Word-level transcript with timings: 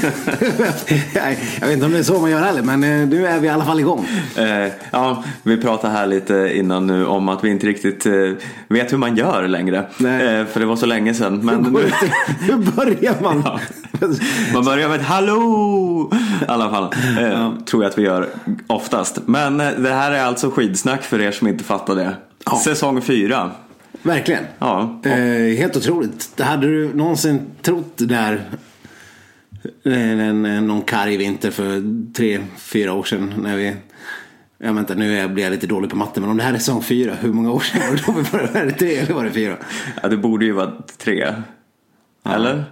jag 1.60 1.66
vet 1.66 1.72
inte 1.72 1.86
om 1.86 1.92
det 1.92 1.98
är 1.98 2.02
så 2.02 2.20
man 2.20 2.30
gör 2.30 2.40
heller 2.40 2.62
men 2.62 2.84
eh, 2.84 3.08
nu 3.08 3.26
är 3.26 3.40
vi 3.40 3.46
i 3.46 3.50
alla 3.50 3.64
fall 3.64 3.80
igång. 3.80 4.06
Eh, 4.36 4.72
ja, 4.90 5.24
vi 5.42 5.56
pratade 5.56 5.92
här 5.92 6.06
lite 6.06 6.52
innan 6.54 6.86
nu 6.86 7.06
om 7.06 7.28
att 7.28 7.44
vi 7.44 7.50
inte 7.50 7.66
riktigt 7.66 8.06
eh, 8.06 8.12
vet 8.68 8.92
hur 8.92 8.98
man 8.98 9.16
gör 9.16 9.48
längre. 9.48 9.78
Eh, 9.78 10.46
för 10.46 10.60
det 10.60 10.66
var 10.66 10.76
så 10.76 10.86
länge 10.86 11.14
sedan. 11.14 11.40
Men 11.44 11.64
Hur, 11.64 11.72
nu, 11.72 11.90
hur 12.40 12.56
börjar 12.56 13.14
man? 13.22 13.42
Ja. 14.00 14.08
man 14.54 14.64
börjar 14.64 14.88
med 14.88 15.00
ett 15.00 15.06
hallå! 15.06 16.10
I 16.42 16.44
alla 16.48 16.70
fall. 16.70 16.84
Eh, 17.20 17.52
Tror 17.64 17.82
jag 17.82 17.90
att 17.90 17.98
vi 17.98 18.02
gör 18.02 18.28
oftast. 18.66 19.18
Men 19.26 19.58
det 19.58 19.92
här 19.92 20.12
är 20.12 20.24
alltså 20.24 20.50
skidsnack 20.50 21.02
för 21.02 21.20
er 21.20 21.30
som 21.32 21.48
inte 21.48 21.64
fattar 21.64 21.94
det. 21.94 22.14
Ja. 22.46 22.60
Säsong 22.64 23.02
fyra. 23.02 23.50
Verkligen. 24.02 24.44
Ja. 24.58 25.00
Eh, 25.04 25.12
helt 25.58 25.76
otroligt. 25.76 26.30
Det 26.36 26.44
hade 26.44 26.66
du 26.66 26.90
någonsin 26.94 27.40
trott 27.62 27.92
där 27.96 28.42
en, 29.84 30.44
en, 30.44 30.66
någon 30.66 30.82
karg 30.82 31.16
vinter 31.16 31.50
för 31.50 31.82
tre, 32.12 32.40
fyra 32.56 32.92
år 32.92 33.04
sedan 33.04 33.34
när 33.42 33.56
vi 33.56 33.74
jag 34.62 34.72
vänta, 34.72 34.94
nu 34.94 35.28
blir 35.28 35.44
jag 35.44 35.50
lite 35.50 35.66
dålig 35.66 35.90
på 35.90 35.96
matte, 35.96 36.20
men 36.20 36.30
om 36.30 36.36
det 36.36 36.42
här 36.42 36.54
är 36.54 36.58
säsong 36.58 36.82
fyra, 36.82 37.14
hur 37.14 37.32
många 37.32 37.52
år 37.52 37.60
sedan 37.60 37.80
var 37.80 37.96
det 37.96 38.02
då 38.06 38.12
vi 38.12 38.22
började? 38.32 38.52
Var 38.52 38.66
det 38.66 38.72
tre 38.72 38.96
eller 38.96 39.14
var 39.14 39.24
det 39.24 39.30
fyra? 39.30 39.56
ja, 40.02 40.08
det 40.08 40.16
borde 40.16 40.44
ju 40.44 40.52
vara 40.52 40.72
tre. 40.98 41.34
Eller? 42.24 42.64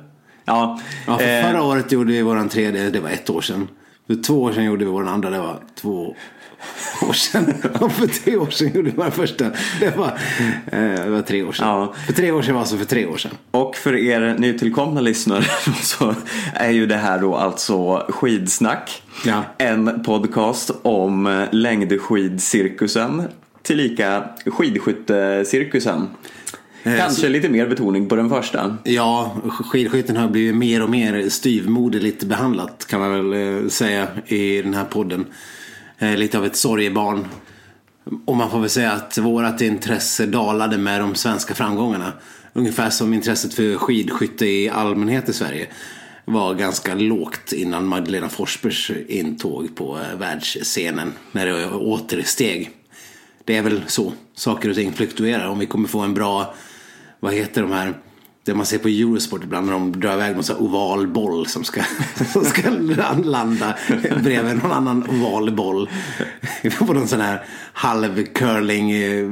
Ja. 0.44 0.81
Ja, 1.06 1.19
för 1.19 1.39
eh, 1.39 1.42
förra 1.42 1.62
året 1.62 1.92
gjorde 1.92 2.12
vi 2.12 2.22
våran 2.22 2.48
tredje, 2.48 2.91
det 2.91 3.00
var 3.00 3.11
ett 3.11 3.31
år 3.31 3.41
sedan. 3.41 3.69
För 4.06 4.22
två 4.22 4.42
år 4.42 4.53
sedan 4.53 4.64
gjorde 4.64 4.84
vi 4.84 4.91
våran 4.91 5.09
andra, 5.09 5.31
det 5.31 5.39
var 5.39 5.59
två 5.75 6.16
år 7.09 7.12
sedan. 7.12 7.55
Och 7.81 7.92
för 7.92 8.06
tre 8.06 8.37
år 8.37 8.51
sedan 8.51 8.73
gjorde 8.75 8.92
vår 8.97 9.11
första, 9.11 9.45
det 9.81 9.97
var, 9.97 10.19
eh, 10.67 11.05
det 11.05 11.11
var 11.11 11.23
tre 11.23 11.42
år 11.42 11.53
sedan. 11.53 11.69
Ja. 11.69 11.95
För 12.06 12.12
tre 12.12 12.33
år 12.33 12.42
sedan 12.42 12.55
var 12.55 12.61
alltså 12.61 12.77
för 12.77 12.84
tre 12.84 13.06
år 13.06 13.17
sedan. 13.17 13.33
Och 13.50 13.77
för 13.77 13.97
er 13.97 14.37
nytillkomna 14.39 15.00
lyssnare 15.00 15.45
så 15.83 16.15
är 16.55 16.70
ju 16.70 16.87
det 16.87 16.97
här 16.97 17.19
då 17.19 17.37
alltså 17.37 18.06
Skidsnack. 18.09 19.03
Ja. 19.27 19.42
En 19.59 20.03
podcast 20.05 20.70
om 20.83 21.47
längdskidcirkusen 21.50 23.28
tillika 23.69 24.25
skidskyttecirkusen. 24.47 26.09
Kanske 26.83 27.28
lite 27.28 27.48
mer 27.48 27.67
betoning 27.67 28.09
på 28.09 28.17
den 28.17 28.31
första. 28.31 28.77
Ja, 28.84 29.37
skidskytten 29.48 30.17
har 30.17 30.28
blivit 30.28 30.56
mer 30.56 30.83
och 30.83 30.91
mer 30.91 31.28
styvmoderligt 31.28 32.25
behandlat 32.25 32.87
kan 32.87 33.00
man 33.00 33.31
väl 33.31 33.62
eh, 33.62 33.69
säga 33.69 34.09
i 34.27 34.62
den 34.62 34.75
här 34.75 34.84
podden. 34.84 35.27
Eh, 35.98 36.16
Lite 36.16 36.38
av 36.38 36.46
ett 36.46 36.56
sorgebarn. 36.56 37.27
Och 38.24 38.36
man 38.36 38.50
får 38.50 38.60
väl 38.60 38.70
säga 38.70 38.92
att 38.92 39.18
vårt 39.18 39.60
intresse 39.60 40.27
dalade 40.27 40.78
med 40.78 41.00
de 41.00 41.14
svenska 41.14 41.54
framgångarna. 41.54 42.12
Ungefär 42.52 42.91
som 42.91 43.14
intresset 43.14 43.54
för 43.54 43.77
skidskytte 43.77 44.46
i 44.46 44.69
allmänhet 44.69 45.28
i 45.28 45.32
Sverige 45.32 45.66
var 46.24 46.54
ganska 46.54 46.94
lågt 46.94 47.52
innan 47.52 47.86
Magdalena 47.86 48.28
Forsbergs 48.28 48.91
intåg 49.08 49.76
på 49.76 49.98
eh, 49.98 50.19
världsscenen. 50.19 51.12
När 51.32 51.47
det 51.47 51.70
återsteg. 51.70 52.70
Det 53.44 53.56
är 53.56 53.62
väl 53.62 53.82
så 53.87 54.12
saker 54.34 54.69
och 54.69 54.75
ting 54.75 54.92
fluktuerar. 54.92 55.48
Om 55.48 55.58
vi 55.58 55.66
kommer 55.66 55.88
få 55.88 56.00
en 56.00 56.14
bra, 56.14 56.54
vad 57.20 57.34
heter 57.34 57.62
de 57.62 57.72
här, 57.72 57.94
det 58.48 58.54
man 58.54 58.66
ser 58.66 58.78
på 58.78 58.88
Eurosport 58.88 59.44
ibland 59.44 59.66
när 59.66 59.72
de 59.72 60.00
drar 60.00 60.12
iväg 60.12 60.34
någon 60.34 60.44
här 60.48 60.62
oval 60.62 61.06
boll 61.06 61.47
som 61.47 61.64
ska, 61.64 61.82
som 62.32 62.44
ska 62.44 62.70
landa 63.25 63.75
bredvid 64.22 64.62
någon 64.62 64.72
annan 64.72 65.09
oval 65.09 65.54
boll. 65.54 65.91
På 66.78 66.92
någon 66.92 67.08
sån 67.08 67.20
här 67.20 67.44
halv 67.72 68.25
curling 68.25 68.91
eh, 68.91 69.26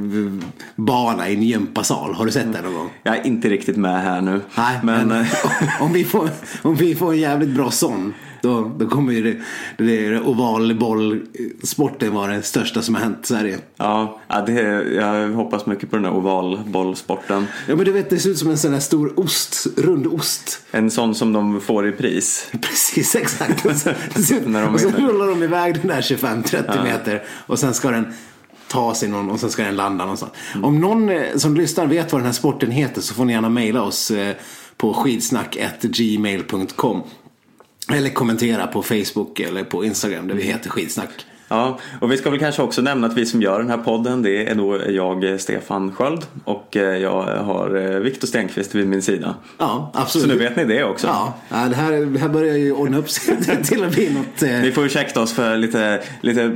bana 0.75 1.29
i 1.29 1.35
en 1.35 1.43
gympasal. 1.43 2.13
Har 2.13 2.25
du 2.25 2.31
sett 2.31 2.53
det 2.53 2.61
någon 2.61 2.73
gång? 2.73 2.89
Jag 3.03 3.17
är 3.17 3.27
inte 3.27 3.49
riktigt 3.49 3.77
med 3.77 4.01
här 4.01 4.21
nu. 4.21 4.41
Nej, 4.57 4.79
men, 4.83 5.07
men, 5.07 5.21
eh, 5.21 5.27
om, 5.81 5.93
vi 5.93 6.03
får, 6.03 6.29
om 6.61 6.75
vi 6.75 6.95
får 6.95 7.13
en 7.13 7.19
jävligt 7.19 7.49
bra 7.49 7.71
sån. 7.71 8.13
Då, 8.41 8.71
då 8.77 8.87
kommer 8.87 9.13
ju 9.13 9.23
det, 9.23 9.37
det, 9.77 10.09
det 10.09 10.19
ovalbollsporten 10.19 12.13
vara 12.13 12.33
det 12.33 12.41
största 12.41 12.81
som 12.81 12.95
har 12.95 13.01
hänt 13.01 13.19
i 13.23 13.27
Sverige. 13.27 13.57
ja, 13.77 14.19
ja, 14.27 14.41
det, 14.41 14.61
jag 14.93 15.29
hoppas 15.29 15.65
mycket 15.65 15.89
på 15.89 15.95
den 15.95 16.05
här 16.05 16.13
ovalbollsporten. 16.13 17.47
Ja 17.67 17.75
men 17.75 17.85
du 17.85 17.91
vet 17.91 18.09
det 18.09 18.19
ser 18.19 18.29
ut 18.29 18.37
som 18.37 18.49
en 18.49 18.57
sån 18.57 18.71
där 18.71 18.79
stor 18.79 19.19
ost, 19.19 19.67
rund 19.77 20.07
ost. 20.07 20.61
En 20.71 20.91
sån 20.91 21.15
som 21.15 21.33
de 21.33 21.61
får 21.61 21.87
i 21.87 21.91
pris. 21.91 22.51
Precis 22.61 23.15
exakt. 23.15 23.63
När 24.45 24.65
de 24.65 24.73
och 24.73 24.79
så 24.79 24.89
rullar 24.89 25.27
de 25.27 25.43
iväg 25.43 25.75
den 25.75 25.87
där 25.87 26.01
25-30 26.01 26.83
meter. 26.83 27.23
Och 27.47 27.59
sen 27.59 27.73
ska 27.73 27.91
den 27.91 28.13
ta 28.67 28.93
sig 28.93 29.09
någon 29.09 29.29
och 29.29 29.39
sen 29.39 29.49
ska 29.49 29.63
den 29.63 29.75
landa 29.75 30.03
någonstans. 30.03 30.31
Om 30.63 30.79
någon 30.79 31.09
eh, 31.09 31.35
som 31.35 31.55
lyssnar 31.55 31.85
vet 31.85 32.11
vad 32.11 32.21
den 32.21 32.25
här 32.25 32.33
sporten 32.33 32.71
heter 32.71 33.01
så 33.01 33.13
får 33.13 33.25
ni 33.25 33.33
gärna 33.33 33.49
mejla 33.49 33.81
oss 33.81 34.11
eh, 34.11 34.35
på 34.77 34.93
skidsnack.gmail.com. 34.93 37.03
Eller 37.93 38.09
kommentera 38.09 38.67
på 38.67 38.83
Facebook 38.83 39.39
eller 39.39 39.63
på 39.63 39.85
Instagram 39.85 40.27
där 40.27 40.35
vi 40.35 40.43
heter 40.43 40.69
skidsnack. 40.69 41.25
Ja, 41.49 41.79
och 42.01 42.11
vi 42.11 42.17
ska 42.17 42.29
väl 42.29 42.39
kanske 42.39 42.61
också 42.61 42.81
nämna 42.81 43.07
att 43.07 43.13
vi 43.17 43.25
som 43.25 43.41
gör 43.41 43.59
den 43.59 43.69
här 43.69 43.77
podden 43.77 44.21
det 44.21 44.47
är 44.49 44.55
då 44.55 44.81
jag, 44.89 45.41
Stefan 45.41 45.95
Sköld 45.95 46.25
och 46.43 46.77
eh, 46.77 46.97
jag 46.97 47.21
har 47.23 47.75
eh, 47.75 47.99
Viktor 47.99 48.27
Stenqvist 48.27 48.75
vid 48.75 48.87
min 48.87 49.01
sida. 49.01 49.35
Ja, 49.57 49.91
absolut. 49.93 50.27
Så 50.27 50.33
nu 50.33 50.39
vet 50.39 50.55
ni 50.55 50.65
det 50.65 50.83
också. 50.83 51.07
Ja, 51.07 51.33
ja 51.49 51.57
det, 51.69 51.75
här, 51.75 51.91
det 51.91 52.19
här 52.19 52.29
börjar 52.29 52.55
ju 52.55 52.71
ordna 52.71 52.97
upp 52.97 53.09
sig 53.09 53.37
till 53.63 53.83
att 53.83 53.91
bli 53.91 54.13
något... 54.13 54.43
Eh, 54.43 54.49
Ni 54.61 54.71
får 54.71 54.85
ursäkta 54.85 55.21
oss 55.21 55.33
för 55.33 55.57
lite, 55.57 56.01
lite 56.21 56.55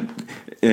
eh, 0.62 0.70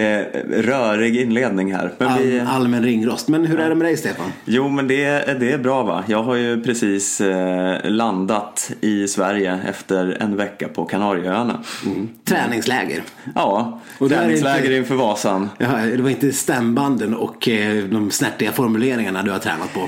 rörig 0.51 1.17
inledning 1.17 1.73
här. 1.75 1.93
Men 1.99 2.19
vi, 2.23 2.41
all, 2.41 2.47
allmän 2.47 2.83
ringrost. 2.83 3.29
Men 3.29 3.45
hur 3.45 3.61
är 3.61 3.69
det 3.69 3.75
med 3.75 3.87
dig 3.87 3.97
Stefan? 3.97 4.33
jo, 4.45 4.69
men 4.69 4.89
det, 4.89 5.41
det 5.41 5.53
är 5.53 5.59
bra 5.59 5.83
va? 5.83 6.05
Jag 6.09 6.23
har 6.23 6.35
ju 6.35 6.63
precis 6.63 7.21
eh, 7.21 7.77
landat 7.91 8.71
i 8.81 9.09
Sverige 9.09 9.59
efter 9.69 10.17
en 10.21 10.37
vecka 10.37 10.69
på 10.69 10.85
Kanarieöarna. 10.85 11.61
Träningsläger. 12.25 13.03
Ja, 13.35 13.81
Och 13.99 14.09
träningsläger 14.09 14.65
inte- 14.65 14.75
inför 14.77 14.95
Vasan. 14.95 15.49
Ja, 15.59 15.69
det 15.97 16.03
var 16.03 16.11
inte 16.11 16.33
stämbanden 16.33 17.15
och 17.15 17.49
eh, 17.49 17.85
de 17.85 18.11
snärtiga 18.11 18.53
formuleringarna 18.53 19.23
du 19.23 19.31
har 19.31 19.39
tränat 19.39 19.75
på? 19.75 19.81
Eh, 19.81 19.87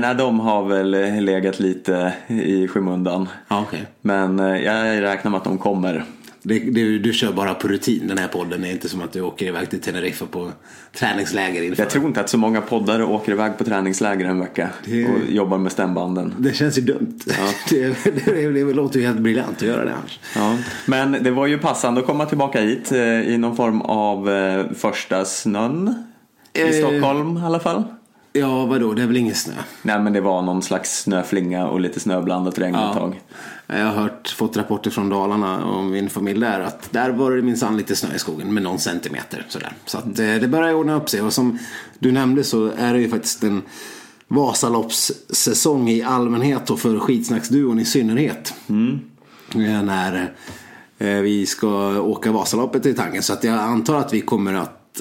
nej, 0.00 0.14
de 0.18 0.40
har 0.40 0.64
väl 0.68 0.90
legat 1.24 1.60
lite 1.60 2.12
i 2.28 2.68
skymundan. 2.68 3.28
Ja, 3.48 3.64
okej. 3.68 3.82
Men 4.02 4.40
eh, 4.40 4.56
jag 4.56 5.02
räknar 5.02 5.30
med 5.30 5.38
att 5.38 5.44
de 5.44 5.58
kommer. 5.58 6.04
Det, 6.42 6.58
det, 6.58 6.98
du 6.98 7.12
kör 7.12 7.32
bara 7.32 7.54
på 7.54 7.68
rutin 7.68 8.08
den 8.08 8.18
här 8.18 8.28
podden. 8.28 8.60
Det 8.62 8.68
är 8.68 8.72
inte 8.72 8.88
som 8.88 9.02
att 9.02 9.12
du 9.12 9.20
åker 9.20 9.46
iväg 9.46 9.70
till 9.70 9.80
Teneriffa 9.80 10.26
på 10.26 10.52
träningsläger 10.92 11.62
inför. 11.62 11.82
Jag 11.82 11.90
tror 11.90 12.06
inte 12.06 12.20
att 12.20 12.28
så 12.28 12.38
många 12.38 12.60
poddare 12.60 13.04
åker 13.04 13.32
iväg 13.32 13.58
på 13.58 13.64
träningsläger 13.64 14.24
en 14.26 14.40
vecka 14.40 14.68
Det- 14.84 15.04
och 15.06 15.18
jobbar 15.28 15.58
med 15.58 15.72
stämbanden. 15.72 16.34
Det 16.38 16.52
känns 16.56 16.78
ju 16.78 16.82
dumt. 16.82 17.18
det, 17.70 17.76
det, 18.04 18.32
det, 18.32 18.52
det 18.64 18.72
låter 18.74 19.00
ju 19.00 19.06
helt 19.06 19.18
briljant 19.20 19.56
att 19.56 19.62
göra 19.62 19.84
det 19.84 19.92
annars. 19.94 20.20
Ja. 20.36 20.56
Men 20.86 21.12
det 21.12 21.30
var 21.30 21.46
ju 21.46 21.58
passande 21.58 22.00
att 22.00 22.06
komma 22.06 22.26
tillbaka 22.26 22.60
hit 22.60 22.92
eh, 22.92 22.98
i 23.20 23.38
någon 23.38 23.56
form 23.56 23.80
av 23.82 24.30
eh, 24.30 24.64
första 24.74 25.24
snön. 25.24 25.94
I 26.54 26.62
Eh. 26.62 26.70
Stockholm 26.70 27.36
i 27.36 27.40
alla 27.40 27.60
fall. 27.60 27.82
Ja, 28.32 28.66
vadå? 28.66 28.94
Det 28.94 29.02
är 29.02 29.06
väl 29.06 29.16
ingen 29.16 29.34
snö? 29.34 29.54
Nej 29.82 30.00
men 30.00 30.12
det 30.12 30.20
var 30.20 30.42
någon 30.42 30.62
slags 30.62 31.02
snöflinga 31.02 31.66
och 31.66 31.80
lite 31.80 32.00
snöblandat 32.00 32.58
regn 32.58 32.74
ett 32.74 32.96
tag. 32.96 33.20
Jag 33.66 33.84
har 33.86 33.92
hört, 34.02 34.28
fått 34.28 34.56
rapporter 34.56 34.90
från 34.90 35.08
Dalarna 35.08 35.64
om 35.64 35.90
min 35.90 36.10
familj 36.10 36.40
där 36.40 36.60
att 36.60 36.92
där 36.92 37.10
var 37.10 37.30
det 37.30 37.42
minsann 37.42 37.76
lite 37.76 37.96
snö 37.96 38.14
i 38.14 38.18
skogen 38.18 38.54
med 38.54 38.62
någon 38.62 38.78
centimeter 38.78 39.46
sådär. 39.48 39.72
Så 39.86 39.98
att 39.98 40.04
eh, 40.18 40.34
det 40.34 40.48
börjar 40.48 40.74
ordna 40.74 40.94
upp 40.94 41.08
sig 41.10 41.20
och 41.22 41.32
som 41.32 41.58
du 41.98 42.12
nämnde 42.12 42.44
så 42.44 42.66
är 42.78 42.92
det 42.94 43.00
ju 43.00 43.08
faktiskt 43.08 43.42
en 43.42 43.62
Vasaloppssäsong 44.28 45.88
i 45.88 46.02
allmänhet 46.02 46.70
och 46.70 46.80
för 46.80 46.98
skitsnacksduon 46.98 47.78
i 47.80 47.84
synnerhet. 47.84 48.54
Eh, 49.54 49.82
När 49.82 50.32
eh, 50.98 51.08
vi 51.08 51.46
ska 51.46 52.00
åka 52.00 52.32
Vasaloppet 52.32 52.86
i 52.86 52.94
tanken 52.94 53.22
så 53.22 53.32
att 53.32 53.44
jag 53.44 53.54
antar 53.58 53.94
att 53.96 54.12
vi 54.12 54.20
kommer 54.20 54.54
att, 54.54 55.00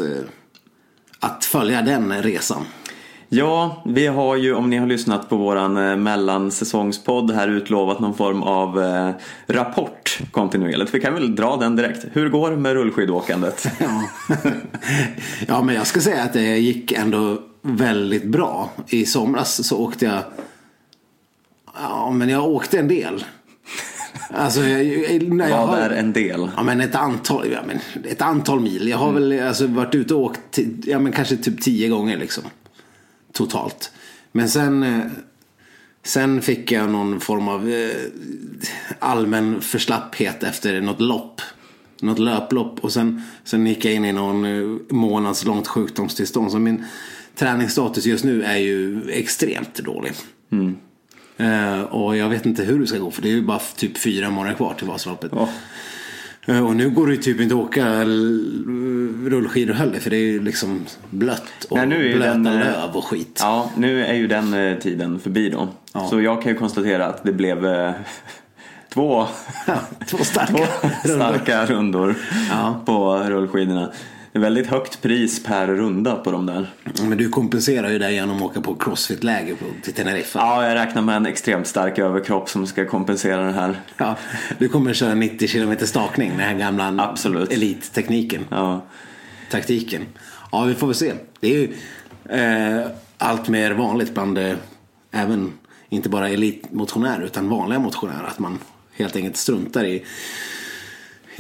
att 1.20 1.46
följa 1.46 1.82
den 1.82 2.22
resan. 2.24 2.64
Ja, 3.34 3.84
vi 3.86 4.08
har 4.08 4.36
ju 4.36 4.54
om 4.54 4.70
ni 4.70 4.78
har 4.78 4.88
lyssnat 4.88 5.30
på 5.30 5.38
våran 5.38 5.78
eh, 5.78 5.96
mellansäsongspodd 5.96 7.32
här 7.32 7.48
utlovat 7.48 8.00
någon 8.00 8.14
form 8.14 8.44
av 8.44 8.84
eh, 8.84 9.12
rapport 9.48 10.20
kontinuerligt. 10.32 10.94
Vi 10.94 11.00
kan 11.00 11.14
väl 11.14 11.36
dra 11.36 11.58
den 11.58 11.76
direkt. 11.76 12.06
Hur 12.14 12.30
går 12.30 12.52
det 12.52 12.58
med 12.58 12.74
rullskidåkandet? 12.74 13.68
Ja. 13.80 14.04
ja, 15.48 15.62
men 15.62 15.76
jag 15.76 15.88
ska 15.88 16.02
säga 16.02 16.24
att 16.24 16.34
det 16.34 16.58
gick 16.58 16.92
ändå 16.92 17.42
väldigt 17.62 18.26
bra. 18.26 18.70
I 18.88 19.06
somras 19.06 19.68
så 19.68 19.78
åkte 19.78 20.06
jag 20.06 20.24
Ja, 21.74 22.12
men 22.12 22.30
jag 22.30 22.48
åkte 22.48 22.80
en 22.80 22.88
del. 22.88 23.26
Alltså, 24.30 24.62
jag, 24.62 25.24
när 25.24 25.50
jag 25.50 25.58
Vad 25.58 25.68
har, 25.68 25.78
är 25.78 25.90
en 25.90 26.14
del? 26.14 26.50
Ja, 26.58 26.64
men 26.64 26.82
ett 26.82 26.96
antal, 26.96 27.52
ja, 27.52 27.60
men 27.68 27.80
ett 28.06 28.22
antal 28.22 28.60
mil. 28.60 28.88
Jag 28.88 28.98
har 28.98 29.12
väl 29.12 29.40
alltså, 29.40 29.68
varit 29.68 29.96
ute 29.96 30.14
och 30.16 30.22
åkt 30.22 30.60
ja, 30.86 31.00
men 31.00 31.12
kanske 31.12 31.38
typ 31.38 31.62
tio 31.62 31.90
gånger 31.90 32.18
liksom. 32.18 32.44
Totalt. 33.42 33.92
Men 34.32 34.50
sen, 34.50 34.84
eh, 34.84 35.06
sen 36.04 36.42
fick 36.42 36.72
jag 36.72 36.90
någon 36.90 37.20
form 37.20 37.48
av 37.48 37.70
eh, 37.70 37.90
allmän 39.00 39.62
förslapphet 39.62 40.44
efter 40.44 40.82
något 40.82 41.02
lopp. 41.02 41.42
Något 42.02 42.20
löplopp. 42.20 42.80
Och 42.80 42.92
sen, 42.92 43.22
sen 43.44 43.68
gick 43.68 43.86
jag 43.86 43.94
in 43.94 44.06
i 44.06 44.14
någon 44.14 44.46
eh, 44.46 44.78
månads 44.90 45.46
långt 45.46 45.68
sjukdomstillstånd. 45.68 46.52
Så 46.52 46.60
min 46.60 46.86
träningsstatus 47.36 48.06
just 48.06 48.24
nu 48.24 48.44
är 48.44 48.58
ju 48.58 49.12
extremt 49.12 49.76
dålig. 49.76 50.14
Eh, 51.38 51.82
och 51.82 52.18
jag 52.18 52.30
vet 52.30 52.46
inte 52.46 52.64
hur 52.64 52.80
det 52.80 52.88
ska 52.88 52.98
gå 52.98 53.12
för 53.12 53.22
det 53.22 53.30
är 53.30 53.34
ju 53.34 53.42
bara 53.42 53.60
typ 53.60 53.98
fyra 53.98 54.30
månader 54.30 54.56
kvar 54.56 54.74
till 54.74 54.88
Vasaloppet. 54.88 55.32
Ja. 55.36 55.50
Eh, 56.48 56.66
Och 56.68 56.76
nu 56.76 56.90
går 56.90 57.08
det 57.08 57.14
ju 57.14 57.22
typ 57.22 57.40
inte 57.42 57.56
att 57.56 57.62
åka 57.62 58.04
rullskidor 59.30 59.74
heller 59.74 60.00
för 60.00 60.10
det 60.10 60.16
är 60.16 60.32
ju 60.32 60.44
liksom 60.44 60.86
blött 61.10 61.44
och 61.70 61.78
Nej, 61.78 61.88
nu 61.88 62.12
är 62.12 62.16
blöta 62.16 62.34
den, 62.34 62.48
eh, 62.48 62.54
löv 62.54 62.92
och 62.96 63.06
skit. 63.06 63.40
Ja, 63.42 63.72
nu 63.78 64.06
är 64.06 64.14
ju 64.14 64.28
den 64.28 64.54
eh, 64.54 64.78
tiden 64.78 65.20
förbi 65.20 65.50
då. 65.50 65.68
Ja. 65.94 66.08
Så 66.10 66.22
jag 66.22 66.42
kan 66.42 66.52
ju 66.52 66.58
konstatera 66.58 67.06
att 67.06 67.24
det 67.24 67.32
blev 67.34 67.58
två, 68.94 69.28
Två 70.08 70.18
starka 70.18 70.54
två 70.82 70.88
rundor. 71.04 71.16
starka 71.16 71.66
rundor 71.66 72.16
Ja. 72.50 72.82
på 72.86 73.18
rullskidorna. 73.18 73.92
Det 74.32 74.40
är 74.40 74.42
väldigt 74.42 74.68
högt 74.68 75.02
pris 75.02 75.44
per 75.44 75.68
runda 75.68 76.16
på 76.16 76.32
de 76.32 76.46
där. 76.46 76.70
Men 77.02 77.18
du 77.18 77.30
kompenserar 77.30 77.90
ju 77.90 78.00
det 78.00 78.12
genom 78.12 78.38
att 78.38 78.42
åka 78.42 78.62
på 78.62 78.76
crossfit-läger 78.76 79.56
till 79.84 79.94
Teneriffa. 79.94 80.40
Ja, 80.40 80.68
jag 80.68 80.76
räknar 80.76 81.02
med 81.02 81.16
en 81.16 81.26
extremt 81.26 81.68
stark 81.68 82.00
överkropp 82.00 82.50
som 82.50 82.68
ska 82.68 82.86
kompensera 82.86 83.46
det 83.46 83.52
här. 83.52 83.80
Ja, 83.98 84.16
du 84.60 84.70
kommer 84.70 84.94
köra 84.94 85.14
90 85.14 85.48
km 85.48 85.88
stakning, 85.88 86.30
den 86.30 86.40
här 86.40 86.54
gamla 86.54 87.04
Absolut. 87.04 87.52
elittekniken. 87.52 88.46
Ja. 88.50 88.82
Taktiken. 89.52 90.06
Ja, 90.52 90.64
vi 90.64 90.76
får 90.76 90.88
väl 90.88 90.96
se. 90.96 91.14
Det 91.40 91.48
är 91.48 91.60
ju 91.60 91.74
eh, 92.30 92.88
allt 93.18 93.50
mer 93.50 93.72
vanligt 93.72 94.14
bland 94.14 94.38
eh, 94.38 94.56
även, 95.12 95.54
inte 95.90 96.10
bara 96.10 96.30
elitmotionärer 96.30 97.24
utan 97.24 97.50
vanliga 97.50 97.80
motionärer. 97.80 98.28
Att 98.28 98.40
man 98.40 98.60
helt 98.94 99.16
enkelt 99.16 99.38
struntar 99.38 99.84
i, 99.84 100.04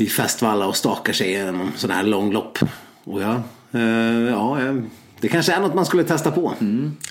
i 0.01 0.07
festvalla 0.07 0.67
och 0.67 0.75
stakar 0.75 1.13
sig 1.13 1.31
genom 1.31 1.71
sådana 1.75 1.99
här 1.99 2.07
långlopp. 2.07 2.59
Och 3.03 3.21
ja, 3.21 3.43
eh, 3.71 4.29
ja, 4.29 4.61
eh, 4.61 4.75
det 5.19 5.27
kanske 5.27 5.53
är 5.53 5.59
något 5.59 5.73
man 5.73 5.85
skulle 5.85 6.03
testa 6.03 6.31
på. 6.31 6.53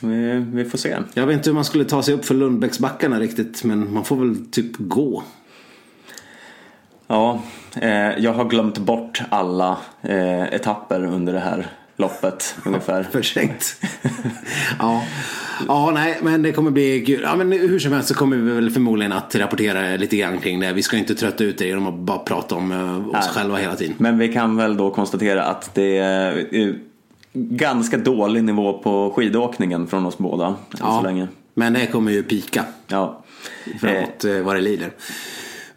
Vi, 0.00 0.44
vi 0.52 0.64
får 0.64 0.78
se. 0.78 0.96
Jag 1.14 1.26
vet 1.26 1.36
inte 1.36 1.50
hur 1.50 1.54
man 1.54 1.64
skulle 1.64 1.84
ta 1.84 2.02
sig 2.02 2.14
upp 2.14 2.24
för 2.24 2.34
Lundbäcksbackarna 2.34 3.20
riktigt 3.20 3.64
men 3.64 3.94
man 3.94 4.04
får 4.04 4.16
väl 4.16 4.46
typ 4.50 4.72
gå. 4.78 5.22
Ja, 7.06 7.40
eh, 7.74 8.18
jag 8.18 8.32
har 8.32 8.44
glömt 8.44 8.78
bort 8.78 9.22
alla 9.28 9.78
eh, 10.02 10.42
etapper 10.42 11.04
under 11.04 11.32
det 11.32 11.40
här 11.40 11.66
loppet 12.00 12.54
ungefär. 12.64 13.02
För 13.02 13.22
sent. 13.22 13.76
ja. 14.78 15.02
ja, 15.68 15.90
nej, 15.94 16.18
men 16.22 16.42
det 16.42 16.52
kommer 16.52 16.70
bli 16.70 17.04
kul. 17.06 17.20
Ja, 17.22 17.36
men 17.36 17.52
hur 17.52 17.78
som 17.78 17.92
helst 17.92 18.08
så 18.08 18.14
kommer 18.14 18.36
vi 18.36 18.52
väl 18.52 18.70
förmodligen 18.70 19.12
att 19.12 19.34
rapportera 19.34 19.96
lite 19.96 20.16
grann 20.16 20.38
kring 20.38 20.60
det. 20.60 20.72
Vi 20.72 20.82
ska 20.82 20.96
inte 20.96 21.14
trötta 21.14 21.44
ut 21.44 21.60
er 21.60 21.66
genom 21.66 21.86
att 21.86 21.94
bara 21.94 22.18
prata 22.18 22.54
om 22.54 22.72
eh, 22.72 23.08
oss 23.08 23.12
Nej. 23.12 23.22
själva 23.22 23.56
hela 23.56 23.76
tiden. 23.76 23.94
Men 23.98 24.18
vi 24.18 24.32
kan 24.32 24.56
väl 24.56 24.76
då 24.76 24.90
konstatera 24.90 25.44
att 25.44 25.74
det 25.74 25.98
är 25.98 26.48
eh, 26.52 26.74
ganska 27.32 27.96
dålig 27.96 28.44
nivå 28.44 28.78
på 28.78 29.12
skidåkningen 29.16 29.86
från 29.86 30.06
oss 30.06 30.18
båda 30.18 30.46
än 30.46 30.78
så 30.78 31.02
länge. 31.02 31.28
men 31.54 31.72
det 31.72 31.86
kommer 31.86 32.12
ju 32.12 32.22
pika 32.22 32.64
Ja. 32.88 33.24
Eh, 33.64 33.78
framåt 33.78 34.24
eh, 34.24 34.40
vad 34.40 34.56
det 34.56 34.60
lider. 34.60 34.90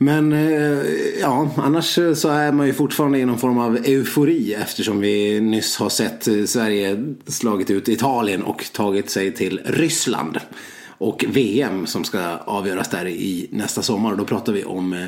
Men 0.04 0.34
eh, 0.34 0.86
ja, 1.22 1.50
annars 1.58 2.00
så 2.16 2.30
är 2.30 2.52
man 2.52 2.68
ju 2.68 2.74
fortfarande 2.74 3.20
i 3.20 3.26
någon 3.26 3.40
form 3.40 3.58
av 3.58 3.78
eufori 3.86 4.54
eftersom 4.54 5.00
vi 5.00 5.42
nyss 5.42 5.78
har 5.78 5.90
sett 5.90 6.28
eh, 6.28 6.44
Sverige 6.46 7.14
slagit 7.28 7.70
ut 7.70 7.88
Italien 7.88 8.44
och 8.44 8.66
tagit 8.74 9.10
sig 9.10 9.34
till 9.34 9.62
Ryssland. 9.66 10.40
Och 10.88 11.26
VM 11.28 11.86
som 11.86 12.04
ska 12.04 12.38
avgöras 12.38 12.90
där 12.90 13.08
i 13.08 13.48
nästa 13.52 13.82
sommar. 13.82 14.16
Då 14.16 14.26
pratar 14.26 14.54
vi 14.54 14.64
om 14.64 14.94
eh, 14.94 15.06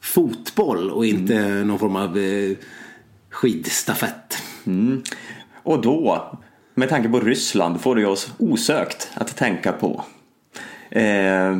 fotboll 0.00 0.90
och 0.90 1.06
inte 1.06 1.64
någon 1.64 1.78
form 1.78 1.96
av 1.96 2.18
skidstafett. 3.30 4.42
Och 5.62 5.82
då, 5.82 6.30
med 6.74 6.88
tanke 6.88 7.08
på 7.08 7.20
Ryssland, 7.20 7.80
får 7.80 7.96
det 7.96 8.06
oss 8.06 8.32
osökt 8.38 9.10
att 9.14 9.36
tänka 9.36 9.72
på 9.72 10.04
eh, 10.90 11.56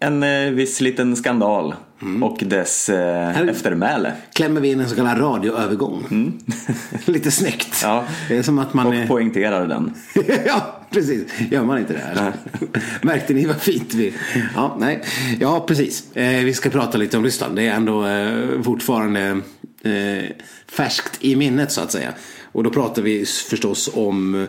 en 0.00 0.22
eh, 0.22 0.50
viss 0.50 0.80
liten 0.80 1.16
skandal 1.16 1.74
och 2.22 2.38
dess 2.46 2.88
eh, 2.88 3.40
eftermäle. 3.40 4.12
Klämmer 4.32 4.60
vi 4.60 4.70
in 4.70 4.80
en 4.80 4.88
så 4.88 4.96
kallad 4.96 5.20
radioövergång. 5.20 6.32
Lite 7.04 7.30
snyggt. 7.30 7.80
Ja. 7.82 8.04
Det 8.28 8.36
är 8.36 8.42
som 8.42 8.58
att 8.58 8.74
man 8.74 8.86
Och 8.86 8.94
är... 8.94 9.06
poängterar 9.06 9.66
den. 9.66 9.94
ja, 10.46 10.80
precis. 10.90 11.40
Gör 11.50 11.64
man 11.64 11.78
inte 11.78 11.92
det 11.92 11.98
här? 11.98 12.32
Märkte 13.02 13.34
ni 13.34 13.46
vad 13.46 13.62
fint 13.62 13.94
vi... 13.94 14.14
Ja, 14.54 14.76
nej. 14.80 15.02
Ja, 15.40 15.64
precis. 15.68 16.16
Eh, 16.16 16.44
vi 16.44 16.54
ska 16.54 16.70
prata 16.70 16.98
lite 16.98 17.16
om 17.16 17.24
Ryssland. 17.24 17.56
Det 17.56 17.66
är 17.68 17.74
ändå 17.74 18.06
eh, 18.06 18.62
fortfarande 18.62 19.40
eh, 19.82 20.24
färskt 20.68 21.24
i 21.24 21.36
minnet 21.36 21.72
så 21.72 21.80
att 21.80 21.92
säga. 21.92 22.12
Och 22.52 22.64
då 22.64 22.70
pratar 22.70 23.02
vi 23.02 23.26
förstås 23.26 23.90
om 23.94 24.46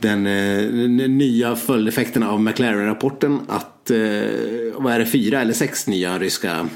den, 0.00 0.26
eh, 0.26 0.62
den 0.72 1.18
nya 1.18 1.56
följdeffekterna 1.56 2.30
av 2.30 2.40
McLaren-rapporten. 2.40 3.40
Att, 3.48 3.90
eh, 3.90 3.98
vad 4.74 4.92
är 4.92 4.98
det, 4.98 5.06
fyra 5.06 5.40
eller 5.40 5.52
sex 5.52 5.86
nya 5.86 6.18
ryska 6.18 6.68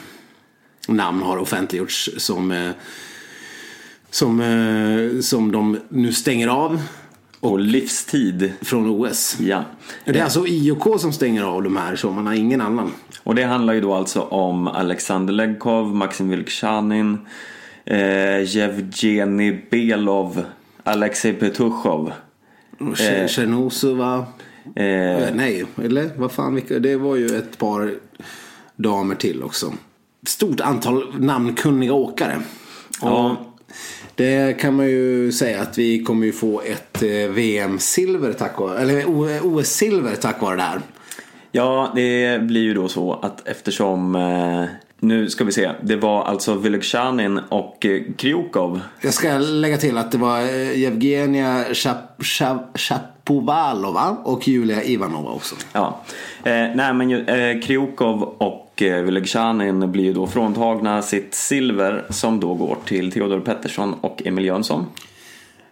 namn 0.88 1.22
har 1.22 1.36
offentliggjorts 1.36 2.10
som, 2.16 2.50
eh, 2.50 2.70
som, 4.10 4.42
som 5.22 5.52
de 5.52 5.78
nu 5.88 6.12
stänger 6.12 6.48
av 6.48 6.82
Och 7.40 7.60
livstid. 7.60 8.52
från 8.60 8.86
OS. 8.90 9.36
Ja. 9.40 9.64
Det 10.04 10.18
är 10.18 10.24
alltså 10.24 10.46
IOK 10.46 11.00
som 11.00 11.12
stänger 11.12 11.42
av 11.42 11.62
de 11.62 11.76
här 11.76 11.96
så 11.96 12.10
man 12.10 12.26
har 12.26 12.34
ingen 12.34 12.60
annan. 12.60 12.92
Och 13.22 13.34
det 13.34 13.42
handlar 13.42 13.74
ju 13.74 13.80
då 13.80 13.94
alltså 13.94 14.20
om 14.20 14.68
Alexander 14.68 15.32
Legkov, 15.32 15.94
Maxim 15.94 16.28
Vilkshanin, 16.28 17.18
eh, 17.84 18.56
Yevgeny 18.56 19.60
Belov, 19.70 20.44
Alexej 20.84 21.32
Petushov. 21.32 22.12
Eh. 22.80 23.26
Tjernosova. 23.26 24.26
Eh, 24.76 24.84
Eh, 24.84 25.34
nej, 25.34 25.64
eller 25.84 26.10
vad 26.16 26.32
fan. 26.32 26.62
Det 26.80 26.96
var 26.96 27.16
ju 27.16 27.26
ett 27.26 27.58
par 27.58 27.94
damer 28.76 29.14
till 29.14 29.42
också. 29.42 29.72
Stort 30.26 30.60
antal 30.60 31.14
namnkunniga 31.18 31.92
åkare. 31.92 32.40
Ja. 33.02 33.30
Och 33.30 33.36
det 34.14 34.60
kan 34.60 34.76
man 34.76 34.86
ju 34.86 35.32
säga 35.32 35.62
att 35.62 35.78
vi 35.78 36.04
kommer 36.04 36.26
ju 36.26 36.32
få 36.32 36.60
ett 36.60 37.02
eh, 37.02 37.30
VM-silver 37.30 38.32
tack 38.32 38.58
vare, 38.58 38.78
eller 38.78 39.04
OS-silver 39.42 40.14
tack 40.16 40.40
vare 40.42 40.56
det 40.56 40.62
här. 40.62 40.80
Ja, 41.52 41.92
det 41.94 42.42
blir 42.42 42.62
ju 42.62 42.74
då 42.74 42.88
så 42.88 43.12
att 43.12 43.48
eftersom 43.48 44.14
nu 45.00 45.30
ska 45.30 45.44
vi 45.44 45.52
se, 45.52 45.70
det 45.82 45.96
var 45.96 46.24
alltså 46.24 46.54
Vilkshanin 46.54 47.38
och 47.38 47.86
eh, 47.86 48.02
Kryukov. 48.16 48.80
Jag 49.00 49.14
ska 49.14 49.38
lägga 49.38 49.76
till 49.76 49.98
att 49.98 50.12
det 50.12 50.18
var 50.18 50.40
eh, 50.40 50.84
Evgenia 50.84 51.64
Chap- 51.72 52.18
Chap- 52.18 52.78
Chapovalova 52.78 54.16
och 54.24 54.48
Julia 54.48 54.82
Ivanova 54.82 55.30
också. 55.30 55.54
Ja, 55.72 56.00
eh, 56.44 56.52
nej 56.52 56.94
men 56.94 57.10
eh, 57.28 57.60
Kryukov 57.62 58.22
och 58.22 58.82
eh, 58.82 59.02
Vilkshanin 59.02 59.92
blir 59.92 60.04
ju 60.04 60.12
då 60.12 60.26
fråntagna 60.26 61.02
sitt 61.02 61.34
silver 61.34 62.04
som 62.10 62.40
då 62.40 62.54
går 62.54 62.76
till 62.84 63.12
Theodor 63.12 63.40
Pettersson 63.40 63.94
och 64.00 64.22
Emil 64.24 64.44
Jönsson. 64.44 64.86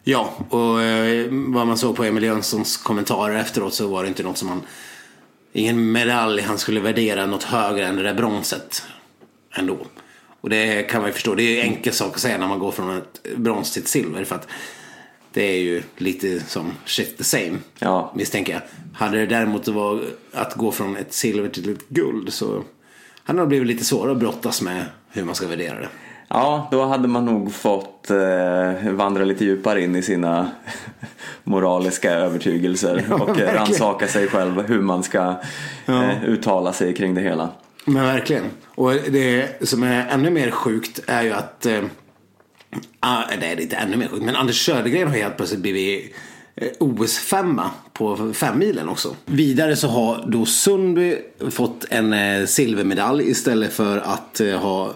Ja, 0.04 0.30
och 0.48 0.82
eh, 0.82 1.26
vad 1.30 1.66
man 1.66 1.76
såg 1.76 1.96
på 1.96 2.04
Emil 2.04 2.22
Jönssons 2.22 2.76
kommentarer 2.76 3.34
efteråt 3.36 3.74
så 3.74 3.86
var 3.88 4.02
det 4.02 4.08
inte 4.08 4.22
något 4.22 4.38
som 4.38 4.48
han... 4.48 4.62
Ingen 5.52 5.92
medalj 5.92 6.42
han 6.42 6.58
skulle 6.58 6.80
värdera 6.80 7.26
något 7.26 7.42
högre 7.42 7.86
än 7.86 7.96
det 7.96 8.02
där 8.02 8.14
bronset. 8.14 8.82
Ändå. 9.54 9.78
Och 10.40 10.50
det 10.50 10.82
kan 10.82 11.00
man 11.00 11.08
ju 11.10 11.14
förstå. 11.14 11.34
Det 11.34 11.42
är 11.42 11.50
ju 11.50 11.60
en 11.60 11.66
enkel 11.66 11.92
sak 11.92 12.14
att 12.14 12.20
säga 12.20 12.38
när 12.38 12.48
man 12.48 12.58
går 12.58 12.70
från 12.70 12.96
ett 12.96 13.36
brons 13.36 13.72
till 13.72 13.82
ett 13.82 13.88
silver. 13.88 14.24
För 14.24 14.34
att 14.34 14.48
det 15.32 15.42
är 15.42 15.60
ju 15.60 15.82
lite 15.96 16.40
som 16.40 16.72
shit 16.84 17.18
the 17.18 17.24
same. 17.24 17.58
Ja. 17.78 18.12
Misstänker 18.16 18.52
jag. 18.52 18.62
Hade 18.94 19.18
det 19.18 19.26
däremot 19.26 19.68
varit 19.68 20.02
att 20.32 20.54
gå 20.54 20.72
från 20.72 20.96
ett 20.96 21.12
silver 21.12 21.48
till 21.48 21.72
ett 21.72 21.88
guld 21.88 22.32
så 22.32 22.62
hade 23.24 23.40
det 23.40 23.46
blivit 23.46 23.68
lite 23.68 23.84
svårare 23.84 24.12
att 24.12 24.18
brottas 24.18 24.62
med 24.62 24.84
hur 25.10 25.24
man 25.24 25.34
ska 25.34 25.46
värdera 25.46 25.78
det. 25.78 25.88
Ja, 26.28 26.68
då 26.70 26.84
hade 26.84 27.08
man 27.08 27.24
nog 27.24 27.52
fått 27.52 28.10
eh, 28.10 28.92
vandra 28.92 29.24
lite 29.24 29.44
djupare 29.44 29.82
in 29.82 29.96
i 29.96 30.02
sina 30.02 30.50
moraliska 31.44 32.10
övertygelser 32.10 33.04
Ja, 33.08 33.14
och 33.14 33.38
rannsaka 33.38 34.08
sig 34.08 34.28
själv 34.28 34.62
hur 34.62 34.80
man 34.80 35.02
ska 35.02 35.34
eh, 35.86 36.24
uttala 36.24 36.72
sig 36.72 36.94
kring 36.94 37.14
det 37.14 37.20
hela. 37.20 37.48
Men 37.84 38.04
verkligen. 38.04 38.44
Och 38.64 38.92
det 38.92 39.68
som 39.68 39.82
är 39.82 40.08
ännu 40.08 40.30
mer 40.30 40.50
sjukt 40.50 41.00
är 41.06 41.22
ju 41.22 41.32
att... 41.32 41.66
Eh, 41.66 41.82
ah, 43.00 43.22
det 43.40 43.46
är 43.46 43.60
inte 43.60 43.76
ännu 43.76 43.96
mer 43.96 44.08
sjukt. 44.08 44.24
Men 44.24 44.36
Anders 44.36 44.66
Södergren 44.66 45.08
har 45.08 45.16
helt 45.16 45.36
plötsligt 45.36 45.60
blivit 45.60 46.14
eh, 46.56 46.68
OS-femma 46.78 47.70
på 47.92 48.32
femmilen 48.34 48.88
också. 48.88 49.16
Vidare 49.26 49.76
så 49.76 49.88
har 49.88 50.24
då 50.26 50.46
Sundby 50.46 51.16
fått 51.50 51.84
en 51.90 52.12
eh, 52.12 52.46
silvermedalj 52.46 53.30
istället 53.30 53.72
för 53.72 53.98
att 53.98 54.40
eh, 54.40 54.58
ha 54.58 54.94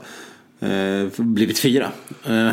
blivit 1.16 1.58
fyra. 1.58 1.90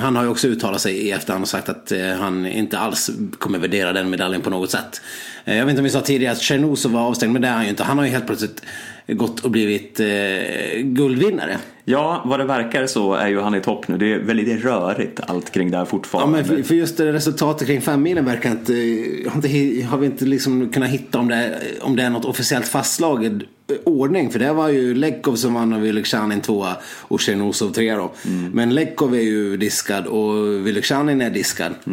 Han 0.02 0.16
har 0.16 0.24
ju 0.24 0.30
också 0.30 0.48
uttalat 0.48 0.82
sig 0.82 0.98
i 0.98 1.12
efterhand 1.12 1.44
och 1.44 1.50
sagt 1.50 1.70
att 1.70 1.92
han 2.20 2.46
inte 2.46 2.80
alls 2.80 3.10
kommer 3.40 3.60
värdera 3.60 3.94
den 3.94 4.10
medaljen 4.10 4.42
på 4.42 4.50
något 4.50 4.72
sätt. 4.72 5.02
Jag 5.46 5.66
vet 5.66 5.70
inte 5.70 5.80
om 5.80 5.84
vi 5.84 5.90
sa 5.90 6.02
tidigare 6.02 6.34
att 6.34 6.42
Tjernusov 6.42 6.92
var 6.92 7.02
avstängd, 7.02 7.34
men 7.34 7.42
det 7.42 7.48
är 7.48 7.54
han 7.54 7.64
ju 7.64 7.70
inte. 7.70 7.84
Han 7.84 7.98
har 7.98 8.06
ju 8.06 8.12
helt 8.12 8.26
plötsligt 8.26 8.62
gått 9.08 9.40
och 9.40 9.52
blivit 9.52 10.00
eh, 10.00 10.82
guldvinnare. 10.82 11.58
Ja, 11.86 12.22
vad 12.26 12.40
det 12.40 12.46
verkar 12.46 12.88
så 12.88 13.14
är 13.14 13.28
ju 13.28 13.40
han 13.40 13.56
i 13.56 13.62
topp 13.62 13.88
nu. 13.88 13.98
Det 13.98 14.14
är 14.14 14.20
väldigt 14.20 14.64
rörigt 14.64 15.20
allt 15.28 15.52
kring 15.52 15.72
det 15.72 15.78
här 15.78 15.84
Ja, 15.84 15.90
fortfarande. 15.90 16.44
men 16.48 16.64
för, 16.64 16.76
just 16.76 16.98
det 16.98 17.14
resultatet 17.14 17.68
kring 17.68 17.82
femmilen 17.82 18.26
verkar 18.26 18.52
inte, 18.52 18.74
har, 19.30 19.36
inte, 19.46 19.86
har 19.88 19.98
vi 19.98 20.06
inte 20.06 20.26
liksom 20.26 20.70
kunnat 20.70 20.90
hitta 20.90 21.20
om 21.20 21.28
det, 21.28 21.36
är, 21.36 21.60
om 21.82 21.96
det 21.96 22.04
är 22.04 22.10
något 22.10 22.26
officiellt 22.26 22.68
fastslagen 22.68 23.44
ordning. 23.84 24.32
För 24.32 24.40
det 24.40 24.54
var 24.54 24.70
ju 24.70 24.96
Lekov 24.96 25.36
som 25.36 25.54
vann 25.54 25.74
och 25.74 25.84
Vylegzjanin 25.86 26.42
tvåa 26.42 26.76
och 26.86 27.20
Tjernusov 27.20 27.72
trea 27.72 27.98
då. 27.98 28.12
Men 28.54 28.76
Lekov 28.76 29.16
är 29.16 29.22
ju 29.22 29.58
diskad 29.58 30.06
och 30.06 30.68
Vylegzjanin 30.68 31.22
är 31.22 31.30
diskad. 31.30 31.74
Ja, 31.84 31.92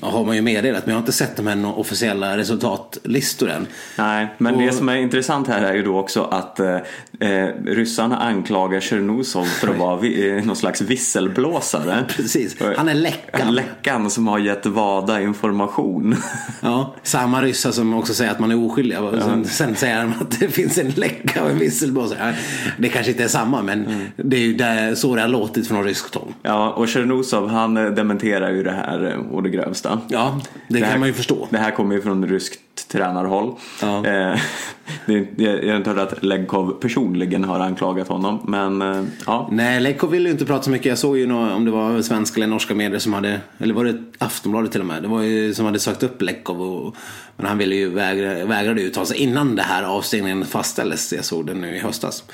har 0.00 0.24
man 0.24 0.36
ju 0.36 0.42
meddelat, 0.42 0.86
men 0.86 0.92
jag 0.92 0.96
har 0.96 1.02
inte 1.02 1.12
sett 1.12 1.36
de 1.36 1.46
här 1.46 1.54
några 1.56 1.74
officiella 1.74 2.36
resultatlistor 2.36 3.50
än. 3.50 3.66
Nej, 3.98 4.26
men 4.38 4.58
det 4.58 4.68
Och- 4.68 4.74
som 4.74 4.88
är 4.88 4.96
intressant 4.96 5.48
här 5.48 5.62
är 5.62 5.74
ju 5.74 5.82
då 5.82 5.98
också 5.98 6.22
att 6.24 6.60
eh, 6.60 6.76
eh, 7.20 7.48
ryssarna 7.66 8.16
anklagar 8.18 8.80
Tjernusov 8.80 9.44
för 9.44 9.68
att 9.68 9.76
vara 9.78 9.96
vi, 9.96 10.30
eh, 10.30 10.44
någon 10.44 10.56
slags 10.56 10.80
visselblåsare. 10.80 12.04
Precis, 12.16 12.56
han 12.76 12.88
är 12.88 12.94
läckan. 12.94 13.54
Läckan 13.54 14.10
som 14.10 14.28
har 14.28 14.38
gett 14.38 14.66
Vada 14.66 15.20
information. 15.20 16.16
Ja, 16.60 16.94
samma 17.02 17.42
ryssar 17.42 17.70
som 17.70 17.94
också 17.94 18.14
säger 18.14 18.30
att 18.30 18.38
man 18.40 18.50
är 18.50 18.66
oskyldig. 18.66 19.00
Och 19.00 19.22
sen, 19.48 19.76
säger 19.76 20.00
de 20.00 20.12
att 20.20 20.40
det 20.40 20.48
finns 20.48 20.78
en 20.78 20.90
läcka 20.90 21.44
och 21.44 21.50
en 21.50 21.58
visselblåsare. 21.58 22.18
Ja, 22.20 22.32
Det 22.78 22.88
kanske 22.88 23.10
inte 23.12 23.24
är 23.24 23.28
samma, 23.28 23.62
men 23.62 24.06
det 24.16 24.36
är 24.36 24.40
ju 24.40 24.54
där, 24.54 24.94
så 24.94 25.14
det 25.14 25.20
har 25.20 25.28
låtit 25.28 25.68
från 25.68 25.84
ryskt 25.84 26.14
håll. 26.14 26.32
Ja, 26.42 26.70
och 26.70 26.88
Tjernusov 26.88 27.48
han 27.48 27.76
eh, 27.76 27.84
dementerar 27.86 28.50
ju 28.50 28.62
det 28.62 28.70
här 28.70 29.18
å 29.32 29.40
det 29.40 29.50
grövsta. 29.50 29.81
Ja, 30.08 30.40
det, 30.68 30.78
här, 30.78 30.90
kan 30.90 31.00
man 31.00 31.08
ju 31.08 31.14
förstå. 31.14 31.48
Det 31.50 31.58
här 31.58 31.70
kommer 31.70 31.94
ju 31.94 32.02
från 32.02 32.26
ryskt 32.28 32.88
tränarhåll. 32.88 33.54
Ja. 33.82 34.06
Eh, 34.06 34.40
det, 35.06 35.26
jag 35.38 35.70
har 35.72 35.76
inte 35.76 35.90
hört 35.90 36.12
att 36.12 36.24
Legkov 36.24 36.70
personligen 36.80 37.44
har 37.44 37.60
anklagat 37.60 38.08
honom, 38.08 38.40
men 38.48 38.82
eh, 38.82 39.04
ja. 39.26 39.48
Nej, 39.52 39.80
Lekko 39.80 40.06
ville 40.06 40.28
ju 40.28 40.32
inte 40.32 40.44
prata 40.44 40.62
så 40.62 40.70
mycket. 40.70 40.86
Jag 40.86 40.98
såg 40.98 41.18
ju 41.18 41.26
nå- 41.26 41.52
om 41.54 41.64
det 41.64 41.70
var 41.70 42.02
svenska 42.02 42.36
eller 42.36 42.46
norska 42.46 42.74
medier 42.74 42.98
som 42.98 43.12
hade, 43.12 43.40
eller 43.58 43.74
var 43.74 43.84
det 43.84 44.02
Aftonbladet 44.18 44.72
till 44.72 44.80
och 44.80 44.86
med, 44.86 45.02
det 45.02 45.08
var 45.08 45.22
ju 45.22 45.54
som 45.54 45.66
hade 45.66 45.78
sökt 45.78 46.02
upp 46.02 46.22
Lekov. 46.22 46.62
Och, 46.62 46.96
men 47.36 47.46
han 47.46 47.58
ville 47.58 47.74
ju 47.76 47.90
vägra, 47.90 48.44
vägrade 48.44 48.80
ju 48.80 48.86
uttala 48.86 49.06
sig 49.06 49.16
innan 49.16 49.56
det 49.56 49.62
här 49.62 49.82
avstängningen 49.82 50.44
fastställdes. 50.44 51.12
Jag 51.12 51.24
såg 51.24 51.46
det 51.46 51.54
nu 51.54 51.76
i 51.76 51.78
höstas. 51.78 52.24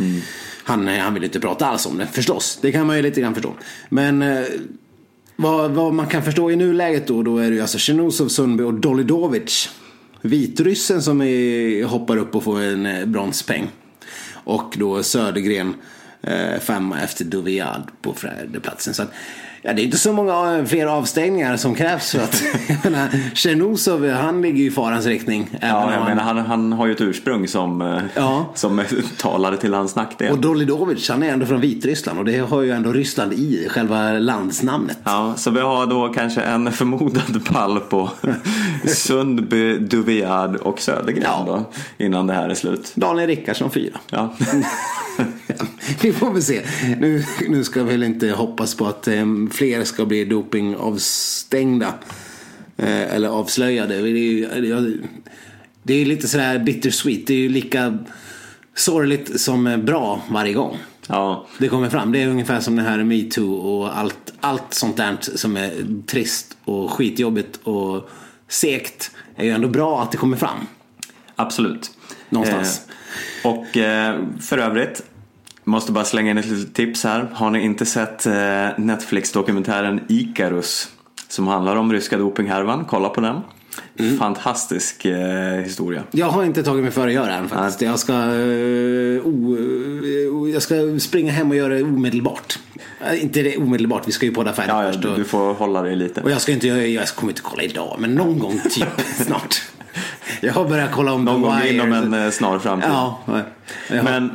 Han, 0.64 0.88
han 0.88 1.14
ville 1.14 1.26
inte 1.26 1.40
prata 1.40 1.67
alls 1.67 1.87
om 1.87 1.99
det, 1.99 2.07
förstås. 2.07 2.59
Det 2.62 2.73
kan 2.73 2.87
man 2.87 2.97
ju 2.97 3.02
lite 3.02 3.21
grann 3.21 3.35
förstå. 3.35 3.52
Men 3.88 4.23
eh, 4.23 4.45
vad, 5.40 5.71
vad 5.71 5.95
man 5.95 6.07
kan 6.07 6.23
förstå 6.23 6.50
i 6.50 6.57
nuläget 6.57 7.07
då, 7.07 7.23
då 7.23 7.38
är 7.38 7.50
det 7.50 7.54
ju 7.54 7.61
alltså 7.61 7.78
Tjernusov, 7.78 8.28
Sundby 8.28 8.64
och 8.64 8.75
Dolidovic. 8.75 9.71
Vitryssen 10.21 11.02
som 11.02 11.23
är, 11.23 11.85
hoppar 11.85 12.16
upp 12.16 12.35
och 12.35 12.45
får 12.45 12.61
en 12.61 12.87
eh, 12.87 13.07
bronspeng. 13.07 13.68
Och 14.33 14.75
då 14.78 15.02
Södergren 15.02 15.75
eh, 16.23 16.61
femma 16.61 17.01
efter 17.01 17.25
Duviad 17.25 17.83
på 18.03 18.13
fjärdeplatsen. 18.15 18.95
Så 18.95 19.03
att, 19.03 19.13
ja, 19.63 19.73
det 19.73 19.83
är 19.83 19.85
inte 19.85 19.99
så 19.99 20.13
många 20.13 20.57
eh, 20.59 20.65
fler 20.65 20.87
avstängningar 20.87 21.57
som 21.57 21.75
krävs 21.75 22.11
för 22.11 22.19
att 22.19 22.43
menar, 22.85 23.09
Tjernusov, 23.35 24.11
han 24.11 24.43
ligger 24.43 24.59
ju 24.59 24.67
i 24.67 24.71
farans 24.71 25.07
riktning. 25.07 25.49
Ja, 25.53 25.59
jag 25.69 25.75
han- 25.77 26.05
menar, 26.09 26.23
han, 26.23 26.39
han 26.39 26.73
har 26.73 26.87
ju 26.87 26.93
ett 26.93 27.01
ursprung 27.01 27.49
som, 27.49 27.83
eh, 27.83 27.99
Ja. 28.15 28.47
som 28.55 28.83
talade 29.17 29.57
till 29.57 29.75
hans 29.75 29.97
nackdel. 29.97 30.33
Och 30.33 30.39
Dolidovic, 30.39 31.09
han 31.09 31.23
är 31.23 31.33
ändå 31.33 31.47
från 31.47 31.61
Vitryssland 31.61 32.19
och 32.19 32.25
det 32.25 32.39
har 32.39 32.63
ju 32.63 32.71
ändå 32.71 32.93
Ryssland 32.93 33.33
i 33.33 33.69
själva 33.71 34.13
landsnamnet. 34.13 34.99
Ja, 35.05 35.35
så 35.37 35.51
vi 35.51 35.61
har 35.61 35.87
då 35.87 36.09
kanske 36.09 36.41
en 36.41 36.73
förmodad 36.73 37.45
pall 37.47 37.81
på 37.81 38.11
Sundby, 38.87 39.79
Duviad 39.79 40.57
och 40.57 40.81
Södergren 40.81 41.23
Ja. 41.25 41.45
då, 41.47 41.65
innan 42.05 42.27
det 42.27 42.35
här 42.35 42.49
är 42.49 42.55
slut. 42.55 42.93
Daniel 42.95 43.27
Rickardsson 43.29 43.71
fyra. 43.71 43.99
Ja. 44.11 44.35
Vi 46.02 46.12
får 46.12 46.33
väl 46.33 46.42
se. 46.42 46.62
Nu, 46.99 47.25
nu 47.49 47.64
ska 47.64 47.83
vi 47.83 47.90
väl 47.92 48.02
inte 48.02 48.30
hoppas 48.30 48.75
på 48.75 48.87
att 48.87 49.09
eh, 49.09 49.26
fler 49.50 49.85
ska 49.85 50.04
bli 50.07 50.25
dopingavstängda. 50.25 51.95
Eh, 52.76 53.14
eller 53.14 53.28
avslöjade. 53.28 54.00
Det 54.00 54.09
är, 54.09 54.62
ju, 54.62 55.02
det 55.83 55.95
är 55.95 56.04
lite 56.04 56.28
sådär 56.28 56.59
bittersweet. 56.59 57.26
Det 57.26 57.35
är 57.35 57.38
ju 57.38 57.49
lika 57.49 57.99
sorgligt 58.75 59.40
som 59.40 59.66
eh, 59.66 59.76
bra 59.76 60.23
varje 60.30 60.52
gång. 60.52 60.76
ja. 61.07 61.47
Det 61.59 61.68
kommer 61.68 61.90
fram. 61.90 62.12
Det 62.12 62.23
är 62.23 62.28
ungefär 62.28 62.61
som 62.61 62.76
det 62.76 62.83
här 62.83 63.04
metoo 63.04 63.54
och 63.54 63.99
allt, 63.99 64.33
allt 64.40 64.75
sånt 64.75 64.97
där 64.97 65.16
som 65.21 65.57
är 65.57 65.73
trist 66.07 66.57
och 66.64 66.90
skitjobbigt 66.90 67.61
och 67.62 68.11
segt. 68.49 69.11
är 69.37 69.45
ju 69.45 69.50
ändå 69.50 69.68
bra 69.68 70.02
att 70.02 70.12
det 70.12 70.18
kommer 70.18 70.37
fram. 70.37 70.59
Absolut. 71.37 71.90
Någonstans. 72.30 72.83
Eh, 73.45 73.50
och 73.50 73.76
eh, 73.76 74.21
för 74.40 74.59
övrigt, 74.59 75.02
måste 75.69 75.93
bara 75.93 76.05
slänga 76.05 76.31
in 76.31 76.39
ett 76.39 76.47
litet 76.47 76.75
tips 76.75 77.05
här. 77.05 77.29
Har 77.33 77.51
ni 77.51 77.61
inte 77.65 77.87
sett 77.87 78.27
eh, 78.27 78.33
Netflix-dokumentären 78.77 80.01
Icarus 80.09 80.89
som 81.29 81.47
handlar 81.47 81.77
om 81.77 81.93
ryska 81.93 82.17
dopinghärvan? 82.19 82.85
Kolla 82.89 83.09
på 83.09 83.21
den. 83.21 83.41
Mm. 83.99 84.19
Fantastisk 84.19 85.05
eh, 85.05 85.61
historia. 85.65 86.03
Jag 86.11 86.27
har 86.27 86.45
inte 86.45 86.63
tagit 86.63 86.83
mig 86.83 86.93
för 86.93 87.07
att 87.07 87.13
göra 87.13 87.27
det 87.27 87.33
än 87.33 87.49
faktiskt. 87.49 87.83
Jag 87.83 87.99
ska, 87.99 88.13
eh, 88.13 89.27
o, 89.27 89.57
eh, 90.47 90.53
jag 90.53 90.63
ska 90.63 90.99
springa 91.01 91.33
hem 91.33 91.51
och 91.51 91.57
göra 91.57 91.75
det 91.75 91.83
omedelbart. 91.83 92.59
Eh, 93.07 93.23
Inte 93.23 93.43
det 93.43 93.57
omedelbart, 93.57 94.09
vi 94.09 94.13
ska 94.13 94.27
ju 94.27 94.33
podda 94.35 94.53
färdigt 94.53 94.69
Ja, 94.75 94.85
ja, 94.85 94.89
först. 94.93 95.03
du, 95.03 95.09
Och, 95.09 95.19
du 95.19 95.25
får 95.25 95.55
hålla 95.55 95.83
dig 95.83 95.97
lite. 95.97 96.21
och 96.21 96.31
jag 96.31 96.41
ska 96.41 96.53
inte, 96.53 96.67
jag, 96.69 96.89
jag 96.89 97.09
kommer 97.09 97.33
inte 97.33 97.43
kolla 97.43 97.63
idag, 97.63 97.97
men 97.99 98.15
någon 98.15 98.39
gång 98.39 98.61
typ 98.71 98.89
snart. 99.27 99.63
Jag 100.41 100.53
har 100.53 100.69
börjat 100.69 100.91
kolla 100.93 101.13
om 101.13 101.25
Någon 101.25 101.43
gång 101.43 101.61
inom 101.71 101.93
en 101.93 102.15
eh, 102.15 102.31
snar 102.31 102.59
framtid. 102.59 102.91
Ja, 102.93 103.19
Men, 103.91 104.31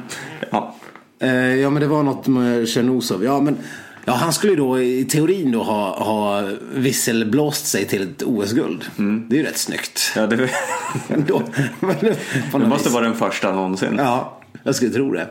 ja. 0.52 0.76
Eh, 1.24 1.56
ja 1.56 1.70
men 1.70 1.82
det 1.82 1.88
var 1.88 2.04
något 2.04 2.28
med 2.28 2.68
Tjernusov. 2.68 3.24
Ja 3.24 3.42
men 3.42 3.58
ja, 4.06 4.14
han 4.14 4.34
skulle 4.34 4.54
ju 4.54 4.58
då 4.58 4.82
i 4.82 5.06
teorin 5.06 5.52
då 5.52 5.64
ha, 5.64 6.04
ha 6.04 6.50
visselblåst 6.74 7.68
sig 7.68 7.86
till 7.86 8.02
ett 8.04 8.24
OS-guld. 8.24 8.86
Det 9.30 9.36
är 9.36 9.40
ju 9.40 9.46
rätt 9.46 9.58
snyggt. 9.58 10.12
ja 10.16 10.28
det, 10.28 10.50
Ändå. 11.08 11.42
Men, 11.80 11.96
det 12.62 12.68
måste 12.68 12.90
vis. 12.90 12.94
vara 12.94 13.04
den 13.06 13.16
första 13.16 13.52
någonsin. 13.52 13.96
Ja, 13.98 14.40
jag 14.64 14.76
skulle 14.76 14.92
tro 14.92 15.12
det. 15.12 15.28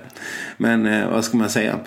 Men 0.56 0.86
eh, 0.86 1.10
vad 1.10 1.24
ska 1.24 1.36
man 1.36 1.50
säga? 1.50 1.78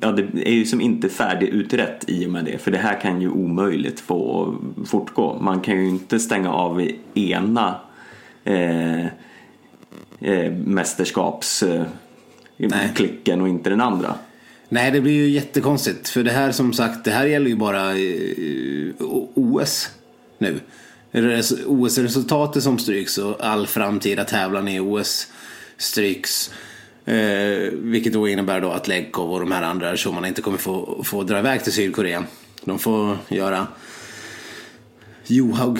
Ja, 0.00 0.12
det 0.12 0.48
är 0.48 0.52
ju 0.52 0.64
som 0.64 0.80
inte 0.80 1.08
färdigutrett 1.08 2.04
i 2.08 2.26
och 2.26 2.30
med 2.30 2.44
det. 2.44 2.58
För 2.58 2.70
det 2.70 2.78
här 2.78 3.00
kan 3.00 3.22
ju 3.22 3.30
omöjligt 3.30 4.00
få 4.00 4.54
fortgå. 4.86 5.38
Man 5.40 5.60
kan 5.60 5.80
ju 5.80 5.88
inte 5.88 6.18
stänga 6.18 6.52
av 6.52 6.88
ena 7.14 7.80
eh, 8.44 9.04
eh, 10.20 10.52
mästerskapsklicken 10.52 13.40
och 13.40 13.48
inte 13.48 13.70
den 13.70 13.80
andra. 13.80 14.14
Nej, 14.68 14.90
det 14.90 15.00
blir 15.00 15.12
ju 15.12 15.28
jättekonstigt. 15.28 16.08
För 16.08 16.22
det 16.22 16.30
här 16.30 16.52
som 16.52 16.72
sagt, 16.72 17.04
det 17.04 17.10
här 17.10 17.26
gäller 17.26 17.48
ju 17.48 17.56
bara 17.56 17.90
eh, 17.90 18.92
OS 19.34 19.90
nu. 20.38 20.60
OS-resultatet 21.66 22.62
som 22.62 22.78
stryks 22.78 23.18
och 23.18 23.36
all 23.40 23.66
framtida 23.66 24.24
tävlan 24.24 24.68
i 24.68 24.80
OS 24.80 25.28
stryks. 25.76 26.50
Eh, 27.04 27.70
vilket 27.72 28.12
då 28.12 28.28
innebär 28.28 28.60
då 28.60 28.70
att 28.70 28.88
Legkov 28.88 29.32
och 29.32 29.40
de 29.40 29.52
här 29.52 29.62
andra 29.62 29.96
tjommarna 29.96 30.28
inte 30.28 30.42
kommer 30.42 30.58
få, 30.58 31.02
få 31.04 31.22
dra 31.22 31.38
iväg 31.38 31.64
till 31.64 31.72
Sydkorea. 31.72 32.24
De 32.64 32.78
får 32.78 33.18
göra 33.28 33.66
Johaug 35.26 35.78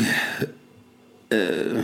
eh, 1.28 1.82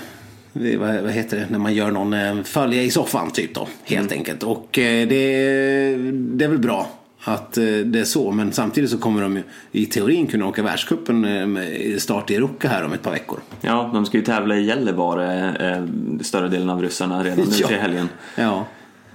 vad, 0.52 1.02
vad, 1.02 1.12
heter 1.12 1.37
det, 1.37 1.47
när 1.50 1.59
man 1.59 1.75
gör 1.75 1.90
någon 1.90 2.12
eh, 2.12 2.42
följa 2.42 2.83
i 2.83 2.90
soffan 2.90 3.30
typ 3.30 3.54
då, 3.54 3.68
helt 3.85 4.11
mm. 4.11 4.18
enkelt. 4.18 4.42
Och 4.42 4.78
eh, 4.78 5.09
det, 5.09 5.97
det 6.12 6.45
är 6.45 6.49
väl 6.49 6.59
bra 6.59 6.90
att 7.21 7.59
eh, 7.59 7.64
det 7.64 8.00
är 8.00 8.04
så. 8.04 8.33
Men 8.33 8.52
samtidigt 8.52 8.90
så 8.90 8.99
kommer 8.99 9.23
de 9.23 9.42
i 9.73 9.87
teorin 9.87 10.26
kunna 10.26 10.47
åka 10.47 10.62
världscupen 10.62 11.21
med 11.52 12.02
start 12.02 12.30
i 12.30 12.38
Ruka 12.38 12.68
här 12.68 12.85
om 12.85 12.92
ett 12.92 13.02
par 13.02 13.11
veckor. 13.11 13.40
Ja, 13.61 13.90
de 13.95 14.07
ska 14.07 14.16
ju 14.16 14.25
tävla 14.25 14.57
i 14.57 14.64
Gällivare, 14.64 15.88
större 16.21 16.49
delen 16.49 16.71
av 16.71 16.83
ryssarna, 16.83 17.25
redan 17.25 17.38
nu 17.38 17.45
till 17.68 17.76
helgen. 17.76 18.09
Ja. 18.37 18.66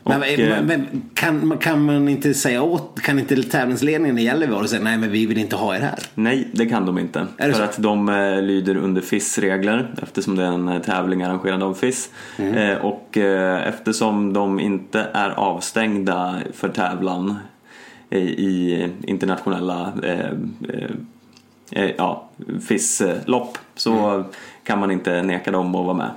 Men, 0.05 0.19
men, 0.19 0.65
men, 0.65 1.01
kan, 1.13 1.57
kan 1.57 1.85
man 1.85 2.09
inte 2.09 2.33
säga 2.33 2.61
åt, 2.61 3.01
kan 3.01 3.19
inte 3.19 3.43
tävlingsledningen 3.43 4.17
i 4.17 4.23
Gällivare 4.23 4.67
säga 4.67 4.83
nej 4.83 4.97
men 4.97 5.11
vi 5.11 5.25
vill 5.25 5.37
inte 5.37 5.55
ha 5.55 5.75
er 5.75 5.79
här? 5.79 5.99
Nej, 6.15 6.47
det 6.51 6.65
kan 6.65 6.85
de 6.85 6.97
inte. 6.97 7.27
För 7.37 7.53
så? 7.53 7.63
att 7.63 7.77
de 7.77 8.09
eh, 8.09 8.41
lyder 8.41 8.77
under 8.77 9.01
FIS-regler 9.01 9.93
eftersom 10.03 10.35
det 10.35 10.43
är 10.43 10.51
en 10.51 10.81
tävling 10.81 11.23
arrangerad 11.23 11.63
av 11.63 11.73
FIS. 11.73 12.09
Mm. 12.37 12.53
Eh, 12.53 12.77
och 12.77 13.17
eh, 13.17 13.67
eftersom 13.67 14.33
de 14.33 14.59
inte 14.59 15.07
är 15.13 15.29
avstängda 15.29 16.35
för 16.53 16.69
tävlan 16.69 17.35
i 18.09 18.87
internationella 19.07 19.93
eh, 20.03 20.31
eh, 21.71 21.91
ja, 21.97 22.29
FIS-lopp 22.67 23.57
så 23.75 24.09
mm. 24.09 24.23
kan 24.63 24.79
man 24.79 24.91
inte 24.91 25.21
neka 25.21 25.51
dem 25.51 25.75
att 25.75 25.85
vara 25.85 25.97
med. 25.97 26.11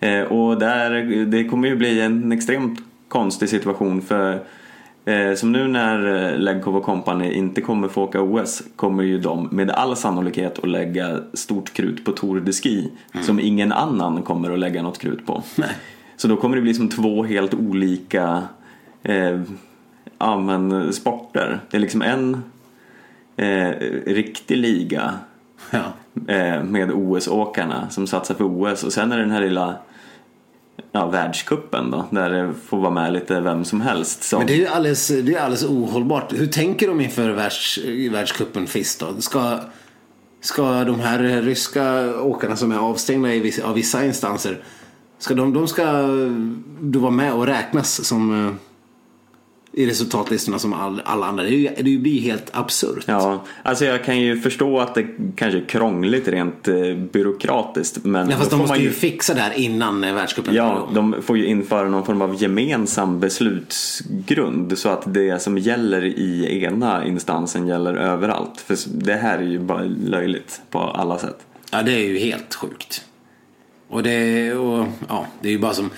Eh, 0.00 0.20
och 0.20 0.58
där, 0.58 0.90
det 1.24 1.44
kommer 1.44 1.68
ju 1.68 1.76
bli 1.76 2.00
en 2.00 2.32
extremt 2.32 2.80
konstig 3.08 3.48
situation 3.48 4.02
för 4.02 4.40
som 5.36 5.52
nu 5.52 5.68
när 5.68 6.38
Legkov 6.38 6.76
och 6.76 6.84
Company 6.84 7.32
inte 7.32 7.60
kommer 7.60 7.88
få 7.88 8.02
åka 8.02 8.22
OS 8.22 8.62
kommer 8.76 9.02
ju 9.02 9.18
de 9.18 9.48
med 9.52 9.70
all 9.70 9.96
sannolikhet 9.96 10.58
att 10.58 10.68
lägga 10.68 11.20
stort 11.34 11.72
krut 11.72 12.04
på 12.04 12.12
Tour 12.12 12.40
de 12.40 12.52
Ski 12.52 12.90
mm. 13.14 13.26
som 13.26 13.40
ingen 13.40 13.72
annan 13.72 14.22
kommer 14.22 14.50
att 14.50 14.58
lägga 14.58 14.82
något 14.82 14.98
krut 14.98 15.26
på. 15.26 15.42
Nej. 15.56 15.68
Så 16.16 16.28
då 16.28 16.36
kommer 16.36 16.56
det 16.56 16.62
bli 16.62 16.74
som 16.74 16.88
två 16.88 17.24
helt 17.24 17.54
olika 17.54 18.42
eh, 19.02 19.40
ja, 20.18 20.40
men, 20.40 20.92
sporter. 20.92 21.60
Det 21.70 21.76
är 21.76 21.80
liksom 21.80 22.02
en 22.02 22.42
eh, 23.36 23.70
riktig 24.06 24.56
liga 24.56 25.14
ja. 25.70 25.92
Eh, 26.28 26.62
med 26.62 26.90
OS-åkarna 26.90 27.90
som 27.90 28.06
satsar 28.06 28.34
för 28.34 28.44
OS 28.44 28.84
och 28.84 28.92
sen 28.92 29.12
är 29.12 29.16
det 29.16 29.22
den 29.22 29.30
här 29.30 29.40
lilla 29.40 29.76
ja, 30.92 31.06
världskuppen 31.06 31.90
då, 31.90 32.04
där 32.10 32.30
det 32.30 32.54
får 32.66 32.78
vara 32.78 32.90
med 32.90 33.12
lite 33.12 33.40
vem 33.40 33.64
som 33.64 33.80
helst. 33.80 34.22
Som... 34.22 34.38
Men 34.38 34.46
det 34.46 34.52
är 34.52 34.58
ju 34.58 34.66
alldeles, 34.66 35.08
det 35.08 35.34
är 35.34 35.40
alldeles 35.40 35.64
ohållbart. 35.64 36.32
Hur 36.32 36.46
tänker 36.46 36.88
de 36.88 37.00
inför 37.00 37.30
världs, 37.30 37.78
världskuppen 38.10 38.66
FIS 38.66 38.98
då? 38.98 39.20
Ska, 39.20 39.58
ska 40.40 40.84
de 40.84 41.00
här 41.00 41.42
ryska 41.42 42.14
åkarna 42.20 42.56
som 42.56 42.72
är 42.72 42.78
avstängda 42.78 43.34
i 43.34 43.40
vissa, 43.40 43.66
av 43.66 43.74
vissa 43.74 44.04
instanser, 44.04 44.62
ska 45.18 45.34
de, 45.34 45.52
de 45.52 45.68
ska 45.68 45.84
då 46.80 46.98
vara 46.98 47.10
med 47.10 47.32
och 47.32 47.46
räknas 47.46 48.04
som 48.04 48.46
eh, 48.46 48.54
i 49.76 49.86
resultatlistorna 49.86 50.58
som 50.58 50.72
all, 50.72 51.02
alla 51.04 51.26
andra. 51.26 51.44
Det, 51.44 51.66
är, 51.66 51.82
det 51.82 51.98
blir 51.98 52.20
helt 52.20 52.50
absurt. 52.52 53.04
Ja, 53.06 53.44
alltså 53.62 53.84
jag 53.84 54.04
kan 54.04 54.20
ju 54.20 54.40
förstå 54.40 54.80
att 54.80 54.94
det 54.94 55.06
kanske 55.36 55.58
är 55.58 55.64
krångligt 55.64 56.28
rent 56.28 56.68
eh, 56.68 56.94
byråkratiskt. 57.12 58.04
Men 58.04 58.30
ja, 58.30 58.36
fast 58.36 58.50
de 58.50 58.58
måste 58.58 58.78
ju 58.78 58.90
fixa 58.90 59.34
det 59.34 59.40
här 59.40 59.58
innan 59.58 60.04
eh, 60.04 60.14
världscupen. 60.14 60.54
Ja, 60.54 60.88
de 60.94 61.22
får 61.22 61.38
ju 61.38 61.46
införa 61.46 61.88
någon 61.88 62.06
form 62.06 62.22
av 62.22 62.42
gemensam 62.42 63.20
beslutsgrund 63.20 64.78
så 64.78 64.88
att 64.88 65.14
det 65.14 65.42
som 65.42 65.58
gäller 65.58 66.04
i 66.04 66.62
ena 66.64 67.06
instansen 67.06 67.66
gäller 67.66 67.94
överallt. 67.94 68.60
För 68.60 68.76
det 68.86 69.14
här 69.14 69.38
är 69.38 69.42
ju 69.42 69.58
bara 69.58 69.82
löjligt 70.04 70.60
på 70.70 70.78
alla 70.78 71.18
sätt. 71.18 71.38
Ja, 71.70 71.82
det 71.82 71.92
är 71.92 72.04
ju 72.04 72.18
helt 72.18 72.54
sjukt. 72.54 73.04
Och 73.88 74.02
det, 74.02 74.52
och, 74.54 74.86
ja, 75.08 75.26
det 75.40 75.48
är 75.48 75.52
ju 75.52 75.58
bara 75.58 75.74
som 75.74 75.90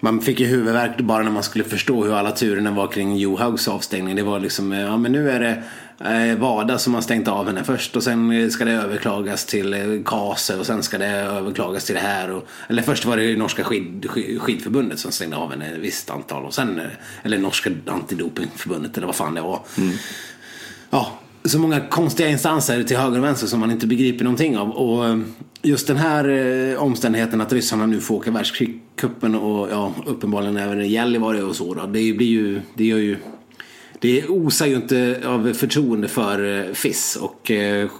man 0.00 0.20
fick 0.20 0.40
ju 0.40 0.46
huvudvärk 0.46 1.00
bara 1.00 1.22
när 1.22 1.30
man 1.30 1.42
skulle 1.42 1.64
förstå 1.64 2.04
hur 2.04 2.14
alla 2.14 2.30
turerna 2.30 2.70
var 2.70 2.86
kring 2.86 3.16
Johaugs 3.16 3.68
avstängning. 3.68 4.16
Det 4.16 4.22
var 4.22 4.40
liksom, 4.40 4.72
eh, 4.72 4.80
ja 4.80 4.96
men 4.96 5.12
nu 5.12 5.30
är 5.30 5.40
det 5.40 5.62
eh, 6.10 6.38
Vada 6.38 6.78
som 6.78 6.94
har 6.94 7.00
stängt 7.00 7.28
av 7.28 7.46
henne 7.46 7.64
först 7.64 7.96
och 7.96 8.02
sen 8.02 8.50
ska 8.50 8.64
det 8.64 8.72
överklagas 8.72 9.46
till 9.46 9.74
eh, 9.74 10.02
Kase 10.04 10.56
och 10.56 10.66
sen 10.66 10.82
ska 10.82 10.98
det 10.98 11.06
överklagas 11.06 11.84
till 11.84 11.94
det 11.94 12.00
här. 12.00 12.30
Och, 12.30 12.48
eller 12.68 12.82
först 12.82 13.04
var 13.04 13.16
det 13.16 13.36
norska 13.36 13.64
skid, 13.64 14.06
skid, 14.10 14.40
skidförbundet 14.40 14.98
som 14.98 15.12
stängde 15.12 15.36
av 15.36 15.50
henne 15.50 15.66
ett 15.66 15.78
visst 15.78 16.10
antal 16.10 16.44
och 16.44 16.54
sen, 16.54 16.80
eller 17.22 17.38
norska 17.38 17.70
antidopingförbundet 17.86 18.96
eller 18.96 19.06
vad 19.06 19.16
fan 19.16 19.34
det 19.34 19.40
var. 19.40 19.60
Mm. 19.78 19.96
Ja, 20.90 21.12
så 21.44 21.58
många 21.58 21.80
konstiga 21.80 22.28
instanser 22.28 22.82
till 22.82 22.96
höger 22.96 23.18
och 23.18 23.24
vänster 23.24 23.46
som 23.46 23.60
man 23.60 23.70
inte 23.70 23.86
begriper 23.86 24.24
någonting 24.24 24.58
av. 24.58 24.70
Och 24.70 25.18
just 25.64 25.86
den 25.86 25.96
här 25.96 26.76
omständigheten 26.76 27.40
att 27.40 27.52
ryssarna 27.52 27.86
nu 27.86 28.00
får 28.00 28.14
åka 28.14 28.30
världskrig 28.30 28.80
kuppen 28.96 29.34
och 29.34 29.68
ja, 29.70 29.92
uppenbarligen 30.06 30.56
även 30.56 30.80
i 30.80 30.86
Gällivare 30.86 31.42
och 31.42 31.56
så. 31.56 31.74
Då. 31.74 31.86
Det 31.86 32.12
blir 32.12 32.26
ju, 32.26 32.60
det 32.74 32.84
gör 32.84 32.98
ju 32.98 33.16
det 34.04 34.28
osar 34.28 34.66
ju 34.66 34.74
inte 34.74 35.20
av 35.26 35.52
förtroende 35.52 36.08
för 36.08 36.68
eh, 36.68 36.72
FIS 36.72 37.16
och 37.16 37.50
eh, 37.50 37.90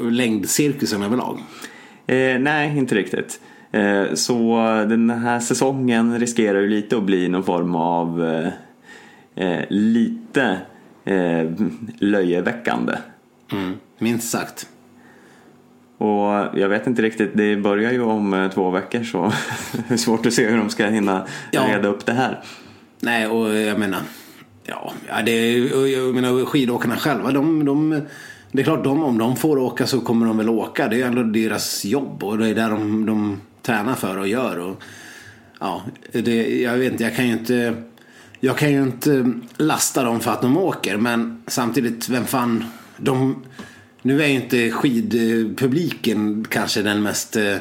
längdcirkusen 0.00 1.02
överlag. 1.02 1.38
Eh, 2.06 2.38
nej, 2.38 2.78
inte 2.78 2.94
riktigt. 2.94 3.40
Eh, 3.72 4.14
så 4.14 4.56
den 4.88 5.10
här 5.10 5.40
säsongen 5.40 6.20
riskerar 6.20 6.60
ju 6.60 6.68
lite 6.68 6.96
att 6.96 7.02
bli 7.02 7.28
någon 7.28 7.44
form 7.44 7.74
av 7.74 8.24
eh, 8.24 8.48
eh 9.46 9.64
lite 9.68 10.58
eh, 11.04 11.50
löjeväckande. 11.98 12.92
Mm, 13.52 13.72
minst 13.98 14.30
sagt. 14.30 14.66
Och 15.98 16.58
jag 16.58 16.68
vet 16.68 16.86
inte 16.86 17.02
riktigt, 17.02 17.30
det 17.34 17.56
börjar 17.56 17.92
ju 17.92 18.02
om 18.02 18.34
eh, 18.34 18.50
två 18.50 18.70
veckor 18.70 19.02
så 19.02 19.32
det 19.88 19.94
är 19.94 19.98
svårt 19.98 20.26
att 20.26 20.32
se 20.32 20.46
hur 20.46 20.56
de 20.56 20.70
ska 20.70 20.86
hinna 20.86 21.26
ja. 21.50 21.68
reda 21.68 21.88
upp 21.88 22.06
det 22.06 22.12
här. 22.12 22.40
Nej, 23.00 23.26
och 23.26 23.54
jag 23.54 23.78
menar, 23.78 24.00
ja, 24.64 24.92
det, 25.26 25.58
jag 25.88 26.14
menar 26.14 26.44
skidåkarna 26.44 26.96
själva, 26.96 27.30
de, 27.30 27.64
de, 27.64 28.02
det 28.52 28.60
är 28.60 28.64
klart 28.64 28.84
de, 28.84 29.02
om 29.02 29.18
de 29.18 29.36
får 29.36 29.58
åka 29.58 29.86
så 29.86 30.00
kommer 30.00 30.26
de 30.26 30.38
väl 30.38 30.48
åka. 30.48 30.88
Det 30.88 31.02
är 31.02 31.06
ändå 31.06 31.22
deras 31.22 31.84
jobb 31.84 32.24
och 32.24 32.38
det 32.38 32.48
är 32.48 32.54
där 32.54 32.70
de, 32.70 33.06
de 33.06 33.40
tränar 33.62 33.94
för 33.94 34.18
och 34.18 34.28
gör. 34.28 34.58
Och, 34.58 34.82
ja, 35.60 35.82
det, 36.12 36.60
jag 36.60 36.76
vet 36.76 36.92
inte, 36.92 37.04
jag 37.04 37.16
kan 37.16 37.26
ju 37.26 37.32
inte 37.32 37.74
jag 38.44 38.58
kan 38.58 38.72
ju 38.72 38.82
inte 38.82 39.32
lasta 39.56 40.04
dem 40.04 40.20
för 40.20 40.30
att 40.30 40.42
de 40.42 40.56
åker 40.56 40.96
men 40.96 41.42
samtidigt, 41.46 42.08
vem 42.08 42.24
fan, 42.24 42.64
de 42.96 43.44
nu 44.02 44.22
är 44.22 44.26
ju 44.26 44.34
inte 44.34 44.70
skidpubliken 44.70 46.46
kanske 46.50 46.82
den 46.82 47.02
mest 47.02 47.36
eh, 47.36 47.56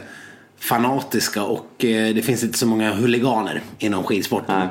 fanatiska 0.58 1.44
och 1.44 1.86
eh, 1.86 2.16
det 2.16 2.22
finns 2.22 2.44
inte 2.44 2.58
så 2.58 2.68
många 2.68 2.94
huliganer 2.94 3.62
inom 3.80 4.04
skidsporten. 4.04 4.68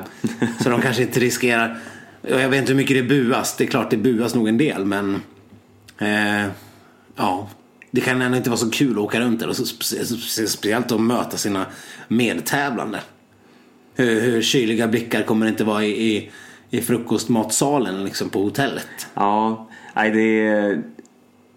så 0.63 0.69
de 0.69 0.81
kanske 0.81 1.01
inte 1.01 1.19
riskerar. 1.19 1.77
Jag 2.21 2.49
vet 2.49 2.59
inte 2.59 2.71
hur 2.71 2.77
mycket 2.77 2.97
det 2.97 3.03
buas. 3.03 3.57
Det 3.57 3.63
är 3.63 3.67
klart 3.67 3.89
det 3.89 3.97
buas 3.97 4.35
nog 4.35 4.47
en 4.47 4.57
del 4.57 4.85
men 4.85 5.21
eh, 5.97 6.45
ja, 7.15 7.49
det 7.91 8.01
kan 8.01 8.21
ändå 8.21 8.37
inte 8.37 8.49
vara 8.49 8.57
så 8.57 8.69
kul 8.69 8.91
att 8.91 8.97
åka 8.97 9.19
runt 9.19 9.39
där 9.39 9.49
och 9.49 9.55
speciellt 9.55 10.91
att 10.91 11.01
möta 11.01 11.37
sina 11.37 11.65
medtävlande. 12.07 12.99
Hur, 13.95 14.21
hur 14.21 14.41
kyliga 14.41 14.87
blickar 14.87 15.23
kommer 15.23 15.45
det 15.45 15.49
inte 15.49 15.63
vara 15.63 15.85
i, 15.85 16.15
i, 16.15 16.31
i 16.69 16.81
frukostmatsalen 16.81 18.03
liksom 18.05 18.29
på 18.29 18.43
hotellet? 18.43 19.07
Ja, 19.13 19.69
nej 19.95 20.11
det 20.11 20.47
är 20.47 20.83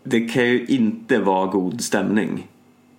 det 0.04 0.20
kan 0.20 0.46
ju 0.46 0.66
inte 0.66 1.18
vara 1.18 1.46
god 1.46 1.80
stämning 1.80 2.48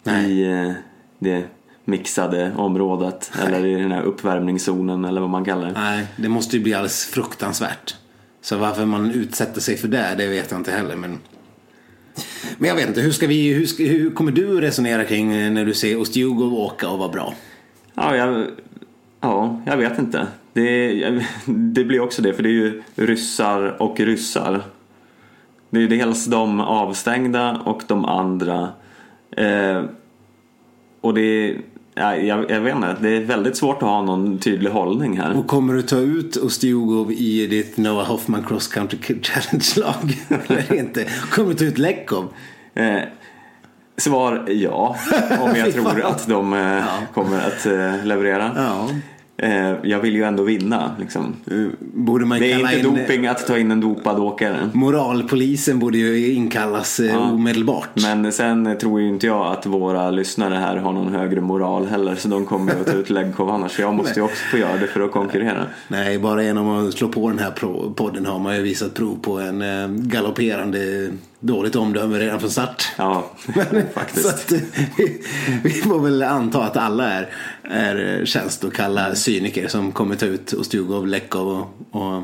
Nej. 0.04 0.32
i 0.32 0.52
eh, 0.52 0.72
det 1.20 1.44
mixade 1.86 2.52
området 2.58 3.32
eller 3.46 3.66
i 3.66 3.76
den 3.76 3.92
här 3.92 4.02
uppvärmningszonen 4.02 5.06
eller 5.06 5.22
vad 5.22 5.30
man 5.30 5.46
kallar 5.46 5.68
det. 5.68 5.74
Nej, 5.74 6.08
det 6.16 6.30
måste 6.30 6.58
ju 6.58 6.64
bli 6.64 6.74
alldeles 6.74 7.06
fruktansvärt. 7.06 7.96
Så 8.42 8.58
varför 8.58 8.86
man 8.86 9.12
utsätter 9.12 9.62
sig 9.62 9.78
för 9.78 9.88
det, 9.88 10.16
det 10.18 10.28
vet 10.28 10.52
jag 10.52 10.60
inte 10.60 10.72
heller. 10.72 10.96
Men, 10.96 11.20
men 12.58 12.70
jag 12.70 12.76
vet 12.76 12.88
inte, 12.88 13.02
hur, 13.02 13.12
ska 13.12 13.28
vi, 13.28 13.54
hur, 13.54 13.66
ska, 13.66 13.84
hur 13.84 14.12
kommer 14.12 14.32
du 14.32 14.62
resonera 14.62 15.04
kring 15.04 15.34
eh, 15.34 15.52
när 15.52 15.66
du 15.66 15.74
ser 15.74 16.02
Ostjugov 16.02 16.54
åka 16.54 16.90
och 16.90 17.00
vara 17.00 17.10
bra? 17.10 17.34
Ja, 17.94 18.16
jag, 18.16 18.48
ja, 19.22 19.62
jag 19.66 19.78
vet 19.78 20.00
inte. 20.00 20.28
Det, 20.54 21.22
det 21.46 21.84
blir 21.84 22.00
också 22.00 22.22
det, 22.22 22.34
för 22.34 22.44
det 22.44 22.50
är 22.50 22.52
ju 22.52 22.84
ryssar 22.96 23.82
och 23.82 24.00
ryssar. 24.00 24.64
Det 25.76 25.84
är 25.84 25.88
dels 25.88 26.26
de 26.26 26.62
avstängda 26.62 27.62
och 27.66 27.84
de 27.88 28.06
andra. 28.06 28.70
Eh, 29.38 29.84
och 31.02 31.14
det 31.14 31.22
är, 31.22 31.62
ja, 31.96 32.16
jag, 32.16 32.52
jag 32.52 32.62
vet 32.62 32.76
inte, 32.76 32.96
det 33.02 33.10
är 33.10 33.22
väldigt 33.22 33.58
svårt 33.58 33.76
att 33.76 33.90
ha 33.90 34.02
någon 34.02 34.38
tydlig 34.40 34.70
hållning 34.70 35.18
här. 35.18 35.38
Och 35.38 35.48
kommer 35.48 35.74
du 35.74 35.82
ta 35.82 35.98
ut 35.98 36.36
Ostjugov 36.36 37.12
i 37.12 37.48
ditt 37.48 37.78
Noah 37.78 38.06
Hoffman 38.08 38.44
Cross 38.44 38.68
Country 38.68 39.00
Challenge-lag? 39.22 40.18
Eller 40.48 40.74
inte? 40.74 41.06
Kommer 41.30 41.50
du 41.50 41.56
ta 41.56 41.66
ut 41.66 41.78
Lekov? 41.78 42.28
Eh, 42.74 43.00
svar 43.98 44.46
ja, 44.48 44.96
om 45.42 45.56
jag 45.56 45.74
tror 45.74 46.02
att 46.02 46.28
de 46.28 46.54
eh, 46.54 46.84
kommer 47.14 47.38
att 47.38 47.66
eh, 47.66 48.06
leverera. 48.06 48.52
Ja. 48.56 48.90
Eh, 49.38 49.74
jag 49.84 50.00
vill 50.00 50.16
ju 50.16 50.24
ändå 50.24 50.44
vinna. 50.44 50.92
Liksom. 51.00 51.36
Eh, 51.52 52.38
Det 52.40 52.52
är 52.52 52.60
inte 52.60 52.80
in... 52.80 52.84
doping 52.84 53.28
att 53.28 53.48
ta 53.48 53.58
in 53.58 53.72
en 53.72 53.82
dopad 53.82 54.20
åkare. 54.20 54.70
Moralpolisen 54.74 55.80
borde 55.80 55.98
ju 55.98 56.34
inkallas 56.34 57.00
eh, 57.00 57.06
Ja. 57.06 57.32
omedelbart. 57.32 57.90
Men 57.94 58.32
sen 58.32 58.78
tror 58.78 59.02
ju 59.02 59.08
inte 59.08 59.28
jag 59.28 59.48
att 59.52 59.66
våra 59.66 60.12
lyssnare 60.12 60.54
här 60.56 60.78
har 60.78 60.94
någon 60.94 61.14
högre 61.14 61.42
moral 61.42 61.86
heller 61.88 62.16
så 62.16 62.28
de 62.28 62.46
kommer 62.46 62.74
ju 62.74 62.80
att 62.80 62.86
ta 62.88 62.94
ut 62.94 63.10
Legkov 63.10 63.50
annars. 63.50 63.72
Så 63.76 63.82
jag 63.82 63.94
måste 63.96 64.20
ju 64.20 64.24
också 64.24 64.44
få 64.52 64.58
göra 64.58 64.78
det 64.78 64.88
för 64.88 65.02
att 65.02 65.12
konkurrera. 65.12 65.66
Nej, 65.88 66.20
bara 66.20 66.44
genom 66.44 66.70
att 66.88 66.94
slå 66.94 67.08
på 67.08 67.30
den 67.30 67.40
här 67.40 67.52
podden 67.94 68.26
har 68.26 68.40
man 68.40 68.56
ju 68.56 68.62
visat 68.62 68.94
prov 68.94 69.18
på 69.22 69.40
en 69.40 69.62
eh, 69.62 69.88
galopperande 69.88 71.10
dåligt 71.46 71.76
omdöme 71.76 72.20
redan 72.20 72.40
från 72.40 72.50
start. 72.50 72.88
Ja, 72.98 73.32
faktiskt. 73.94 74.26
att, 74.26 74.52
vi, 74.98 75.22
vi 75.64 75.70
får 75.70 76.00
väl 76.00 76.24
anta 76.24 76.64
att 76.64 76.78
alla 76.78 77.10
är, 77.10 77.30
är 77.64 78.26
tjänstokalla 78.26 79.16
cyniker 79.16 79.68
som 79.68 79.92
kommer 79.92 80.16
ta 80.16 80.26
ut 80.26 80.54
Ostjugov, 80.54 81.08
Lekov 81.08 81.68
och, 81.92 82.02
och 82.02 82.24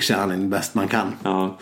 Shanin 0.00 0.50
bäst 0.50 0.74
man 0.74 0.88
kan. 0.88 1.14
Ja. 1.22 1.58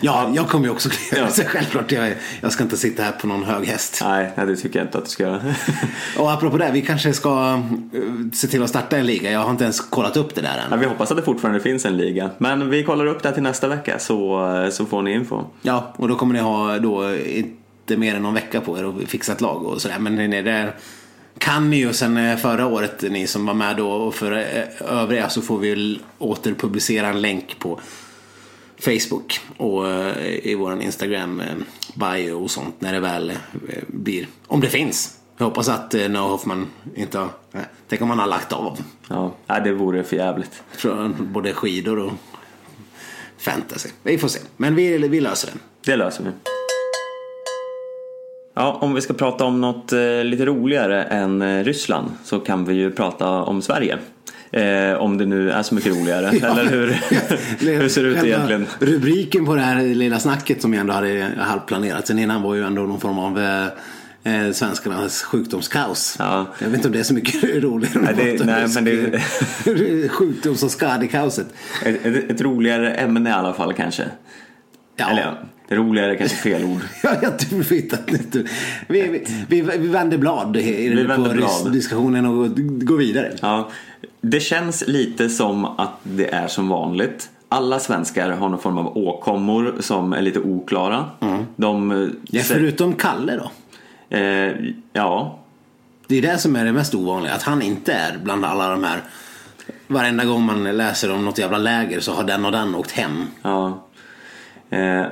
Ja, 0.00 0.30
jag 0.34 0.48
kommer 0.48 0.64
ju 0.66 0.70
också 0.70 0.88
klara 1.10 1.28
Ja. 1.38 1.44
självklart. 1.46 1.92
Jag, 1.92 2.14
jag 2.40 2.52
ska 2.52 2.62
inte 2.62 2.76
sitta 2.76 3.02
här 3.02 3.12
på 3.12 3.26
någon 3.26 3.44
hög 3.44 3.66
häst. 3.66 4.00
Nej, 4.04 4.32
nej, 4.36 4.46
det 4.46 4.56
tycker 4.56 4.78
jag 4.78 4.86
inte 4.86 4.98
att 4.98 5.04
du 5.04 5.10
ska 5.10 5.22
göra. 5.22 5.40
Och 6.18 6.32
apropå 6.32 6.56
det, 6.56 6.70
vi 6.72 6.82
kanske 6.82 7.12
ska 7.12 7.62
eh, 7.94 8.00
se 8.32 8.46
till 8.48 8.62
att 8.62 8.68
starta 8.70 8.96
en 8.98 9.06
liga. 9.06 9.30
Jag 9.30 9.40
har 9.40 9.50
inte 9.50 9.64
ens 9.64 9.80
kollat 9.80 10.16
upp 10.16 10.34
det 10.34 10.40
där 10.40 10.60
Ja, 10.68 10.74
än. 10.74 10.80
vi 10.80 10.86
hoppas 10.86 11.10
att 11.10 11.16
det 11.16 11.22
fortfarande 11.22 11.60
finns 11.60 11.84
en 11.86 11.96
liga. 11.96 12.30
Men 12.38 12.70
vi 12.70 12.82
kollar 12.84 13.06
upp 13.06 13.22
det 13.22 13.32
till 13.32 13.42
nästa 13.42 13.68
vecka 13.68 13.98
så, 13.98 14.68
så 14.72 14.86
får 14.86 15.02
ni 15.02 15.12
info. 15.12 15.44
Ja, 15.62 15.94
och 15.96 16.08
då 16.08 16.14
kommer 16.14 16.34
ni 16.34 16.40
ha 16.40 16.78
då 16.78 17.16
inte 17.16 17.96
mer 17.96 18.14
än 18.14 18.22
någon 18.22 18.34
vecka 18.34 18.60
på 18.60 18.78
er 18.78 18.84
att 18.84 19.08
fixa 19.08 19.32
ett 19.32 19.40
lag 19.40 19.62
och 19.66 19.80
sådär. 19.82 19.98
Men 19.98 20.14
ni 20.14 20.42
där 20.42 20.74
kan 21.38 21.70
ni 21.70 21.76
ju 21.76 21.92
sen 21.92 22.16
eh, 22.16 22.36
förra 22.36 22.66
året, 22.66 23.04
ni 23.10 23.26
som 23.26 23.46
var 23.46 23.54
med 23.54 23.76
då 23.76 23.90
och 23.90 24.14
för 24.14 24.32
eh, 24.32 24.98
övriga 24.98 25.28
så 25.28 25.42
får 25.42 25.58
vi 25.58 26.00
återpublicera 26.18 27.06
en 27.08 27.20
länk 27.20 27.56
på 27.58 27.80
Facebook 28.80 29.40
och 29.56 29.88
eh, 29.88 30.46
i 30.46 30.54
våran 30.54 30.82
Instagram 30.82 31.40
eh, 31.40 31.46
bio 31.94 32.32
och 32.32 32.50
sånt 32.50 32.80
när 32.80 32.92
det 32.92 33.00
väl 33.00 33.30
eh, 33.30 33.36
blir, 33.86 34.26
om 34.46 34.60
det 34.60 34.68
finns. 34.68 35.16
Jag 35.38 35.44
hoppas 35.44 35.68
att 35.68 35.92
Noah 35.92 36.28
Hoffman 36.30 36.66
inte 36.94 37.18
har, 37.18 37.28
tänk 37.88 38.02
om 38.02 38.10
han 38.10 38.18
har 38.18 38.26
lagt 38.26 38.52
av 38.52 38.78
Ja, 39.08 39.60
det 39.64 39.72
vore 39.72 40.04
för 40.04 40.16
jävligt. 40.16 40.62
både 41.18 41.52
skidor 41.52 41.98
och 41.98 42.12
fantasy. 43.38 43.88
Vi 44.02 44.18
får 44.18 44.28
se, 44.28 44.40
men 44.56 44.74
vi, 44.74 44.98
vi 44.98 45.20
löser 45.20 45.50
det. 45.52 45.90
Det 45.90 45.96
löser 45.96 46.24
vi. 46.24 46.30
Ja, 48.54 48.78
om 48.80 48.94
vi 48.94 49.00
ska 49.00 49.14
prata 49.14 49.44
om 49.44 49.60
något 49.60 49.92
lite 50.24 50.46
roligare 50.46 51.04
än 51.04 51.64
Ryssland 51.64 52.10
så 52.24 52.40
kan 52.40 52.64
vi 52.64 52.74
ju 52.74 52.90
prata 52.90 53.28
om 53.28 53.62
Sverige. 53.62 53.98
Eh, 54.52 54.94
om 55.00 55.18
det 55.18 55.26
nu 55.26 55.50
är 55.50 55.62
så 55.62 55.74
mycket 55.74 55.92
roligare. 55.92 56.26
Eller 56.50 56.64
hur, 56.70 56.86
hur 57.80 57.88
ser 57.88 58.02
det 58.02 58.08
ut 58.08 58.24
egentligen? 58.24 58.66
Rubriken 58.78 59.46
på 59.46 59.54
det 59.54 59.60
här 59.60 59.82
lilla 59.94 60.18
snacket 60.18 60.62
som 60.62 60.72
jag 60.74 60.80
ändå 60.80 60.92
hade 60.92 61.30
halvplanerat 61.38 62.06
sen 62.06 62.18
innan 62.18 62.42
var 62.42 62.54
ju 62.54 62.64
ändå 62.64 62.82
någon 62.82 63.00
form 63.00 63.18
av 63.18 63.38
eh, 63.40 63.66
eh, 64.46 64.52
svenskarnas 64.52 65.22
sjukdomskaos. 65.22 66.16
Ja. 66.18 66.46
Jag 66.58 66.66
vet 66.68 66.76
inte 66.76 66.88
om 66.88 66.92
det 66.92 66.98
är 67.00 67.02
så 67.02 67.14
mycket 67.14 67.44
roligare. 67.64 68.00
Nej, 68.16 68.36
det- 68.38 68.44
nej, 68.44 68.66
men 68.74 68.84
det- 68.84 70.08
Sjukdoms 70.08 70.62
och 70.62 70.70
skadekaoset. 70.70 71.46
Ett, 71.84 72.06
ett, 72.06 72.30
ett 72.30 72.40
roligare 72.40 72.94
ämne 72.94 73.30
i 73.30 73.32
alla 73.32 73.52
fall 73.54 73.72
kanske. 73.72 74.04
Ja. 74.96 75.10
Eller 75.10 75.22
ja, 75.22 75.76
roligare 75.76 76.16
kanske 76.16 76.36
fel 76.36 76.64
ord. 76.64 76.80
Ja, 77.02 77.10
jag 77.22 77.32
att 77.32 77.38
det- 77.38 78.40
vi, 78.88 79.02
vi, 79.08 79.26
vi, 79.48 79.60
vi 79.78 79.88
vänder 79.88 80.18
blad 80.18 80.56
i, 80.56 80.88
Vi 80.88 81.02
på 81.02 81.08
vänder 81.08 81.34
blad. 81.34 81.72
diskussionen 81.72 82.26
och 82.26 82.48
går 82.86 82.96
vidare. 82.96 83.32
Ja, 83.42 83.70
det 84.20 84.40
känns 84.40 84.84
lite 84.88 85.28
som 85.28 85.64
att 85.64 85.90
det 86.02 86.26
är 86.34 86.48
som 86.48 86.68
vanligt. 86.68 87.30
Alla 87.48 87.78
svenskar 87.80 88.30
har 88.30 88.48
någon 88.48 88.58
form 88.60 88.78
av 88.78 88.96
åkommor 88.98 89.74
som 89.80 90.12
är 90.12 90.22
lite 90.22 90.40
oklara. 90.40 91.04
De, 91.56 91.90
eh, 91.90 92.08
Ja, 92.22 92.42
förutom 92.42 92.92
Kalle 92.94 93.36
då. 93.36 93.50
eh, 94.16 94.52
ja, 94.92 95.38
Det 96.06 96.18
är 96.18 96.22
det 96.22 96.38
som 96.38 96.56
är 96.56 96.64
det 96.64 96.72
mest 96.72 96.94
ovanliga. 96.94 97.34
Att 97.34 97.42
han 97.42 97.62
inte 97.62 97.92
är 97.92 98.18
bland 98.22 98.44
alla 98.44 98.68
de 98.70 98.84
här. 98.84 99.02
Varenda 99.86 100.24
gång 100.24 100.42
man 100.44 100.64
läser 100.76 101.12
om 101.12 101.24
något 101.24 101.38
jävla 101.38 101.58
läger 101.58 102.00
så 102.00 102.12
har 102.12 102.24
den 102.24 102.44
och 102.46 102.52
den 102.52 102.74
åkt 102.74 102.90
hem. 102.90 103.26
Ja. 103.42 103.84
Eh, 104.70 105.04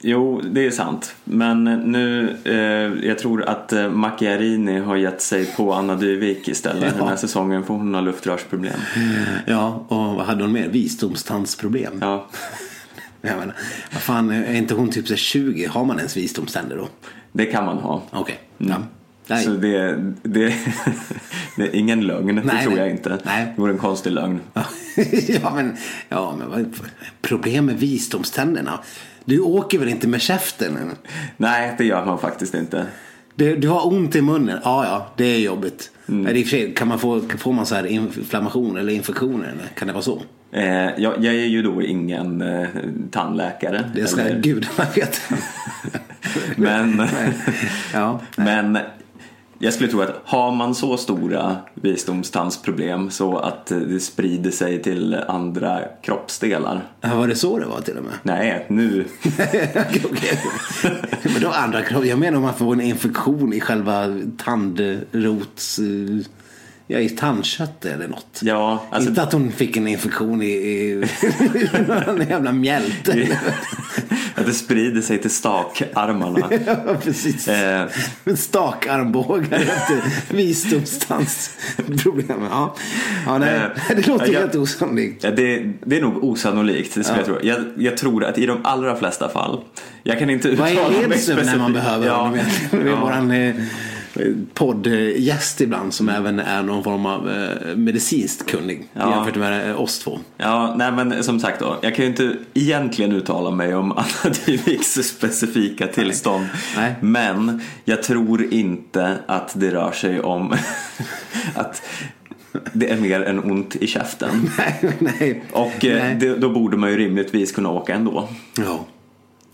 jo, 0.00 0.40
det 0.40 0.66
är 0.66 0.70
sant. 0.70 1.14
Men 1.24 1.64
nu, 1.64 2.36
eh, 2.44 3.06
jag 3.08 3.18
tror 3.18 3.42
att 3.48 3.72
eh, 3.72 3.90
Macchiarini 3.90 4.78
har 4.80 4.96
gett 4.96 5.22
sig 5.22 5.46
på 5.46 5.72
Anna 5.72 5.94
Dyvik 5.94 6.48
istället 6.48 6.84
Ja. 6.92 6.98
den 6.98 7.08
här 7.08 7.16
säsongen 7.16 7.64
för 7.64 7.74
hon 7.74 7.94
har 7.94 8.02
luftrörsproblem. 8.02 8.80
Ja, 9.46 9.84
och 9.88 9.96
vad 10.16 10.26
hade 10.26 10.44
hon 10.44 10.52
mer? 10.52 10.68
Visdomstandsproblem. 10.68 11.98
Ja, 12.00 12.26
Jag 13.20 13.38
menar, 13.38 13.54
vad 13.92 14.02
fan, 14.02 14.30
är 14.30 14.54
inte 14.54 14.74
hon 14.74 14.90
typ 14.90 15.06
så 15.06 15.12
här 15.12 15.18
20? 15.18 15.66
Har 15.66 15.84
man 15.84 15.96
ens 15.98 16.16
visdomständer 16.16 16.76
då? 16.76 16.88
det 17.32 17.46
kan 17.46 17.64
man 17.64 17.78
ha. 17.78 18.02
Okej. 18.10 18.40
Ja. 18.58 18.76
Nej. 19.28 19.44
Så 19.44 19.50
det, 19.50 19.96
det, 20.22 20.54
det 21.56 21.62
är 21.62 21.74
ingen 21.74 22.00
lögn, 22.06 22.26
det 22.36 22.42
Nej, 22.42 22.62
tror 22.62 22.72
nej. 22.72 22.80
jag 22.80 22.90
inte. 22.90 23.18
Nej. 23.24 23.52
Det 23.56 23.60
vore 23.60 23.72
en 23.72 23.78
konstig 23.78 24.12
lögn. 24.12 24.40
ja, 25.42 25.52
men, 25.54 25.76
ja, 26.08 26.36
men 26.38 26.50
vad 26.50 26.74
problem 27.22 27.66
med 27.66 27.78
visdomständerna? 27.78 28.80
Du 29.24 29.40
åker 29.40 29.78
väl 29.78 29.88
inte 29.88 30.08
med 30.08 30.20
käften? 30.20 30.78
Nej, 31.36 31.74
det 31.78 31.84
gör 31.84 32.06
man 32.06 32.18
faktiskt 32.18 32.54
inte. 32.54 32.86
Du, 33.34 33.56
du 33.56 33.68
har 33.68 33.86
ont 33.86 34.16
i 34.16 34.22
munnen? 34.22 34.58
Ja, 34.64 34.84
ja, 34.84 35.12
det 35.16 35.24
är 35.24 35.38
jobbigt. 35.38 35.90
Mm. 36.08 36.22
Men 36.22 36.36
i 36.36 36.42
och 36.42 36.46
för 36.46 36.50
sig, 36.50 36.74
kan 36.74 36.88
man 36.88 36.98
få, 36.98 37.20
får 37.38 37.52
man 37.52 37.66
så 37.66 37.74
här 37.74 37.86
inflammation 37.86 38.76
eller 38.76 38.92
infektioner? 38.92 39.44
Eller 39.48 39.64
Kan 39.74 39.88
det 39.88 39.94
vara 39.94 40.02
så? 40.02 40.22
Eh, 40.52 40.64
jag, 40.98 41.24
jag 41.24 41.24
är 41.34 41.46
ju 41.46 41.62
då 41.62 41.82
ingen 41.82 42.42
eh, 42.42 42.68
tandläkare. 43.10 43.90
Det 43.94 44.06
ska 44.06 44.20
eller- 44.20 44.40
gudarna 44.40 44.90
veta. 44.94 45.18
Men, 46.56 47.02
ja. 47.92 48.20
men 48.36 48.78
jag 49.58 49.74
skulle 49.74 49.90
tro 49.90 50.00
att 50.00 50.20
har 50.24 50.52
man 50.52 50.74
så 50.74 50.96
stora 50.96 51.56
visdomstandsproblem 51.74 53.10
så 53.10 53.38
att 53.38 53.66
det 53.66 54.00
sprider 54.00 54.50
sig 54.50 54.82
till 54.82 55.14
andra 55.14 55.80
kroppsdelar. 56.02 56.82
Ja, 57.00 57.14
Var 57.14 57.28
det 57.28 57.36
så 57.36 57.58
det 57.58 57.66
var 57.66 57.80
till 57.80 57.96
och 57.96 58.04
med? 58.04 58.12
Nej, 58.22 58.66
nu. 58.68 59.04
Men 61.22 61.42
då 61.42 61.48
andra 61.48 61.82
krav. 61.82 62.06
Jag 62.06 62.18
menar 62.18 62.36
om 62.36 62.42
man 62.42 62.54
får 62.54 62.72
en 62.72 62.80
infektion 62.80 63.52
i 63.52 63.60
själva 63.60 64.04
tandrots... 64.44 65.80
Ja, 66.90 66.98
i 66.98 67.08
tandköttet 67.08 67.94
eller 67.94 68.08
något. 68.08 68.40
Ja, 68.42 68.82
alltså, 68.90 69.08
Inte 69.10 69.22
att 69.22 69.32
hon 69.32 69.52
fick 69.52 69.76
en 69.76 69.88
infektion 69.88 70.42
i, 70.42 70.46
i 70.46 71.04
någon 71.88 72.26
jävla 72.28 72.52
mjälte. 72.52 73.38
att 74.34 74.46
det 74.46 74.52
sprider 74.52 75.00
sig 75.02 75.18
till 75.18 75.30
stakarmarna. 75.30 76.48
ja, 76.66 76.76
precis. 77.02 77.48
Eh. 77.48 77.86
Stakarmbågar 78.36 79.58
efter 79.58 80.02
visdomstandsproblem. 80.36 82.42
Ja. 82.50 82.74
Ja, 83.26 83.38
nej. 83.38 83.54
Eh, 83.54 83.62
Det 83.96 84.06
låter 84.06 84.32
jag- 84.32 84.40
helt 84.40 84.54
osannolikt. 84.54 85.24
Ja, 85.24 85.30
det, 85.30 85.72
det 85.84 85.96
är 85.96 86.00
nog 86.02 86.24
osannolikt, 86.24 86.94
det 86.94 87.04
skulle 87.04 87.18
jag 87.18 87.26
tro. 87.26 87.38
Jag, 87.42 87.58
jag 87.76 87.96
tror 87.96 88.24
att 88.24 88.38
i 88.38 88.46
de 88.46 88.58
allra 88.64 88.96
flesta 88.96 89.28
fall, 89.28 89.60
jag 90.02 90.18
kan 90.18 90.30
inte 90.30 90.48
Vad 90.54 90.72
uttala 90.72 90.96
är 91.02 91.08
mig 91.08 91.18
Edström 91.18 91.36
när 91.36 91.44
man 91.44 91.54
specifikt. 91.54 91.74
behöver 91.74 92.06
ja, 92.06 92.16
honom? 92.16 92.38
Det 93.28 93.36
är 93.36 93.46
ja. 93.46 93.48
eh, 93.48 93.54
poddgäst 94.54 95.60
ibland 95.60 95.94
som 95.94 96.08
även 96.08 96.38
är 96.40 96.62
någon 96.62 96.84
form 96.84 97.06
av 97.06 97.30
eh, 97.30 97.76
medicinskt 97.76 98.50
kunnig 98.50 98.88
Ja. 98.92 99.16
jämfört 99.16 99.36
med 99.36 99.70
eh, 99.70 99.80
oss 99.80 99.98
två. 99.98 100.18
Ja, 100.36 100.74
nej 100.76 100.92
men 100.92 101.24
som 101.24 101.40
sagt 101.40 101.60
då. 101.60 101.76
Jag 101.82 101.94
kan 101.94 102.04
ju 102.04 102.10
inte 102.10 102.36
egentligen 102.54 103.12
uttala 103.12 103.50
mig 103.50 103.74
om 103.74 103.92
Anna 103.96 104.34
Dyviks 104.46 104.92
specifika 104.92 105.86
tillstånd. 105.86 106.46
Nej. 106.76 106.94
Men 107.00 107.60
jag 107.84 108.02
tror 108.02 108.52
inte 108.52 109.18
att 109.26 109.52
det 109.60 109.70
rör 109.70 109.92
sig 109.92 110.20
om 110.20 110.54
att 111.54 111.82
det 112.72 112.90
är 112.90 112.96
mer 112.96 113.20
än 113.20 113.38
ont 113.50 113.76
i 113.76 113.86
käften. 113.86 114.50
Nej, 114.58 114.96
nej. 114.98 115.42
Och 115.52 115.84
eh, 115.84 116.02
Nej. 116.04 116.14
det, 116.14 116.36
då 116.36 116.48
borde 116.48 116.76
man 116.76 116.90
ju 116.90 116.96
rimligtvis 116.96 117.52
kunna 117.52 117.70
åka 117.70 117.94
ändå. 117.94 118.28
Ja, 118.56 118.86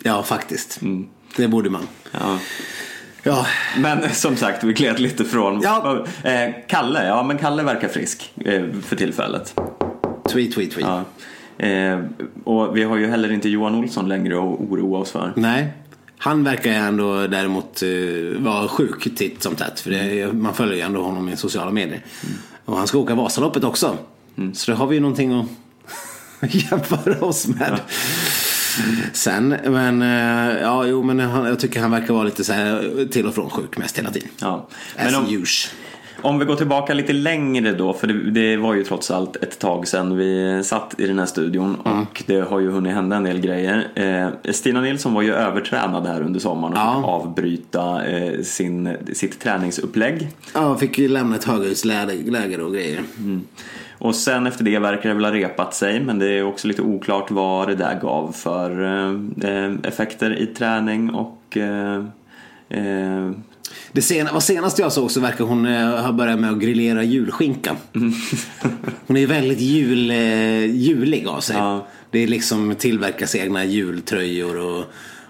ja 0.03 0.22
faktiskt. 0.22 0.83
Mm. 0.83 1.07
Det 1.37 1.48
borde 1.48 1.70
man. 1.70 1.87
Ja. 2.12 2.38
Ja, 3.26 3.46
Men 3.78 4.14
som 4.14 4.37
sagt, 4.37 4.64
vi 4.64 4.72
gled 4.72 5.00
lite 5.00 5.24
från. 5.24 5.60
Ja. 5.62 6.06
Eh, 6.22 6.50
Kalle, 6.68 7.06
ja 7.06 7.22
men 7.22 7.38
Kalle 7.38 7.62
verkar 7.62 7.88
frisk 7.88 8.32
eh, 8.44 8.62
för 8.82 8.96
tillfället. 8.96 9.54
tweet, 10.32 10.54
tweet, 10.54 10.70
tweet. 10.70 10.88
Ja. 10.88 11.04
Eh, 11.66 12.00
och 12.44 12.76
vi 12.76 12.82
har 12.82 12.96
ju 12.96 13.06
heller 13.06 13.32
inte 13.32 13.48
Johan 13.48 13.74
Olsson 13.74 14.08
längre 14.08 14.34
att 14.34 14.60
oroa 14.60 14.98
oss 14.98 15.10
för. 15.10 15.32
Nej. 15.37 15.68
Han 16.18 16.44
verkar 16.44 16.70
ju 16.70 16.76
ändå 16.76 17.26
däremot 17.26 17.82
uh, 17.82 18.38
vara 18.38 18.68
sjuk 18.68 19.16
titt 19.16 19.42
som 19.42 19.54
tätt. 19.54 19.80
För 19.80 19.90
det, 19.90 20.32
man 20.32 20.54
följer 20.54 20.74
ju 20.74 20.80
ändå 20.80 21.02
honom 21.02 21.28
i 21.28 21.37
sociala 21.37 21.70
medier. 21.70 22.04
Och 22.64 22.76
han 22.76 22.87
ska 22.87 22.98
åka 22.98 23.14
Vasaloppet 23.14 23.64
också. 23.64 23.96
Så 24.54 24.70
då 24.70 24.76
har 24.76 24.87
vi 24.87 24.94
ju 24.94 25.00
någonting 25.00 25.32
att 25.40 25.46
jämföra 26.70 27.26
oss 27.26 27.46
med. 27.46 27.80
Sen, 29.12 29.56
men 29.64 30.02
uh, 30.02 30.62
ja, 30.62 30.87
jo, 30.87 31.02
men 31.02 31.20
han, 31.20 31.46
jag 31.46 31.58
tycker 31.58 31.80
han 31.80 31.90
verkar 31.90 32.14
vara 32.14 32.24
lite 32.24 32.44
så 32.44 32.52
här 32.52 33.06
till 33.10 33.26
och 33.26 33.34
från 33.34 33.50
sjuk 33.50 33.76
mest 33.76 33.98
hela 33.98 34.10
tiden. 34.10 34.28
Ja. 34.40 34.66
Men 34.96 35.14
om, 35.14 35.44
om 36.22 36.38
vi 36.38 36.44
går 36.44 36.56
tillbaka 36.56 36.94
lite 36.94 37.12
längre 37.12 37.72
då, 37.72 37.92
för 37.92 38.06
det, 38.06 38.30
det 38.30 38.56
var 38.56 38.74
ju 38.74 38.84
trots 38.84 39.10
allt 39.10 39.37
ett 39.37 39.58
tag 39.58 39.88
sedan 39.88 40.16
vi 40.16 40.60
satt 40.64 40.94
i 41.00 41.06
den 41.06 41.18
här 41.18 41.26
studion 41.26 41.74
och 41.74 42.22
det 42.26 42.40
har 42.40 42.60
ju 42.60 42.70
hunnit 42.70 42.94
hända 42.94 43.16
en 43.16 43.24
del 43.24 43.40
grejer. 43.40 43.88
Eh, 43.94 44.52
Stina 44.52 44.80
Nilsson 44.80 45.14
var 45.14 45.22
ju 45.22 45.34
övertränad 45.34 46.06
här 46.06 46.22
under 46.22 46.40
sommaren 46.40 46.72
och 46.72 46.78
Ja. 46.78 46.94
fick 46.96 47.08
avbryta 47.08 48.06
eh, 48.06 48.42
sin, 48.42 48.96
sitt 49.12 49.40
träningsupplägg. 49.40 50.28
Ja, 50.54 50.76
fick 50.76 50.98
ju 50.98 51.08
lämna 51.08 51.37
ett 51.37 51.44
höghusläger 51.44 52.60
och 52.60 52.72
grejer. 52.72 53.00
Och 53.98 54.14
sen 54.14 54.46
efter 54.46 54.64
det 54.64 54.78
verkar 54.78 55.09
det 55.09 55.14
väl 55.14 55.24
ha 55.24 55.33
repat 55.33 55.74
sig 55.74 56.00
men 56.00 56.18
det 56.18 56.26
är 56.26 56.42
också 56.42 56.68
lite 56.68 56.83
oklart 56.83 57.30
vad 57.30 57.68
det 57.68 57.74
där 57.74 58.00
gav 58.00 58.33
för 58.33 58.83
eh, 58.85 59.14
eh, 59.50 59.74
effekter 59.83 60.38
i 60.38 60.46
träning 60.46 61.11
och 61.11 61.57
eh, 61.57 62.04
eh, 62.68 63.30
Det 63.92 64.02
sena, 64.02 64.33
vad 64.33 64.42
senast 64.42 64.78
jag 64.78 64.92
såg 64.92 65.11
så 65.11 65.20
verkar 65.20 65.44
hon 65.44 65.66
eh, 65.66 66.00
ha 66.00 66.12
börjat 66.12 66.38
med 66.38 66.50
att 66.50 66.59
grillera 66.59 67.02
julskinka. 67.02 67.76
Hon 69.07 69.16
är 69.16 69.26
väldigt 69.26 69.61
jul, 69.61 70.11
julig 70.70 71.26
av 71.26 71.40
sig. 71.40 71.57
Ja. 71.57 71.87
Det 72.11 72.18
är 72.18 72.26
liksom 72.26 72.74
tillverkas 72.78 73.35
egna 73.35 73.64
jultröjor 73.64 74.59
och, 74.59 74.85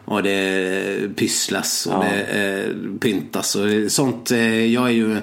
och 0.04 0.22
det 0.22 1.16
pysslas 1.16 1.86
och 1.86 2.04
Ja. 2.04 2.08
det 2.10 2.64
eh, 2.64 2.98
pyntas 3.00 3.54
och 3.56 3.66
sånt. 3.88 4.30
Jag 4.70 4.86
är 4.86 4.92
ju 4.92 5.16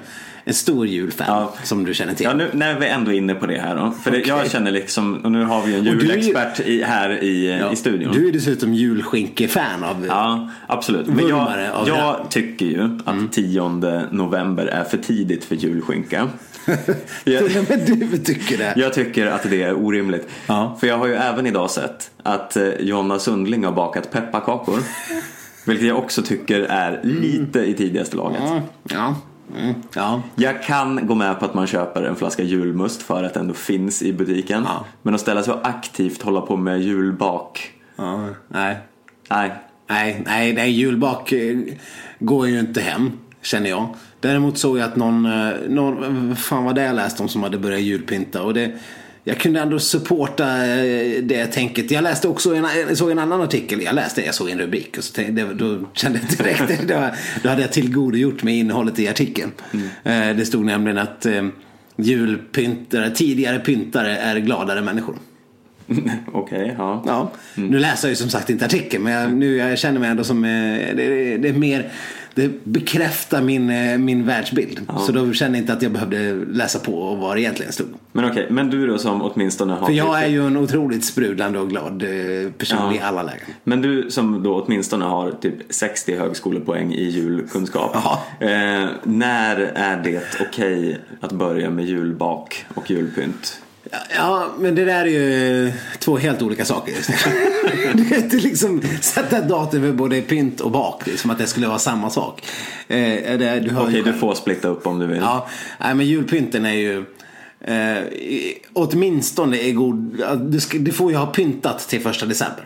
en 0.43 0.53
stor 0.53 0.87
julfan 0.87 1.25
Ja. 1.29 1.53
som 1.63 1.85
du 1.85 1.93
känner 1.93 2.13
till. 2.13 2.23
Ja, 2.25 2.33
nu 2.33 2.49
när 2.53 2.79
vi 2.79 2.87
ändå 2.87 3.11
är 3.11 3.15
inne 3.15 3.35
på 3.35 3.45
det 3.45 3.57
här 3.59 3.75
då. 3.75 3.91
För 4.03 4.11
Okej. 4.11 4.23
jag 4.27 4.51
känner 4.51 4.71
liksom, 4.71 5.15
och 5.25 5.31
nu 5.31 5.43
har 5.43 5.61
vi 5.65 5.75
en 5.75 5.83
ju- 5.83 5.91
julexpert 5.91 6.59
i, 6.59 6.83
här 6.83 7.23
i, 7.23 7.57
Ja, 7.59 7.71
i 7.71 7.75
studion. 7.75 8.11
Du 8.13 8.27
är 8.27 8.31
dessutom 8.31 8.73
julskinkefan 8.73 9.83
av... 9.83 10.05
Ja, 10.07 10.49
absolut. 10.67 11.07
Men 11.07 11.27
jag, 11.27 11.47
Mm. 11.51 11.87
jag 11.87 12.25
tycker 12.29 12.65
ju 12.65 12.99
att 13.05 13.31
10 13.33 13.69
november 14.11 14.65
är 14.65 14.83
för 14.83 14.97
tidigt 14.97 15.43
för 15.43 15.55
julskinka. 15.55 16.27
jag, 17.23 17.43
Men 17.69 17.85
du 17.85 18.17
tycker 18.17 18.57
det? 18.57 18.73
jag 18.75 18.93
tycker 18.93 19.27
att 19.27 19.49
det 19.49 19.63
är 19.63 19.73
orimligt. 19.73 20.27
Ja. 20.47 20.77
För 20.79 20.87
jag 20.87 20.97
har 20.97 21.07
ju 21.07 21.13
även 21.13 21.47
idag 21.47 21.71
sett 21.71 22.11
att 22.23 22.57
eh, 22.57 22.69
Jonna 22.79 23.19
Sundling 23.19 23.65
har 23.65 23.71
bakat 23.71 24.11
pepparkakor. 24.11 24.79
vilket 25.65 25.87
jag 25.87 25.97
också 25.97 26.21
tycker 26.21 26.59
är 26.61 26.99
lite 27.03 27.59
i 27.59 27.73
tidigaste 27.73 28.15
laget. 28.17 28.41
Mm, 28.41 28.61
Ja. 28.89 29.15
Mm, 29.57 29.73
ja. 29.95 30.21
Jag 30.35 30.63
kan 30.63 31.07
gå 31.07 31.15
med 31.15 31.39
på 31.39 31.45
att 31.45 31.53
man 31.53 31.67
köper 31.67 32.03
en 32.03 32.15
flaska 32.15 32.43
julmust 32.43 33.01
för 33.01 33.23
att 33.23 33.33
det 33.33 33.39
ändå 33.39 33.53
finns 33.53 34.01
i 34.01 34.13
butiken. 34.13 34.63
Ja. 34.65 34.85
Men 35.01 35.15
att 35.15 35.21
ställa 35.21 35.43
sig 35.43 35.53
och 35.53 35.67
aktivt 35.67 36.21
hålla 36.21 36.41
på 36.41 36.57
med 36.57 36.81
julbak. 36.81 37.71
ja. 37.95 38.27
Nej. 38.47 38.77
Nej. 39.29 39.51
Nej, 39.89 40.21
nej, 40.25 40.53
nej, 40.53 40.71
julbak 40.71 41.31
eh, 41.31 41.57
går 42.19 42.47
ju 42.47 42.59
inte 42.59 42.81
hem, 42.81 43.11
känner 43.41 43.69
jag. 43.69 43.95
Däremot 44.19 44.57
såg 44.57 44.77
jag 44.77 44.85
att 44.85 44.95
någon, 44.95 45.25
eh, 45.25 45.53
någon 45.67 46.27
vad 46.27 46.37
fan 46.37 46.63
var 46.63 46.73
det 46.73 46.83
jag 46.83 46.95
läste 46.95 47.23
om 47.23 47.29
som 47.29 47.43
hade 47.43 47.57
börjat 47.57 47.81
julpynta 47.81 48.43
och 48.43 48.53
det 48.53 48.71
jag 49.23 49.39
kunde 49.39 49.59
ändå 49.59 49.79
supporta 49.79 50.65
eh, 50.65 51.23
det 51.23 51.45
tänket. 51.45 51.91
Jag 51.91 52.03
läste 52.03 52.27
också 52.27 52.55
en, 52.55 52.95
såg 52.95 53.11
en 53.11 53.19
annan 53.19 53.41
artikel. 53.41 53.81
Jag 53.81 53.95
läste, 53.95 54.25
jag 54.25 54.35
såg 54.35 54.49
en 54.49 54.59
rubrik 54.59 54.97
och 54.97 55.03
så 55.03 55.13
tänkte, 55.13 55.33
det, 55.33 55.53
då 55.53 55.89
kände 55.93 56.19
jag 56.29 56.37
direkt, 56.37 56.81
det 56.87 56.95
var, 56.95 57.11
då 57.43 57.49
hade 57.49 57.61
jag 57.61 57.71
tillgodogjort 57.71 58.43
mig 58.43 58.59
innehållet 58.59 58.99
i 58.99 59.07
artikeln. 59.07 59.51
Eh, 60.03 60.35
Det 60.37 60.45
stod 60.45 60.65
nämligen 60.65 60.97
att 60.97 61.25
eh, 61.25 61.47
julpyntare, 61.95 63.09
tidigare 63.09 63.59
pyntare 63.59 64.17
är 64.17 64.37
gladare 64.39 64.81
människor. 64.81 65.15
Okej, 66.33 66.75
ja. 66.77 67.03
Ja, 67.07 67.31
nu 67.55 67.79
läser 67.79 68.07
jag 68.07 68.11
ju 68.11 68.15
som 68.15 68.29
sagt 68.29 68.49
inte 68.49 68.65
artikeln 68.65 69.03
men 69.03 69.13
jag, 69.13 69.33
nu, 69.33 69.55
jag 69.57 69.79
känner 69.79 69.99
mig 69.99 70.09
ändå 70.09 70.23
som, 70.23 70.41
det, 70.41 71.37
det 71.37 71.49
är 71.49 71.53
mer, 71.53 71.91
det 72.35 72.63
bekräftar 72.65 73.41
min, 73.41 73.69
eh, 73.69 73.97
min 73.97 74.25
världsbild. 74.25 74.81
Så 74.99 75.11
då 75.11 75.33
kände 75.33 75.57
jag 75.57 75.63
inte 75.63 75.73
att 75.73 75.81
jag 75.81 75.91
behövde 75.91 76.33
läsa 76.33 76.79
på 76.79 76.93
och 76.93 77.17
vad 77.17 77.35
det 77.37 77.41
egentligen 77.41 77.71
stod. 77.71 77.87
Men 78.11 78.25
okej, 78.31 78.47
men 78.49 78.69
du 78.69 78.87
då 78.87 78.97
som 78.97 79.21
åtminstone 79.21 79.73
har... 79.73 79.85
För 79.85 79.93
jag 79.93 80.23
är 80.23 80.27
ju 80.27 80.47
en 80.47 80.57
otroligt 80.57 81.05
sprudlande 81.05 81.59
och 81.59 81.69
glad 81.69 82.03
eh, 82.03 82.51
person 82.51 82.79
Ja. 82.81 82.93
i 82.95 82.99
alla 82.99 83.23
lägen. 83.23 83.45
Men 83.63 83.81
du 83.81 84.11
som 84.11 84.43
då 84.43 84.61
åtminstone 84.61 85.05
har 85.05 85.31
typ 85.31 85.55
60 85.69 86.15
högskolepoäng 86.17 86.93
i 86.93 87.03
julkunskap. 87.09 87.91
Ja. 87.93 88.23
Eh, 88.39 88.89
när 89.03 89.55
är 89.75 90.03
det 90.03 90.23
okej 90.49 90.99
att 91.21 91.31
börja 91.31 91.69
med 91.69 91.85
julbak 91.85 92.65
och 92.73 92.91
julpynt? 92.91 93.61
Ja, 94.15 94.49
men 94.59 94.75
det 94.75 94.85
där 94.85 95.01
är 95.01 95.05
ju 95.05 95.71
två 95.99 96.17
helt 96.17 96.41
olika 96.41 96.65
saker. 96.65 96.93
det. 98.09 98.33
är 98.33 98.39
liksom 98.39 98.81
sätta 99.01 99.37
ett 99.37 99.49
datum 99.49 99.81
för 99.81 99.91
både 99.91 100.21
pynt 100.21 100.61
och 100.61 100.71
bak. 100.71 101.01
Det 101.05 101.11
är 101.11 101.17
som 101.17 101.31
att 101.31 101.37
det 101.37 101.47
skulle 101.47 101.67
vara 101.67 101.79
samma 101.79 102.09
sak. 102.09 102.45
Eh, 102.87 103.37
det, 103.37 103.59
du 103.59 103.69
hör 103.69 103.89
ju 103.89 104.01
Okej, 104.01 104.13
du 104.13 104.13
får 104.13 104.35
splitta 104.35 104.67
upp 104.67 104.87
om 104.87 104.99
du 104.99 105.07
vill. 105.07 105.17
Ja, 105.17 105.47
nej, 105.79 105.95
men 105.95 106.05
julpynten 106.05 106.65
är 106.65 106.73
ju 106.73 107.05
eh, 107.61 108.03
åtminstone 108.73 109.57
är 109.57 109.71
god. 109.71 110.23
Du, 110.39 110.59
ska, 110.59 110.77
du 110.77 110.91
får 110.91 111.11
ju 111.11 111.17
ha 111.17 111.25
pyntat 111.25 111.79
till 111.79 112.01
första 112.01 112.25
december. 112.25 112.63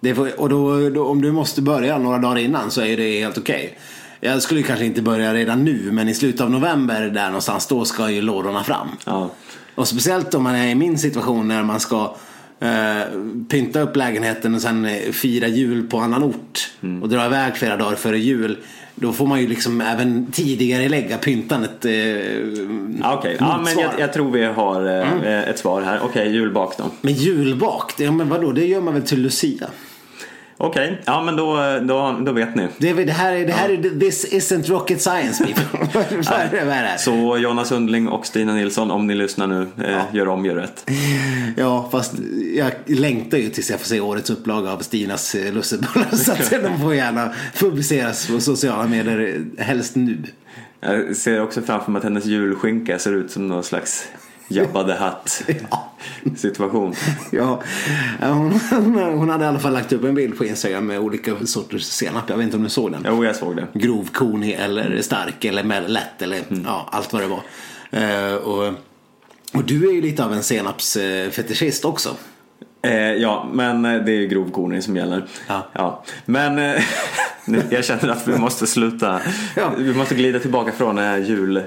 Det 0.00 0.14
får, 0.14 0.40
och 0.40 0.48
då, 0.48 0.90
då, 0.90 1.06
om 1.06 1.22
du 1.22 1.32
måste 1.32 1.62
börja 1.62 1.98
några 1.98 2.18
dagar 2.18 2.38
innan 2.38 2.70
så 2.70 2.82
är 2.82 2.96
det 2.96 3.20
helt 3.20 3.38
okej. 3.38 3.78
Jag 4.20 4.42
skulle 4.42 4.62
kanske 4.62 4.84
inte 4.84 5.02
börja 5.02 5.34
redan 5.34 5.64
nu 5.64 5.92
men 5.92 6.08
i 6.08 6.14
slutet 6.14 6.40
av 6.40 6.50
november 6.50 7.00
där 7.00 7.26
någonstans 7.26 7.66
då 7.66 7.84
ska 7.84 8.10
ju 8.10 8.22
lådorna 8.22 8.64
fram. 8.64 8.88
Ja. 9.04 9.30
Och 9.74 9.88
speciellt 9.88 10.34
om 10.34 10.42
man 10.42 10.54
är 10.54 10.68
i 10.68 10.74
min 10.74 10.98
situation 10.98 11.48
när 11.48 11.62
man 11.62 11.80
ska 11.80 12.14
eh, 12.60 13.02
pynta 13.48 13.80
upp 13.80 13.96
lägenheten 13.96 14.54
och 14.54 14.62
sen 14.62 14.84
eh, 14.84 15.12
fira 15.12 15.48
jul 15.48 15.86
på 15.86 15.98
annan 15.98 16.22
ort 16.24 16.70
och 17.02 17.08
dra 17.08 17.26
iväg 17.26 17.56
flera 17.56 17.76
dagar 17.76 17.96
före 17.96 18.18
jul. 18.18 18.58
Då 18.94 19.12
får 19.12 19.26
man 19.26 19.40
ju 19.40 19.46
liksom 19.48 19.80
även 19.80 20.26
tidigare 20.32 20.88
lägga 20.88 21.18
pyntandet. 21.18 21.84
Eh, 21.84 21.92
Ja, 23.02 23.14
Okej, 23.18 23.36
ja, 23.40 23.60
men 23.64 23.78
jag, 23.78 23.90
jag 23.98 24.12
tror 24.12 24.30
vi 24.30 24.44
har 24.44 24.86
eh, 24.86 25.12
Mm. 25.12 25.24
ett 25.50 25.58
svar 25.58 25.82
här. 25.82 26.00
Okej, 26.04 26.32
julbak 26.32 26.74
då. 26.78 26.84
Men 27.00 27.12
julbak, 27.14 27.92
det, 27.96 28.04
ja, 28.04 28.12
men 28.12 28.28
vadå, 28.28 28.52
det 28.52 28.66
gör 28.66 28.80
man 28.80 28.94
väl 28.94 29.02
till 29.02 29.22
Lucia? 29.22 29.66
Okej, 30.62 31.00
ja 31.04 31.22
men 31.22 31.36
då, 31.36 31.56
då, 31.82 32.18
då 32.20 32.32
vet 32.32 32.54
ni. 32.54 32.68
Det, 32.78 32.92
det 32.92 33.12
här 33.12 33.32
är, 33.32 33.46
det 33.46 33.52
här 33.52 33.68
är, 33.68 34.00
this 34.00 34.32
isn't 34.32 34.68
rocket 34.68 35.02
science 35.02 35.44
people. 35.44 36.98
Så 36.98 37.38
Jonna 37.38 37.64
Sundling 37.64 38.08
och 38.08 38.26
Stina 38.26 38.54
Nilsson, 38.54 38.90
om 38.90 39.06
ni 39.06 39.14
lyssnar 39.14 39.46
nu, 39.46 39.68
eh, 39.84 40.02
gör 40.12 40.28
om, 40.28 40.44
gör 40.44 40.54
rätt. 40.54 40.90
Ja, 41.56 41.88
fast 41.92 42.14
jag 42.54 42.72
längtar 42.86 43.38
ju 43.38 43.50
tills 43.50 43.70
jag 43.70 43.80
får 43.80 43.86
se 43.86 44.00
årets 44.00 44.30
upplaga 44.30 44.72
av 44.72 44.78
Stinas 44.78 45.34
eh, 45.34 45.52
lussebullar. 45.52 46.08
Så 46.16 46.32
att 46.32 46.50
de 46.50 46.80
får 46.80 46.94
gärna 46.94 47.32
publiceras 47.58 48.26
på 48.26 48.40
sociala 48.40 48.86
medier, 48.86 49.44
helst 49.58 49.96
nu. 49.96 50.18
Jag 50.80 51.16
ser 51.16 51.42
också 51.42 51.62
framför 51.62 51.92
mig 51.92 51.98
att 51.98 52.04
hennes 52.04 52.24
julskinka 52.24 52.98
ser 52.98 53.12
ut 53.12 53.30
som 53.30 53.48
någon 53.48 53.62
slags 53.62 54.08
Jabba 54.50 54.84
the 54.84 54.92
Hutt 54.92 55.42
situation. 56.38 56.94
Ja, 57.30 57.62
hon, 58.20 58.52
hon 59.18 59.28
hade 59.28 59.44
i 59.44 59.48
alla 59.48 59.58
fall 59.58 59.72
lagt 59.72 59.92
upp 59.92 60.04
en 60.04 60.14
bild 60.14 60.38
på 60.38 60.44
Instagram 60.44 60.86
med 60.86 60.98
olika 60.98 61.46
sorters 61.46 61.82
senap. 61.82 62.24
Jag 62.30 62.36
vet 62.36 62.44
inte 62.44 62.56
om 62.56 62.62
du 62.62 62.68
såg 62.68 62.92
den. 62.92 63.04
Jo, 63.06 63.24
jag 63.24 63.36
såg 63.36 63.56
det. 63.56 63.66
Grov, 63.74 64.08
konig 64.12 64.52
eller 64.52 65.02
stark 65.02 65.44
eller 65.44 65.88
lätt 65.88 66.22
eller 66.22 66.40
ja, 66.64 66.88
allt 66.92 67.12
vad 67.12 67.22
det 67.22 67.28
var. 67.28 67.42
Eh, 67.90 68.34
och, 68.34 68.74
och 69.54 69.64
du 69.64 69.88
är 69.88 69.92
ju 69.92 70.02
lite 70.02 70.24
av 70.24 70.32
en 70.32 70.42
senapsfetischist 70.42 71.84
också. 71.84 72.16
Eh, 72.82 72.92
ja, 72.92 73.48
men 73.52 73.84
eh, 73.84 74.04
det 74.04 74.12
är 74.12 74.26
grov 74.26 74.50
korning 74.50 74.82
som 74.82 74.96
gäller. 74.96 75.24
Ja. 75.72 76.04
Men, 76.24 76.58
eh, 76.58 76.82
jag 77.70 77.84
känner 77.84 78.08
att 78.08 78.28
vi 78.28 78.38
måste 78.38 78.66
sluta. 78.66 79.20
Ja. 79.56 79.72
Vi 79.78 79.94
måste 79.94 80.14
glida 80.14 80.38
tillbaka 80.38 80.72
från 80.72 80.98
här 80.98 81.18
jul, 81.18 81.62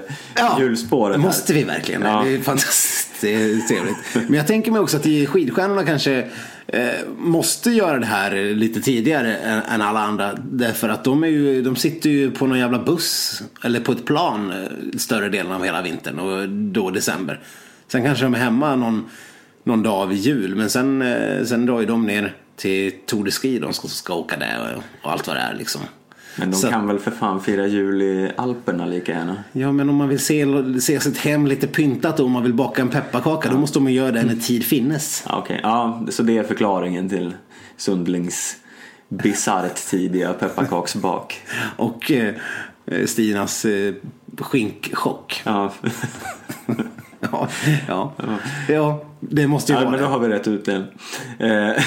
julspåret. 0.58 1.16
Här. 1.16 1.22
måste 1.22 1.52
vi 1.52 1.64
verkligen. 1.64 2.02
Ja. 2.02 2.22
Det 2.24 2.34
är 2.34 2.38
fantastiskt 2.38 3.04
det 3.24 3.34
är 3.34 3.60
trevligt. 3.60 3.96
Men 4.14 4.34
jag 4.34 4.46
tänker 4.46 4.72
mig 4.72 4.80
också 4.80 4.96
att 4.96 5.28
skidstjärnorna 5.28 5.84
kanske 5.84 6.30
eh, 6.66 6.88
måste 7.16 7.70
göra 7.70 7.98
det 7.98 8.06
här 8.06 8.54
lite 8.54 8.80
tidigare 8.80 9.36
än, 9.36 9.62
än, 9.62 9.82
alla 9.82 10.00
andra. 10.00 10.38
Därför 10.50 10.88
att 10.88 11.04
de, 11.04 11.24
är 11.24 11.28
ju, 11.28 11.62
de 11.62 11.76
sitter 11.76 12.10
ju 12.10 12.30
på 12.30 12.46
någon 12.46 12.58
jävla 12.58 12.78
buss 12.78 13.42
eller 13.64 13.80
på 13.80 13.92
ett 13.92 14.04
plan 14.04 14.50
eh, 14.50 14.98
större 14.98 15.28
delen 15.28 15.52
av 15.52 15.64
hela 15.64 15.82
vintern 15.82 16.18
och 16.18 16.48
då 16.48 16.90
december. 16.90 17.40
Sen 17.88 18.04
kanske 18.04 18.24
de 18.24 18.34
är 18.34 18.38
hemma 18.38 18.76
någon, 18.76 19.10
någon 19.64 19.82
dag 19.82 20.06
vid 20.06 20.18
jul 20.18 20.54
men 20.54 20.70
sen, 20.70 21.02
eh, 21.02 21.44
sen 21.44 21.66
drar 21.66 21.80
ju 21.80 21.86
de 21.86 22.06
ner 22.06 22.34
till 22.56 22.92
Tour 23.06 23.24
de 23.24 23.30
Ski 23.30 23.58
de 23.58 23.72
ska, 23.72 23.88
ska 23.88 24.14
åka 24.14 24.36
där 24.36 24.74
och, 24.76 24.82
och 25.06 25.12
allt 25.12 25.26
vad 25.26 25.36
det 25.36 25.40
är 25.42 25.54
liksom. 25.54 25.80
Men 26.38 26.50
de 26.50 26.56
Så- 26.56 26.70
kan 26.70 26.86
väl 26.86 26.98
för 26.98 27.10
fan 27.10 27.40
fira 27.40 27.66
jul 27.66 28.02
i 28.02 28.30
Alperna 28.36 28.86
lika 28.86 29.12
gärna? 29.12 29.36
Ja 29.52 29.72
men 29.72 29.88
om 29.88 29.94
man 29.96 30.08
vill 30.08 30.18
se, 30.18 30.46
se 30.80 31.00
sitt 31.00 31.18
hem 31.18 31.46
lite 31.46 31.66
pyntat 31.66 32.20
och 32.20 32.26
om 32.26 32.32
man 32.32 32.42
vill 32.42 32.54
baka 32.54 32.82
en 32.82 32.88
pepparkaka 32.88 33.50
då 33.50 33.58
måste 33.58 33.80
man 33.80 33.92
göra 33.92 34.12
det 34.12 34.22
när 34.22 34.34
tid 34.36 34.64
finnes. 34.64 35.24
Ja, 35.28 35.38
okej. 35.38 35.60
Ja, 35.62 36.02
så 36.10 36.22
det 36.22 36.38
är 36.38 36.42
förklaringen 36.42 37.08
till 37.08 37.34
Sundlings 37.76 38.56
bisarrt 39.08 39.74
tidiga 39.90 40.32
pepparkaksbak. 40.32 41.40
Och 41.76 42.10
eh, 42.10 42.34
Stinas 43.06 43.64
eh, 43.64 43.94
skinkchock. 44.38 45.42
Ja, 45.44 45.72
Ja, 47.32 47.48
ja. 47.88 48.12
ja, 48.68 49.04
det 49.30 49.46
måste 49.46 49.72
ju 49.72 49.78
ja 49.78 49.80
vara 49.80 49.90
men 49.90 50.00
då 50.00 50.06
det. 50.06 50.12
har 50.12 50.18
vi 50.18 50.28
rätt 50.28 50.48
ut 50.48 50.64
det. 50.64 50.84
Eh, 51.38 51.84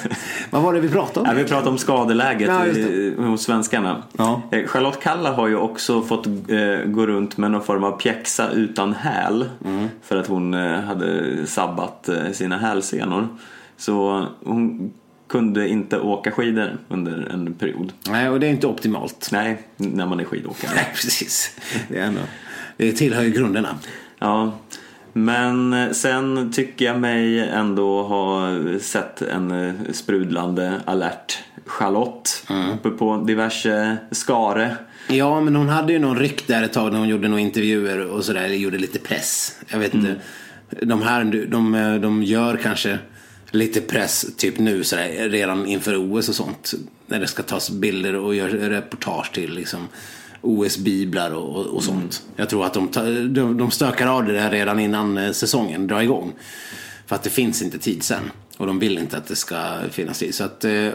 Vad 0.50 0.62
var 0.62 0.74
det 0.74 0.80
vi 0.80 0.88
pratade 0.88 1.20
om? 1.20 1.36
Ja, 1.36 1.42
vi 1.42 1.48
pratar 1.48 1.70
om 1.70 1.78
skadeläget 1.78 2.48
Ja, 3.18 3.24
hos 3.24 3.42
svenskarna. 3.42 4.02
Ja. 4.18 4.42
Eh, 4.50 4.66
Charlotte 4.66 5.00
Kalla 5.02 5.32
har 5.32 5.48
ju 5.48 5.56
också 5.56 6.02
fått 6.02 6.26
eh, 6.26 6.84
gå 6.86 7.06
runt 7.06 7.36
med 7.36 7.50
någon 7.50 7.62
form 7.62 7.84
av 7.84 7.92
pjäxa 7.92 8.50
utan 8.50 8.94
häl. 8.94 9.48
Mm. 9.64 9.88
För 10.02 10.16
att 10.16 10.26
hon 10.26 10.54
hade 10.54 11.36
sabbat 11.46 12.08
sina 12.32 12.58
hälsenor. 12.58 13.28
Så 13.76 14.26
hon 14.44 14.92
kunde 15.28 15.68
inte 15.68 15.98
åka 15.98 16.30
skidor 16.30 16.78
under 16.88 17.28
en 17.32 17.54
period. 17.54 17.92
Nej, 18.08 18.28
och 18.28 18.40
det 18.40 18.46
är 18.46 18.50
inte 18.50 18.66
optimalt. 18.66 19.28
Nej, 19.32 19.62
när 19.76 20.06
man 20.06 20.20
är 20.20 20.24
skidåkare. 20.24 20.70
Nej, 20.74 20.88
precis. 20.94 21.56
Det, 21.88 21.98
är 21.98 22.04
ändå, 22.04 22.20
det 22.76 22.92
tillhör 22.92 23.22
ju 23.22 23.30
grunderna. 23.30 23.78
Ja, 24.18 24.52
men 25.12 25.72
eh, 25.72 25.90
sen 25.90 26.52
tycker 26.52 26.84
jag 26.84 27.00
mig 27.00 27.40
ändå 27.40 28.02
ha 28.02 28.50
sett 28.80 29.22
en 29.22 29.50
eh, 29.50 29.72
sprudlande 29.92 30.80
alert 30.84 31.38
Charlotte 31.66 32.44
Mm. 32.50 32.70
uppe 32.72 32.90
på 32.90 33.16
diverse 33.26 33.96
skare. 34.10 34.76
Ja, 35.08 35.40
men 35.40 35.56
hon 35.56 35.68
hade 35.68 35.92
ju 35.92 35.98
någon 35.98 36.18
ryck 36.18 36.46
där 36.46 36.62
ett 36.62 36.72
tag 36.72 36.92
när 36.92 36.98
hon 36.98 37.08
gjorde 37.08 37.28
några 37.28 37.40
intervjuer 37.40 38.06
och 38.06 38.24
sådär, 38.24 38.42
eller 38.44 38.54
gjorde 38.56 38.78
lite 38.78 38.98
press. 38.98 39.58
Jag 39.68 39.78
vet 39.78 39.94
inte. 39.94 40.16
De 40.82 41.02
här, 41.02 41.24
de, 41.50 41.72
de 42.02 42.22
gör 42.22 42.56
kanske 42.56 42.98
lite 43.50 43.80
press 43.80 44.26
typ 44.36 44.58
nu 44.58 44.84
sådär, 44.84 45.28
redan 45.28 45.66
inför 45.66 45.96
OS 45.96 46.28
och 46.28 46.34
sånt. 46.34 46.74
När 47.06 47.20
det 47.20 47.26
ska 47.26 47.42
tas 47.42 47.70
bilder 47.70 48.14
och 48.16 48.34
gör 48.34 48.48
reportage 48.48 49.32
till 49.32 49.54
liksom 49.54 49.88
OS-biblar 50.40 51.30
och, 51.30 51.66
och, 51.66 51.84
sånt. 51.84 52.22
Jag 52.36 52.48
tror 52.48 52.66
att 52.66 52.74
de, 52.74 52.90
de, 53.34 53.58
de 53.58 53.70
stökar 53.70 54.06
av 54.06 54.24
det 54.24 54.32
där 54.32 54.50
redan 54.50 54.80
innan 54.80 55.18
eh, 55.18 55.32
säsongen 55.32 55.86
drar 55.86 56.00
igång. 56.00 56.32
För 57.06 57.16
att 57.16 57.22
det 57.22 57.30
finns 57.30 57.62
inte 57.62 57.78
tid 57.78 58.02
sen. 58.02 58.30
Och 58.56 58.66
de 58.66 58.78
vill 58.78 58.98
inte 58.98 59.16
att 59.16 59.26
det 59.26 59.36
ska 59.36 59.56
finnas 59.90 60.18
tid. 60.18 60.34
Så 60.34 60.44
att, 60.44 60.64
eh, 60.64 60.88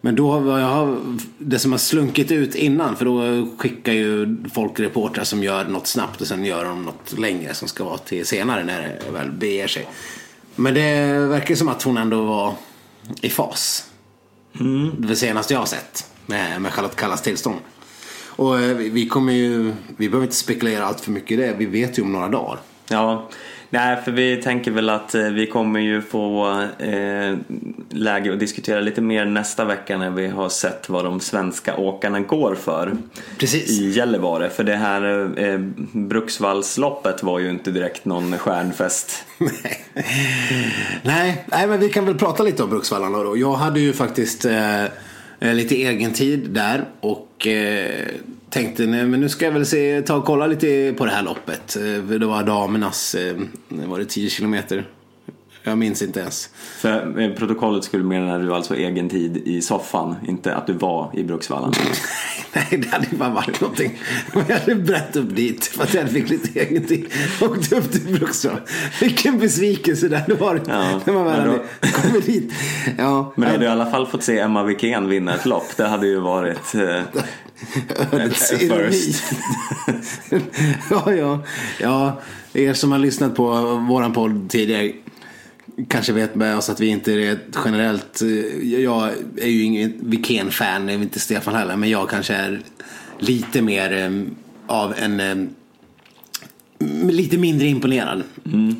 men 0.00 0.16
då 0.16 0.32
har 0.32 0.58
jag 0.58 0.98
det 1.38 1.58
som 1.58 1.72
har 1.72 1.78
slunkit 1.78 2.30
ut 2.30 2.54
innan. 2.54 2.96
För 2.96 3.04
då 3.04 3.48
skickar 3.58 3.92
ju 3.92 4.36
folk 4.54 4.80
reportrar 4.80 5.24
som 5.24 5.42
gör 5.42 5.64
något 5.64 5.86
snabbt 5.86 6.20
och 6.20 6.26
sen 6.26 6.44
gör 6.44 6.64
de 6.64 6.82
något 6.82 7.18
längre 7.18 7.54
som 7.54 7.68
ska 7.68 7.84
vara 7.84 7.98
till 7.98 8.26
senare 8.26 8.64
när 8.64 8.82
det 8.82 9.10
väl 9.12 9.30
beger 9.30 9.66
sig. 9.66 9.88
Men 10.56 10.74
det 10.74 11.18
verkar 11.18 11.54
som 11.54 11.68
att 11.68 11.82
hon 11.82 11.96
ändå 11.96 12.24
var 12.24 12.54
i 13.20 13.28
fas. 13.28 13.90
Det 14.98 15.16
senaste 15.16 15.54
jag 15.54 15.60
har 15.60 15.66
sett 15.66 16.06
med, 16.26 16.62
med 16.62 16.72
Charlotte 16.72 16.96
Kallas 16.96 17.22
tillstånd. 17.22 17.58
Och 18.36 18.60
eh, 18.60 18.76
vi 18.76 19.08
kommer 19.08 19.32
ju, 19.32 19.72
vi 19.96 20.08
behöver 20.08 20.26
inte 20.26 20.36
spekulera 20.36 20.84
allt 20.84 21.00
för 21.00 21.10
mycket 21.10 21.30
i 21.30 21.36
det. 21.36 21.54
Vi 21.58 21.66
vet 21.66 21.98
ju 21.98 22.02
om 22.02 22.12
några 22.12 22.28
dagar. 22.28 22.58
Ja, 22.88 23.28
nej 23.70 24.02
för 24.04 24.12
vi 24.12 24.36
tänker 24.36 24.70
väl 24.70 24.90
att 24.90 25.14
eh, 25.14 25.22
vi 25.22 25.46
kommer 25.46 25.80
ju 25.80 26.02
få 26.02 26.60
eh, 26.78 27.36
läge 27.90 28.32
att 28.32 28.38
diskutera 28.38 28.80
lite 28.80 29.00
mer 29.00 29.24
nästa 29.24 29.64
vecka 29.64 29.98
när 29.98 30.10
vi 30.10 30.26
har 30.26 30.48
sett 30.48 30.88
vad 30.88 31.04
de 31.04 31.20
svenska 31.20 31.76
åkarna 31.76 32.20
går 32.20 32.54
för 32.54 32.96
Precis. 33.38 33.70
i 33.70 33.90
Gällivare. 33.90 34.50
För 34.50 34.64
det 34.64 34.76
här 34.76 35.32
eh, 35.38 35.58
Bruksvallsloppet 35.92 37.22
var 37.22 37.38
ju 37.38 37.50
inte 37.50 37.70
direkt 37.70 38.04
någon 38.04 38.38
stjärnfest. 38.38 39.24
Nej. 39.38 39.84
nej, 41.02 41.44
nej, 41.46 41.66
men 41.66 41.80
vi 41.80 41.88
kan 41.88 42.06
väl 42.06 42.18
prata 42.18 42.42
lite 42.42 42.62
om 42.62 42.70
Bruksvallarna 42.70 43.18
då. 43.18 43.36
Jag 43.36 43.52
hade 43.52 43.80
ju 43.80 43.92
faktiskt 43.92 44.44
eh, 44.44 44.84
eh, 44.84 44.90
Eh, 45.42 45.54
lite 45.54 45.74
egen 45.74 46.12
tid 46.12 46.50
där 46.50 46.84
och 47.00 47.46
eh, 47.46 48.06
tänkte 48.50 48.86
nej, 48.86 49.06
men 49.06 49.20
nu 49.20 49.28
ska 49.28 49.44
jag 49.44 49.52
väl 49.52 49.66
se, 49.66 50.02
ta 50.02 50.14
och 50.14 50.24
kolla 50.24 50.46
lite 50.46 50.94
på 50.98 51.04
det 51.04 51.10
här 51.10 51.22
loppet. 51.22 51.76
Eh, 51.76 52.18
det 52.18 52.26
var 52.26 52.42
damernas, 52.42 53.16
var 53.68 53.98
det 53.98 54.04
10 54.04 54.30
kilometer? 54.30 54.84
Jag 55.64 55.78
minns 55.78 56.02
inte 56.02 56.20
ens. 56.20 56.50
För 56.78 57.20
eh, 57.20 57.30
protokollet 57.32 57.84
skulle 57.84 58.04
menar 58.04 58.38
du 58.38 58.54
alltså 58.54 58.76
egen 58.76 59.08
tid 59.08 59.36
i 59.36 59.62
soffan, 59.62 60.16
inte 60.28 60.54
att 60.54 60.66
du 60.66 60.72
var 60.72 61.10
i 61.14 61.24
Bruksvallarna. 61.24 61.72
Nej, 62.52 62.66
det 62.82 62.88
hade 62.88 63.06
ju 63.10 63.16
bara 63.16 63.28
varit 63.30 63.60
någonting. 63.60 63.98
Men 64.34 64.44
jag 64.48 64.58
hade 64.58 64.74
brett 64.74 65.16
upp 65.16 65.36
dit 65.36 65.64
för 65.64 65.82
att 65.82 65.94
jag 65.94 66.10
fick 66.10 66.28
lite 66.30 66.60
egen 66.60 66.84
tid. 66.86 67.06
Åkte 67.40 67.76
upp 67.76 67.92
till 67.92 68.00
Bruksvall. 68.18 68.60
Vilken 69.00 69.38
besvikelse 69.38 70.08
det 70.08 70.18
hade 70.18 70.34
varit. 70.34 70.62
Ja, 70.68 71.00
när 71.04 71.12
man 71.14 71.24
väl 71.24 71.40
men 71.40 71.46
då- 71.46 71.62
hade 71.86 72.08
kommit 72.08 72.26
dit. 72.26 72.52
Ja, 72.98 73.32
Men 73.36 73.46
du 73.48 73.52
hade 73.52 73.64
i 73.64 73.68
alla 73.68 73.90
fall 73.90 74.06
fått 74.06 74.22
se 74.22 74.38
Emma 74.38 74.62
Wikén 74.64 75.08
vinna 75.08 75.34
ett 75.34 75.46
lopp. 75.46 75.76
Det 75.76 75.86
hade 75.86 76.06
ju 76.06 76.20
varit... 76.20 76.74
Eh, 76.74 77.02
Ödets 78.12 78.52
ironi. 78.52 79.14
ja, 80.90 81.12
ja. 81.12 81.38
Ja, 81.80 82.20
er 82.52 82.74
som 82.74 82.92
har 82.92 82.98
lyssnat 82.98 83.34
på 83.34 83.50
våran 83.88 84.12
podd 84.12 84.50
tidigare 84.50 84.92
kanske 85.88 86.12
vet 86.12 86.34
med 86.34 86.56
oss 86.56 86.70
att 86.70 86.80
vi 86.80 86.86
inte 86.86 87.12
är 87.12 87.38
generellt, 87.64 88.22
eh, 88.22 88.82
jag 88.82 89.10
är 89.36 89.48
ju 89.48 89.62
ingen 89.62 89.94
Wikén-fan, 90.00 90.88
inte 90.88 91.20
Stefan 91.20 91.54
heller, 91.54 91.76
men 91.76 91.90
jag 91.90 92.10
kanske 92.10 92.34
är 92.34 92.60
lite 93.18 93.62
mer 93.62 93.92
eh, 93.92 94.10
av 94.66 94.94
en 94.98 95.20
eh, 95.20 95.36
lite 97.10 97.38
mindre 97.38 97.66
imponerad. 97.66 98.22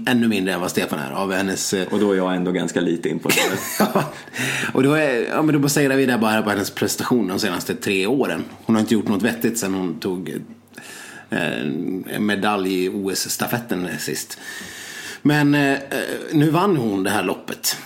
Ännu 0.06 0.28
mindre 0.28 0.54
än 0.54 0.60
vad 0.60 0.70
Stefan 0.70 0.98
är 0.98 1.10
av 1.10 1.32
hennes 1.32 1.74
och 1.90 2.00
då 2.00 2.12
är 2.12 2.16
jag 2.16 2.36
ändå 2.36 2.52
ganska 2.52 2.80
lite 2.80 3.08
imponerad. 3.08 3.58
Ja, 3.78 4.12
och 4.72 4.82
då, 4.82 4.92
är, 4.92 5.28
ja, 5.28 5.42
men 5.42 5.54
då 5.54 5.58
baserar 5.58 5.96
vi 5.96 6.06
det 6.06 6.18
bara 6.18 6.42
på 6.42 6.50
hennes 6.50 6.70
prestation 6.70 7.28
de 7.28 7.38
senaste 7.38 7.74
tre 7.74 8.06
åren. 8.06 8.44
Hon 8.64 8.76
har 8.76 8.80
inte 8.80 8.94
gjort 8.94 9.08
något 9.08 9.22
vettigt 9.22 9.58
sen 9.58 9.74
hon 9.74 10.00
tog 10.00 10.28
eh, 11.30 11.60
en 12.10 12.26
medalj 12.26 12.84
i 12.84 12.88
OS-stafetten 12.88 13.88
sist. 13.98 14.38
Men 15.22 15.54
eh, 15.54 15.78
nu 16.32 16.50
vann 16.50 16.76
hon 16.76 17.02
det 17.02 17.10
här 17.10 17.22
loppet. 17.22 17.76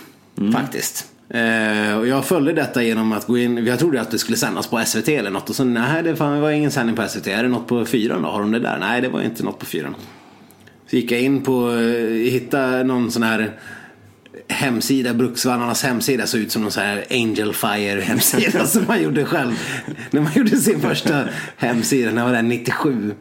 Faktiskt. 0.53 1.05
Eh, 1.29 1.97
och 1.97 2.07
jag 2.07 2.25
följde 2.25 2.53
detta 2.53 2.83
genom 2.83 3.11
att 3.11 3.27
gå 3.27 3.37
in, 3.37 3.65
jag 3.65 3.79
trodde 3.79 4.01
att 4.01 4.11
det 4.11 4.17
skulle 4.17 4.37
sändas 4.37 4.67
på 4.67 4.81
SVT 4.85 5.07
eller 5.09 5.29
något 5.29 5.49
och 5.49 5.55
så 5.55 5.63
nej 5.63 6.03
det 6.03 6.15
fan, 6.15 6.33
det 6.35 6.41
var 6.41 6.51
ingen 6.51 6.71
sändning 6.71 6.95
på 6.95 7.07
SVT. 7.07 7.27
Är 7.27 7.43
det 7.43 7.49
något 7.49 7.67
på 7.67 7.85
fyran 7.85 8.21
då? 8.21 8.29
Har 8.29 8.39
de 8.39 8.51
det 8.51 8.59
där? 8.59 8.77
Nej 8.79 9.01
det 9.01 9.09
var 9.09 9.21
inte 9.21 9.43
något 9.43 9.59
på 9.59 9.65
fyran. 9.65 9.95
Så 10.89 10.95
gick 10.95 11.11
jag 11.11 11.21
in 11.21 11.41
på, 11.43 11.71
eh, 11.71 12.31
hittade 12.31 12.83
någon 12.83 13.11
sån 13.11 13.23
här 13.23 13.51
hemsida, 14.47 15.13
Bruksvallarnas 15.13 15.83
hemsida 15.83 16.27
såg 16.27 16.41
ut 16.41 16.51
som 16.51 16.61
någon 16.61 16.71
sån 16.71 16.83
här 16.83 17.05
Angel 17.11 17.53
Fire 17.53 18.01
hemsida 18.01 18.65
som 18.65 18.85
man 18.87 19.03
gjorde 19.03 19.25
själv. 19.25 19.59
När 20.11 20.21
man 20.21 20.33
gjorde 20.33 20.57
sin 20.57 20.79
första 20.79 21.23
hemsida, 21.57 22.11
när 22.11 22.23
var 22.23 22.33
det 22.33 22.41
97? 22.41 23.13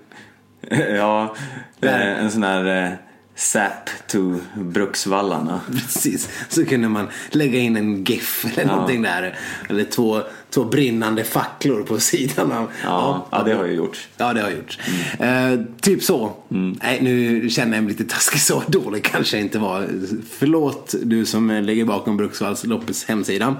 ja, 0.96 1.34
Där. 1.80 2.00
eh, 2.16 2.24
en 2.24 2.30
sån 2.30 2.42
här 2.42 2.84
eh, 2.84 2.92
Sap 3.36 3.90
to 4.08 4.38
Bruksvallarna. 4.54 5.60
Precis, 5.72 6.28
så 6.48 6.64
kunde 6.64 6.88
man 6.88 7.08
lägga 7.30 7.58
in 7.58 7.76
en 7.76 8.04
GIF 8.04 8.44
eller 8.44 8.64
någonting 8.64 9.02
där. 9.02 9.38
Eller 9.68 9.84
två, 9.84 10.22
två 10.50 10.64
brinnande 10.64 11.24
facklor 11.24 11.82
på 11.82 12.00
sidan 12.00 12.52
av. 12.52 12.70
Ja, 12.84 13.26
ja, 13.30 13.42
det 13.42 13.54
har 13.54 13.64
jag 13.64 13.74
gjort. 13.74 14.08
Ja, 14.16 14.32
det 14.32 14.40
har 14.40 14.48
jag 14.48 14.58
gjort. 14.58 14.78
Eh, 15.18 15.66
typ 15.80 16.02
så. 16.02 16.32
Nej, 16.48 16.98
nu 17.02 17.48
känner 17.50 17.76
jag 17.76 17.84
mig 17.84 17.92
lite 17.92 18.14
taskig. 18.14 18.40
Så 18.40 18.62
dålig 18.66 19.04
kanske 19.04 19.36
jag 19.36 19.44
inte 19.44 19.58
var. 19.58 19.88
Förlåt 20.30 20.94
du 21.02 21.26
som 21.26 21.50
ligger 21.50 21.84
bakom 21.84 22.16
Bruksvallsloppets 22.16 23.04
hemsida. 23.04 23.56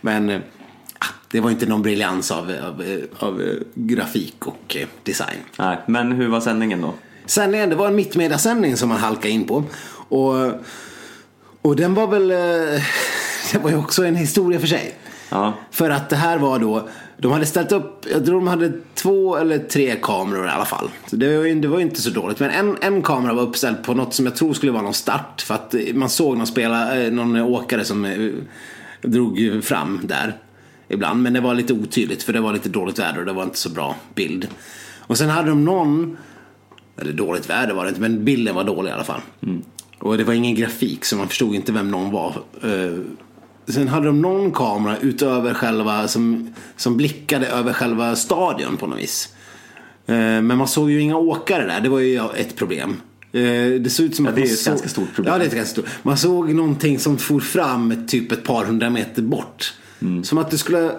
Men 0.00 0.30
eh, 0.30 0.40
det 1.30 1.40
var 1.40 1.50
inte 1.50 1.66
någon 1.66 1.82
briljans 1.82 2.30
av, 2.30 2.54
av, 2.62 2.82
av 3.18 3.42
eh, 3.42 3.54
grafik 3.74 4.46
och 4.46 4.76
eh, 4.76 4.88
design. 5.02 5.38
Nej, 5.58 5.78
men 5.86 6.12
hur 6.12 6.28
var 6.28 6.40
sändningen 6.40 6.80
då? 6.80 6.94
Sändningen, 7.26 7.70
det 7.70 7.76
var 7.76 7.86
en 7.86 7.94
mittmediasändning 7.94 8.76
som 8.76 8.88
man 8.88 8.98
halkade 8.98 9.30
in 9.30 9.46
på. 9.46 9.64
Och, 10.08 10.34
och 11.62 11.76
den 11.76 11.94
var 11.94 12.06
väl, 12.06 12.30
eh, 12.30 12.82
det 13.52 13.58
var 13.62 13.70
ju 13.70 13.76
också 13.76 14.04
en 14.04 14.16
historia 14.16 14.60
för 14.60 14.66
sig. 14.66 14.94
Ja. 15.28 15.52
För 15.70 15.90
att 15.90 16.08
det 16.08 16.16
här 16.16 16.38
var 16.38 16.58
då, 16.58 16.88
de 17.18 17.32
hade 17.32 17.46
ställt 17.46 17.72
upp, 17.72 18.06
jag 18.12 18.24
tror 18.24 18.34
de 18.34 18.46
hade 18.46 18.72
två 18.94 19.36
eller 19.36 19.58
tre 19.58 19.96
kameror 20.02 20.46
i 20.46 20.50
alla 20.50 20.64
fall. 20.64 20.90
Så 21.06 21.16
det 21.16 21.38
var 21.38 21.44
ju 21.44 21.60
det 21.60 21.68
var 21.68 21.78
ju 21.78 21.84
inte 21.84 22.02
så 22.02 22.10
dåligt. 22.10 22.40
Men 22.40 22.50
en, 22.50 22.76
en 22.80 23.02
kamera 23.02 23.32
var 23.32 23.42
uppställd 23.42 23.82
på 23.82 23.94
något 23.94 24.14
som 24.14 24.26
jag 24.26 24.36
tror 24.36 24.54
skulle 24.54 24.72
vara 24.72 24.82
någon 24.82 24.94
start. 24.94 25.42
För 25.42 25.54
att 25.54 25.74
man 25.94 26.08
såg 26.08 26.36
någon, 26.36 26.46
spela, 26.46 27.02
eh, 27.02 27.12
någon 27.12 27.36
åkare 27.36 27.84
som 27.84 28.04
eh, 28.04 28.30
drog 29.02 29.60
fram 29.64 30.00
där 30.04 30.36
ibland. 30.88 31.22
Men 31.22 31.32
det 31.32 31.40
var 31.40 31.54
lite 31.54 31.72
otydligt 31.72 32.22
för 32.22 32.32
det 32.32 32.40
var 32.40 32.52
lite 32.52 32.68
dåligt 32.68 32.98
väder 32.98 33.18
och 33.18 33.26
det 33.26 33.32
var 33.32 33.42
inte 33.42 33.58
så 33.58 33.70
bra 33.70 33.96
bild. 34.14 34.48
Och 34.98 35.18
sen 35.18 35.28
hade 35.28 35.48
de 35.48 35.64
någon, 35.64 36.16
eller 37.00 37.12
dåligt 37.12 37.50
väder 37.50 37.74
var 37.74 37.82
det 37.84 37.88
inte, 37.88 38.00
men 38.00 38.24
bilden 38.24 38.54
var 38.54 38.64
dålig 38.64 38.90
i 38.90 38.92
alla 38.92 39.04
fall. 39.04 39.20
Och 39.98 40.18
det 40.18 40.24
var 40.24 40.32
ingen 40.34 40.54
grafik 40.54 41.04
så 41.04 41.16
man 41.16 41.28
förstod 41.28 41.54
inte 41.54 41.72
vem 41.72 41.90
någon 41.90 42.10
var. 42.10 42.42
Eh, 42.62 42.98
Sen 43.68 43.88
hade 43.88 44.06
de 44.06 44.22
någon 44.22 44.52
kamera 44.52 44.96
utöver 44.98 45.54
själva, 45.54 46.08
som, 46.08 46.54
som 46.76 46.96
blickade 46.96 47.46
över 47.46 47.72
själva 47.72 48.16
stadion 48.16 48.76
på 48.76 48.86
något 48.86 48.98
vis. 48.98 49.28
Eh, 50.06 50.14
Men 50.16 50.58
man 50.58 50.68
såg 50.68 50.90
ju 50.90 51.00
inga 51.00 51.16
åkare 51.16 51.66
där, 51.66 51.80
det 51.80 51.88
var 51.88 51.98
ju 52.00 52.20
ett 52.36 52.56
problem. 52.56 52.90
Eh, 53.32 53.40
Det 53.80 53.92
såg 53.92 54.06
ut 54.06 54.16
som 54.16 54.24
Ja, 54.24 54.28
att 54.30 54.36
det 54.36 54.42
är 54.42 54.44
ett 54.44 54.58
såg- 54.58 54.70
ganska 54.72 54.88
stort 54.88 55.14
problem. 55.14 55.32
Ja, 55.32 55.38
det 55.38 55.44
är 55.44 55.48
ett 55.48 55.54
ganska 55.54 55.72
stort. 55.72 55.90
Man 56.02 56.16
såg 56.18 56.54
någonting 56.54 56.98
som 56.98 57.18
for 57.18 57.40
fram 57.40 58.06
typ 58.06 58.32
ett 58.32 58.44
par 58.44 58.64
hundra 58.64 58.90
meter 58.90 59.22
bort. 59.22 59.74
Mm. 60.02 60.24
Som 60.24 60.38
att 60.38 60.50
det 60.50 60.58
skulle... 60.58 60.90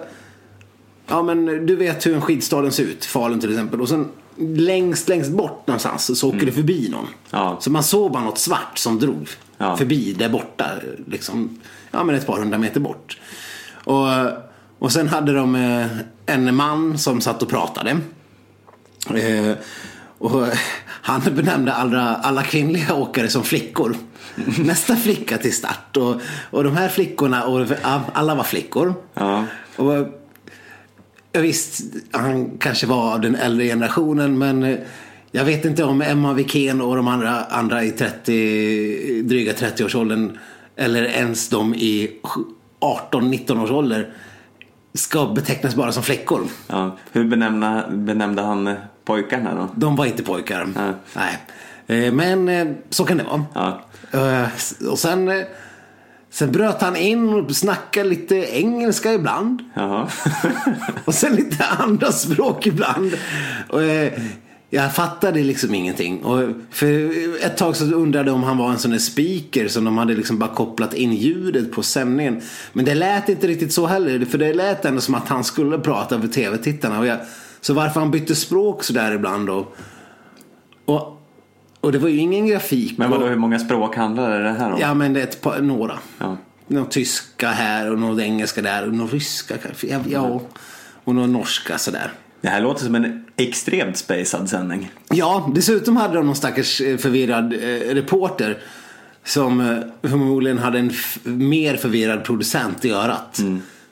Ja, 1.06 1.22
men 1.22 1.66
du 1.66 1.76
vet 1.76 2.06
hur 2.06 2.14
en 2.14 2.20
skidstadion 2.20 2.72
ser 2.72 2.84
ut, 2.84 3.04
Falun 3.04 3.40
till 3.40 3.50
exempel. 3.50 3.80
Och 3.80 3.88
sen 3.88 4.08
längst, 4.38 5.08
längst 5.08 5.30
bort 5.30 5.66
någonstans 5.66 6.18
så 6.18 6.28
åker 6.28 6.46
det 6.46 6.52
förbi 6.52 6.88
någon. 6.90 7.00
Mm. 7.00 7.14
Ja. 7.30 7.56
Så 7.60 7.70
man 7.70 7.82
såg 7.82 8.12
bara 8.12 8.22
något 8.24 8.38
svart 8.38 8.78
som 8.78 8.98
drog 8.98 9.28
Ja. 9.58 9.76
förbi 9.76 10.12
där 10.12 10.28
borta. 10.28 10.64
Liksom, 11.06 11.58
ja, 11.90 12.04
men 12.04 12.14
ett 12.14 12.26
par 12.26 12.38
hundra 12.38 12.58
meter 12.58 12.80
bort. 12.80 13.18
Och, 13.84 14.06
och 14.78 14.92
sen 14.92 15.08
hade 15.08 15.32
de 15.32 15.54
eh, 15.54 15.86
en 16.26 16.54
man 16.54 16.98
som 16.98 17.20
satt 17.20 17.42
och 17.42 17.48
pratade. 17.48 17.90
Eh, 19.14 19.52
och 20.18 20.46
han 20.86 21.20
benämnde 21.34 21.72
alla, 21.72 22.16
alla 22.16 22.42
kvinnliga 22.42 22.94
åkare 22.94 23.28
som 23.28 23.42
flickor. 23.42 23.96
Nästa 24.58 24.96
flicka 24.96 25.38
till 25.38 25.54
start. 25.56 25.96
Och, 25.96 26.20
och 26.50 26.64
de 26.64 26.76
här 26.76 26.88
flickorna, 26.88 27.44
och 27.44 27.66
alla 28.12 28.34
var 28.34 28.44
flickor. 28.44 28.94
Ja. 29.14 29.44
Och, 29.76 30.17
visst, 31.32 31.82
han 32.10 32.58
kanske 32.58 32.86
var 32.86 33.12
av 33.14 33.20
den 33.20 33.34
äldre 33.34 33.66
generationen 33.66 34.38
men 34.38 34.62
eh, 34.62 34.78
jag 35.30 35.44
vet 35.44 35.64
inte 35.64 35.84
om 35.84 36.02
Emma 36.02 36.32
Wikén 36.32 36.80
och 36.80 36.96
de 36.96 37.08
andra, 37.08 37.44
andra 37.44 37.84
i 37.84 37.90
30, 37.90 39.22
dryga 39.22 39.52
30-årsåldern 39.52 40.38
eller 40.76 41.04
ens 41.04 41.48
de 41.48 41.74
i 41.74 42.10
18-19 42.80 43.64
års 43.64 43.70
ålder 43.70 44.12
ska 44.94 45.26
betecknas 45.26 45.74
bara 45.74 45.92
som 45.92 46.02
flickor. 46.02 46.40
Ja. 46.66 46.96
Hur 47.12 47.24
benämnde, 47.24 47.84
benämnde 47.90 48.42
han 48.42 48.74
pojkarna 49.04 49.54
då? 49.54 49.68
De 49.76 49.96
var 49.96 50.06
inte 50.06 50.22
pojkar. 50.22 50.68
Nej. 50.76 50.92
Nej. 51.86 52.06
Eh, 52.06 52.12
Men 52.12 52.48
eh, 52.48 52.66
så 52.90 53.04
kan 53.04 53.16
det 53.16 53.24
vara. 53.24 53.44
Ja. 53.54 53.80
Eh, 54.12 54.48
Och 54.90 54.98
sen, 54.98 55.28
eh, 55.28 55.44
sen 56.30 56.52
bröt 56.52 56.82
han 56.82 56.96
in 56.96 57.28
och 57.28 57.56
snackade 57.56 58.08
lite 58.08 58.36
engelska 58.36 59.12
ibland. 59.12 59.62
Och 61.04 61.14
sen 61.14 61.34
lite 61.34 61.64
andra 61.64 62.12
språk 62.12 62.66
ibland. 62.66 63.12
Och, 63.68 63.82
eh, 63.82 64.12
jag 64.70 64.94
fattade 64.94 65.42
liksom 65.42 65.74
ingenting. 65.74 66.24
Och 66.24 66.48
för 66.70 67.10
ett 67.44 67.56
tag 67.56 67.76
så 67.76 67.84
undrade 67.84 68.28
jag 68.28 68.34
om 68.34 68.42
han 68.42 68.58
var 68.58 68.70
en 68.70 68.78
sån 68.78 68.90
där 68.90 68.98
speaker 68.98 69.68
som 69.68 69.84
de 69.84 69.98
hade 69.98 70.14
liksom 70.14 70.38
bara 70.38 70.54
kopplat 70.54 70.94
in 70.94 71.12
ljudet 71.12 71.72
på 71.72 71.82
sändningen. 71.82 72.40
Men 72.72 72.84
det 72.84 72.94
lät 72.94 73.28
inte 73.28 73.46
riktigt 73.46 73.72
så 73.72 73.86
heller. 73.86 74.24
För 74.24 74.38
det 74.38 74.54
lät 74.54 74.84
ändå 74.84 75.00
som 75.00 75.14
att 75.14 75.28
han 75.28 75.44
skulle 75.44 75.78
prata 75.78 76.20
för 76.20 76.28
tv-tittarna. 76.28 77.06
Jag, 77.06 77.18
så 77.60 77.74
varför 77.74 78.00
han 78.00 78.10
bytte 78.10 78.34
språk 78.34 78.84
så 78.84 78.92
där 78.92 79.12
ibland 79.12 79.46
då. 79.46 79.68
Och, 80.84 81.17
och 81.80 81.92
det 81.92 81.98
var 81.98 82.08
ju 82.08 82.16
ingen 82.16 82.46
grafik. 82.46 82.98
Men 82.98 83.10
vadå, 83.10 83.24
och, 83.24 83.30
hur 83.30 83.36
många 83.36 83.58
språk 83.58 83.96
handlade 83.96 84.42
det 84.42 84.52
här 84.52 84.72
om? 84.72 84.80
Ja 84.80 84.94
men 84.94 85.12
det 85.12 85.20
är 85.20 85.24
ett 85.24 85.40
par, 85.40 85.60
några. 85.60 85.98
Ja. 86.18 86.36
Någon 86.66 86.88
tyska 86.88 87.48
här 87.48 87.90
och 87.92 87.98
någon 87.98 88.20
engelska 88.20 88.62
där 88.62 88.86
och 88.86 88.94
någon 88.94 89.08
ryska 89.08 89.56
kanske. 89.56 89.86
Ja, 89.86 90.00
ja. 90.10 90.40
Och 91.04 91.14
någon 91.14 91.32
norska 91.32 91.78
sådär. 91.78 92.12
Det 92.40 92.48
här 92.48 92.60
låter 92.60 92.84
som 92.84 92.94
en 92.94 93.24
extremt 93.36 93.96
spacad 93.96 94.48
sändning. 94.48 94.90
Ja, 95.08 95.50
dessutom 95.54 95.96
hade 95.96 96.14
de 96.14 96.26
någon 96.26 96.36
stackars 96.36 96.80
eh, 96.80 96.96
förvirrad 96.96 97.52
eh, 97.52 97.94
reporter. 97.94 98.58
Som 99.24 99.60
eh, 99.60 100.08
förmodligen 100.10 100.58
hade 100.58 100.78
en 100.78 100.92
mer 101.24 101.76
förvirrad 101.76 102.24
producent 102.24 102.84
i 102.84 102.90
örat. 102.90 103.40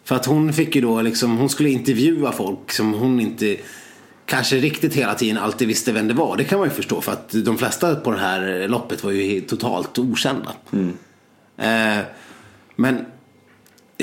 För 0.05 0.17
att 0.17 0.27
hon 0.27 0.53
fick 0.53 0.75
ju 0.75 0.81
då 0.81 1.03
liksom, 1.03 1.37
hon 1.37 1.49
skulle 1.49 1.69
intervjua 1.69 2.33
folk 2.33 2.73
som 2.73 2.95
hon 2.95 3.21
inte 3.21 3.57
kanske 4.27 4.57
riktigt 4.57 4.95
hela 4.95 5.15
tiden 5.15 5.39
alltid 5.39 5.69
visste 5.69 5.93
vem 5.93 6.09
det 6.09 6.15
var. 6.15 6.37
Det 6.37 6.45
kan 6.45 6.59
man 6.59 6.69
ju 6.69 6.75
förstå 6.75 7.01
för 7.01 7.13
att 7.13 7.35
de 7.45 7.59
flesta 7.59 7.95
på 7.95 8.11
det 8.11 8.19
här 8.19 8.69
loppet 8.69 9.05
var 9.05 9.11
ju 9.11 9.41
totalt 9.41 9.99
okända. 9.99 10.53
Eh, 11.57 12.05
men 12.77 13.05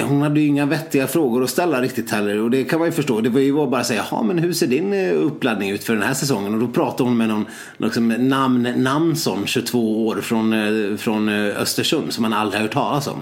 hon 0.01 0.21
hade 0.21 0.39
ju 0.39 0.47
inga 0.47 0.65
vettiga 0.65 1.07
frågor 1.07 1.43
att 1.43 1.49
ställa 1.49 1.81
riktigt 1.81 2.11
heller 2.11 2.41
och 2.41 2.51
det 2.51 2.63
kan 2.63 2.79
man 2.79 2.87
ju 2.87 2.91
förstå. 2.91 3.21
Det 3.21 3.29
var 3.29 3.39
ju 3.39 3.53
bara 3.53 3.81
att 3.81 3.87
säga, 3.87 4.05
ja 4.11 4.23
men 4.23 4.39
hur 4.39 4.53
ser 4.53 4.67
din 4.67 4.93
eh, 4.93 5.13
uppladdning 5.13 5.69
ut 5.69 5.83
för 5.83 5.93
den 5.93 6.03
här 6.03 6.13
säsongen? 6.13 6.53
Och 6.53 6.59
då 6.59 6.67
pratade 6.67 7.09
hon 7.09 7.17
med 7.17 7.27
någon 7.27 7.45
liksom, 7.77 8.07
namn 8.07 8.73
Namnsson, 8.75 9.47
22 9.47 10.07
år, 10.07 10.21
från, 10.21 10.53
eh, 10.53 10.97
från 10.97 11.29
eh, 11.29 11.61
Östersund 11.61 12.13
som 12.13 12.21
man 12.21 12.33
aldrig 12.33 12.59
har 12.59 12.67
hört 12.67 12.73
talas 12.73 13.07
om. 13.07 13.21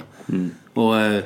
Och, 0.74 0.99
eh, 0.99 1.24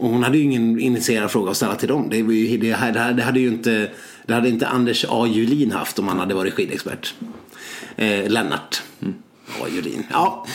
och 0.00 0.08
hon 0.10 0.22
hade 0.22 0.38
ju 0.38 0.44
ingen 0.44 0.80
initierad 0.80 1.30
fråga 1.30 1.50
att 1.50 1.56
ställa 1.56 1.74
till 1.74 1.88
dem. 1.88 2.08
Det, 2.10 2.22
var 2.22 2.32
ju, 2.32 2.56
det, 2.58 2.72
här- 2.72 2.92
det, 2.92 3.00
här- 3.00 3.12
det 3.12 3.22
hade 3.22 3.40
ju 3.40 3.48
inte, 3.48 3.88
det 4.26 4.34
hade 4.34 4.48
inte 4.48 4.66
Anders 4.68 5.04
A. 5.08 5.26
Julin 5.26 5.70
haft 5.72 5.98
om 5.98 6.08
han 6.08 6.18
hade 6.18 6.34
varit 6.34 6.54
skidexpert. 6.54 7.14
Eh, 7.96 8.28
Lennart 8.30 8.82
A. 9.62 9.66
Julin. 9.74 10.06
Ja. 10.12 10.46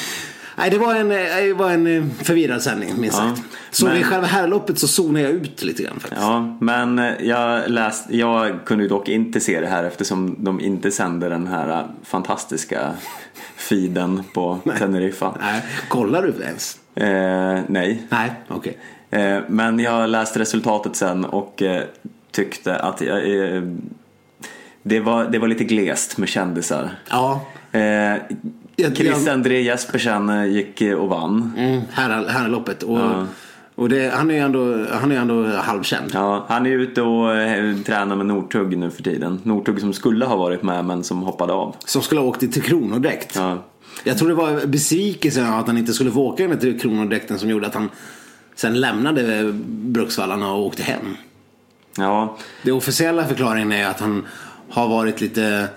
Nej, 0.58 0.70
det 0.70 0.78
var 0.78 0.96
en, 0.96 1.12
eh, 1.12 1.18
det 1.18 1.54
var 1.54 1.72
en 1.72 1.88
eh, 1.88 2.04
förvirrad 2.24 2.62
sändning 2.62 2.94
minst 2.98 3.18
Ja, 3.18 3.30
sagt. 3.36 3.42
Så 3.72 3.86
men- 3.86 3.98
i 3.98 4.04
själva 4.04 4.28
herrloppet 4.28 4.80
så 4.80 4.88
zonade 4.88 5.22
jag 5.26 5.32
ut 5.34 5.64
lite 5.64 5.84
grann 5.84 6.00
faktiskt. 6.00 6.22
Ja, 6.22 6.58
men 6.62 7.02
jag, 7.20 7.70
läst, 7.70 8.06
jag 8.10 8.66
kunde 8.66 8.84
ju 8.84 8.88
dock 8.90 9.10
inte 9.10 9.40
se 9.40 9.60
det 9.62 9.68
här 9.68 9.84
eftersom 9.84 10.36
de 10.40 10.60
inte 10.60 10.92
sände 10.92 11.30
den 11.30 11.48
här 11.48 11.88
fantastiska 12.04 12.94
feeden 13.56 14.24
på 14.34 14.60
Teneriffa. 14.78 15.38
Nej, 15.42 15.62
kollar 15.88 16.22
du 16.22 16.44
ens? 16.44 16.80
Eh, 16.96 17.64
nej, 17.68 18.02
Nej, 18.10 18.32
okej. 18.48 18.78
Eh, 19.05 19.05
Men 19.48 19.80
jag 19.80 20.10
läste 20.10 20.40
resultatet 20.40 20.96
sen 20.96 21.26
och 21.26 21.62
eh, 21.62 21.84
tyckte 22.32 22.76
att 22.76 23.02
jag, 23.02 23.18
eh, 23.56 23.64
det, 24.84 25.00
var, 25.00 25.26
det 25.26 25.40
var 25.40 25.48
lite 25.48 25.64
glest 25.64 26.18
med 26.18 26.30
kändisar. 26.30 26.90
Ja, 27.10 27.46
Eh, 27.72 28.94
Chris 28.94 29.28
André 29.28 29.62
Jespersen 29.62 30.30
eh, 30.30 30.46
gick 30.46 30.82
eh, 30.82 30.94
och 30.96 31.10
vann. 31.10 31.54
mm, 31.58 31.82
här, 31.92 32.26
herrloppet. 32.28 32.84
Och, 32.84 33.00
Ja. 33.00 33.26
och 33.76 33.90
det, 33.90 34.14
han 34.16 34.30
är 34.32 34.34
ju 34.36 34.40
ändå, 34.40 34.86
han 34.92 35.12
är 35.12 35.16
ändå 35.16 35.48
halvkänd. 35.48 36.12
Ja, 36.14 36.46
han 36.48 36.66
är 36.66 36.70
ute 36.70 37.02
och 37.02 37.36
eh, 37.36 37.76
tränar 37.78 38.16
med 38.16 38.26
Northug 38.26 38.78
nu 38.78 38.90
för 38.92 39.04
tiden. 39.04 39.40
Northug 39.44 39.80
som 39.82 39.94
skulle 39.94 40.26
ha 40.26 40.36
varit 40.36 40.64
med 40.64 40.86
men 40.86 41.04
som 41.04 41.22
hoppade 41.24 41.54
av. 41.54 41.76
Som 41.86 42.02
skulle 42.02 42.22
ha 42.22 42.28
åkt 42.28 42.40
till 42.40 42.62
Kronodräkt. 42.64 43.36
Ja. 43.36 43.58
Jag 44.04 44.18
tror 44.18 44.28
det 44.30 44.36
var 44.36 44.66
besvikelsen 44.66 45.46
att 45.54 45.68
han 45.68 45.78
inte 45.78 45.94
skulle 45.94 46.12
få 46.12 46.22
åka 46.22 46.48
här 46.48 46.56
till 46.56 46.80
Kronodräkten 46.80 47.40
som 47.40 47.50
gjorde 47.50 47.68
att 47.68 47.74
han 47.76 47.90
sen 48.66 48.80
lämnade 48.80 49.54
Bruksvallarna 49.70 50.52
och 50.52 50.66
åkte 50.66 50.84
hem. 50.84 51.18
Ja, 51.98 52.38
Det 52.64 52.72
officiella 52.72 53.26
förklaringen 53.28 53.72
är 53.72 53.88
att 53.88 54.00
han 54.00 54.26
har 54.70 54.88
varit 54.88 55.22
lite 55.22 55.68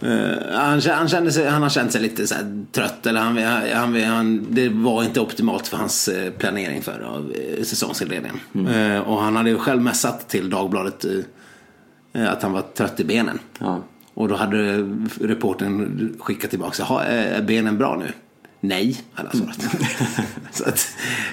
eh, 0.00 0.54
han, 0.54 0.80
han, 0.80 1.08
kände 1.08 1.32
sig, 1.32 1.46
han 1.48 1.62
har 1.62 1.68
känt 1.68 1.92
sig 1.92 2.00
lite 2.02 2.26
så 2.26 2.34
trött. 2.72 3.06
Eller 3.06 3.20
han, 3.20 3.38
han, 3.72 4.02
han, 4.04 4.46
det 4.50 4.68
var 4.68 5.04
inte 5.04 5.20
optimalt 5.20 5.66
för 5.68 5.76
hans 5.76 6.08
eh, 6.08 6.32
planering 6.32 6.82
för 6.82 7.00
av, 7.00 7.32
eh, 7.58 7.62
säsongsinledningen. 7.64 8.40
Eh, 8.68 8.98
och 9.00 9.22
han 9.22 9.36
hade 9.36 9.50
ju 9.50 9.58
själv 9.58 9.82
mässat 9.82 10.28
till 10.28 10.50
Dagbladet 10.50 11.04
eh, 12.12 12.32
att 12.32 12.42
han 12.42 12.52
var 12.52 12.62
trött 12.62 13.00
i 13.00 13.04
benen. 13.04 13.38
ja. 13.58 13.82
Och 14.14 14.28
då 14.28 14.34
hade 14.36 14.78
reportern 15.20 16.12
skickat 16.20 16.50
tillbaka. 16.50 16.82
"Jaha, 16.88 17.04
Är 17.04 17.42
benen 17.42 17.78
bra 17.78 17.96
nu? 17.96 18.12
Nej, 18.60 18.96
hade 19.12 19.28
han 19.28 19.38
svarat. 19.38 19.60
så 20.50 20.68
att, 20.68 20.88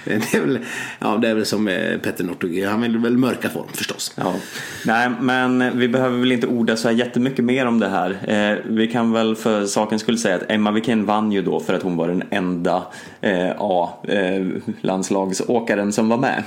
det, 0.06 0.34
är 0.34 0.42
väl, 0.42 0.60
ja, 1.00 1.18
det 1.18 1.30
är 1.30 1.36
väl 1.36 1.46
som 1.46 1.68
eh, 1.68 1.98
Petter 1.98 2.24
Northug. 2.24 2.66
Han 2.66 2.82
vill 2.82 2.98
väl 2.98 3.18
mörka 3.18 3.50
form 3.50 3.68
förstås. 3.74 4.14
Ja. 4.16 4.34
Nej, 4.86 5.10
men 5.22 5.80
vi 5.80 5.88
behöver 5.88 6.18
väl 6.18 6.32
inte 6.32 6.48
orda 6.48 6.76
så 6.76 6.88
här 6.88 6.96
jättemycket 6.96 7.46
mer 7.46 7.66
om 7.66 7.80
det 7.80 7.90
här. 7.90 8.18
Eh, 8.28 8.58
vi 8.66 8.88
kan 8.88 9.12
väl 9.12 9.36
för 9.36 9.66
sakens 9.66 10.02
skull 10.02 10.18
säga 10.18 10.36
att 10.36 10.52
Emma 10.52 10.72
Wikén 10.72 11.06
vann 11.06 11.32
ju 11.32 11.42
då 11.42 11.60
för 11.60 11.74
att 11.74 11.84
hon 11.84 11.98
var 11.98 12.08
den 12.08 12.24
enda 12.30 12.84
eh, 13.22 13.52
A-landslagsåkaren 13.58 15.94
som 15.94 16.10
var 16.10 16.18
med. 16.18 16.44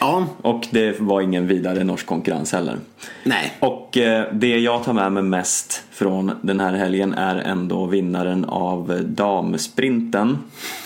Ja, 0.00 0.26
Och 0.42 0.66
det 0.70 1.00
var 1.00 1.20
ingen 1.20 1.46
vidare 1.46 1.84
norsk 1.84 2.06
konkurrens 2.06 2.52
heller. 2.52 2.78
nej. 3.24 3.52
Och 3.60 3.96
eh, 3.96 4.26
det 4.32 4.58
jag 4.58 4.84
tar 4.84 4.92
med 4.92 5.12
mig 5.12 5.22
mest 5.22 5.82
från 5.90 6.32
den 6.42 6.60
här 6.60 6.72
helgen 6.72 7.14
är 7.14 7.36
ändå 7.36 7.86
vinnaren 7.86 8.44
av 8.44 9.00
damsprinten. 9.06 10.38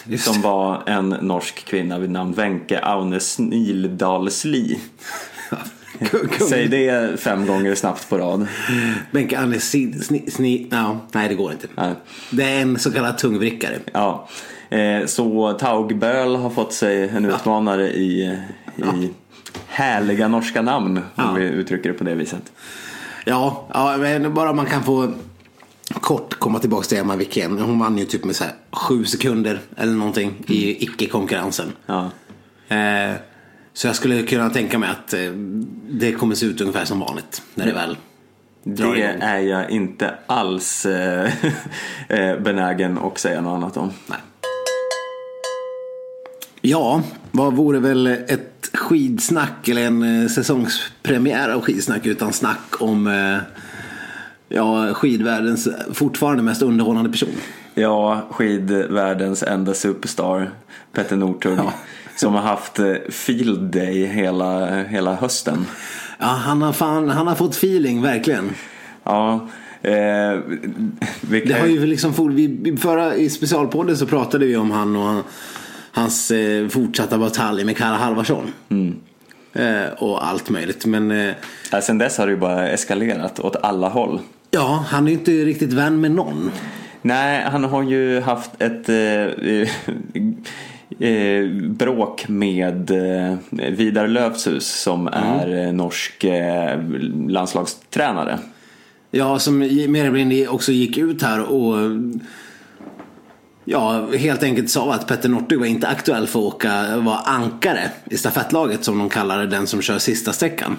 Just 0.06 0.24
Som 0.24 0.42
var 0.42 0.82
en 0.86 1.08
norsk 1.08 1.64
kvinna 1.64 1.98
vid 1.98 2.10
namn 2.10 2.32
Wenche 2.32 2.78
Aune 2.82 3.20
Snildalsli. 3.20 4.78
Säg 6.48 6.68
det 6.68 7.20
fem 7.20 7.46
gånger 7.46 7.74
snabbt 7.74 8.08
på 8.08 8.18
rad. 8.18 8.46
Benke 9.10 9.38
Anne 9.38 9.60
sni, 9.60 9.92
sni, 9.92 10.30
sni, 10.30 10.68
ja, 10.70 11.00
nej 11.12 11.28
det 11.28 11.34
går 11.34 11.52
inte. 11.52 11.66
Nej. 11.74 11.92
Det 12.30 12.42
är 12.44 12.62
en 12.62 12.78
så 12.78 12.92
kallad 12.92 13.18
tungvrickare. 13.18 13.78
Ja. 13.92 14.28
Eh, 14.70 15.06
Så 15.06 15.52
Taug 15.52 15.98
Böl 15.98 16.36
har 16.36 16.50
fått 16.50 16.72
sig 16.72 17.08
en 17.08 17.24
utmanare 17.24 17.88
i, 17.88 18.38
i 18.78 19.10
härliga 19.66 20.28
norska 20.28 20.62
namn. 20.62 20.96
Om 20.98 21.04
Ja. 21.14 21.32
vi 21.32 21.44
uttrycker 21.44 21.88
det 21.92 21.94
på 21.98 22.04
det 22.04 22.14
viset. 22.14 22.52
Ja, 23.24 23.68
ja 23.74 23.96
men 23.96 24.34
bara 24.34 24.52
man 24.52 24.66
kan 24.66 24.82
få 24.82 25.12
kort 26.00 26.34
komma 26.38 26.58
tillbaka 26.58 26.84
till 26.84 26.98
Emma 26.98 27.16
Wikén. 27.16 27.58
Hon 27.58 27.78
vann 27.78 27.98
ju 27.98 28.04
typ 28.04 28.24
med 28.24 28.36
så 28.36 28.44
här 28.44 28.52
sju 28.72 29.04
sekunder 29.04 29.60
eller 29.76 29.92
någonting 29.92 30.34
i 30.46 30.84
icke-konkurrensen. 30.84 31.72
Ja. 31.86 32.10
Eh, 32.76 33.14
så 33.72 33.86
jag 33.86 33.96
skulle 33.96 34.22
kunna 34.22 34.50
tänka 34.50 34.78
mig 34.78 34.90
att 34.90 35.14
eh, 35.14 35.20
det 35.90 36.12
kommer 36.12 36.34
se 36.34 36.46
ut 36.46 36.60
ungefär 36.60 36.84
som 36.84 37.00
vanligt 37.00 37.42
när 37.54 37.66
det 37.66 37.72
väl 37.72 37.96
drar 38.64 38.94
Det 38.94 38.98
igång. 39.00 39.20
är 39.22 39.38
jag 39.38 39.70
inte 39.70 40.14
alls 40.26 40.86
eh, 40.86 41.30
eh, 42.08 42.38
benägen 42.40 42.98
att 42.98 43.18
säga 43.18 43.40
något 43.40 43.56
annat 43.56 43.76
om. 43.76 43.90
Nej. 44.06 44.18
Ja, 46.68 47.02
vad 47.32 47.52
vore 47.56 47.78
väl 47.78 48.06
ett 48.06 48.70
skidsnack 48.72 49.68
eller 49.68 49.82
en 49.86 50.22
eh, 50.22 50.28
säsongspremiär 50.28 51.48
av 51.48 51.60
skidsnack 51.60 52.06
utan 52.06 52.32
snack 52.32 52.80
om 52.80 53.06
eh, 53.06 53.38
ja, 54.48 54.94
skidvärldens 54.94 55.68
fortfarande 55.92 56.42
mest 56.42 56.62
underhållande 56.62 57.10
person. 57.10 57.28
Ja, 57.74 58.26
skidvärldens 58.30 59.42
enda 59.42 59.74
superstar, 59.74 60.50
Petter 60.92 61.16
Northug. 61.16 61.58
Ja. 61.58 61.72
Som 62.16 62.34
har 62.34 62.42
haft 62.42 62.78
eh, 62.78 62.94
field 63.10 63.60
day 63.72 64.06
hela, 64.06 64.82
hela 64.82 65.14
hösten. 65.14 65.66
Ja, 66.18 66.26
han 66.26 66.62
har, 66.62 66.72
fan, 66.72 67.08
han 67.10 67.26
har 67.26 67.34
fått 67.34 67.54
feeling, 67.56 68.02
verkligen. 68.02 68.50
Ja, 69.04 69.48
eh, 69.82 69.92
vi 71.20 71.40
Det 71.40 71.40
kan, 71.40 71.60
har 71.60 71.66
ju 71.66 71.86
liksom, 71.86 72.36
vi- 72.36 72.76
förra, 72.76 73.14
I 73.14 73.30
specialpodden 73.30 73.96
så 73.96 74.06
pratade 74.06 74.46
vi 74.46 74.56
om 74.56 74.70
han 74.70 74.96
och 74.96 75.02
han, 75.04 75.22
hans 75.96 76.30
eh, 76.30 76.68
fortsatta 76.68 77.18
batalj 77.18 77.64
med 77.64 77.76
Kalle 77.76 77.96
Halvarsson. 77.96 78.52
Eh, 79.52 79.92
och 79.98 80.26
allt 80.26 80.50
möjligt. 80.50 80.86
Men 80.86 81.10
eh, 81.10 81.34
ja, 81.72 81.80
sen 81.80 81.98
dess 81.98 82.18
har 82.18 82.26
det 82.26 82.32
ju 82.32 82.38
bara 82.38 82.68
eskalerat 82.68 83.40
åt 83.40 83.56
alla 83.56 83.88
håll. 83.88 84.20
ja, 84.50 84.84
han 84.88 85.06
är 85.06 85.10
ju 85.10 85.18
inte 85.18 85.30
riktigt 85.30 85.72
vän 85.72 86.00
med 86.00 86.10
någon. 86.10 86.50
Nej, 87.02 87.42
han 87.42 87.64
har 87.64 87.82
ju 87.82 88.20
haft 88.20 88.50
ett 88.62 88.88
eh, 88.88 88.96
eh, 91.08 91.50
bråk 91.68 92.28
med 92.28 92.90
eh, 92.90 93.36
Vidar 93.70 94.08
Löfshus 94.08 94.66
som 94.66 95.06
är 95.12 95.66
eh, 95.66 95.72
norsk 95.72 96.24
eh, 96.24 96.80
landslagstränare. 97.28 98.38
Ja, 99.10 99.38
som 99.38 99.58
mer 99.58 100.00
eller 100.00 100.10
mindre 100.10 100.48
också 100.48 100.72
gick 100.72 100.98
ut 100.98 101.22
här 101.22 101.42
och 101.42 101.76
ja, 103.68 104.06
helt 104.16 104.42
enkelt 104.42 104.70
sa 104.70 104.94
att 104.94 105.06
Petter 105.06 105.28
Northug 105.28 105.58
var 105.58 105.66
inte 105.66 105.88
aktuell 105.88 106.26
för 106.26 106.38
att 106.38 106.44
åka, 106.54 106.96
vara 106.96 107.18
ankare 107.18 107.90
i 108.10 108.16
stafettlaget 108.16 108.84
som 108.84 108.98
de 108.98 109.08
kallar 109.08 109.46
den 109.46 109.66
som 109.66 109.82
kör 109.82 109.98
sista 109.98 110.32
sträckan. 110.32 110.76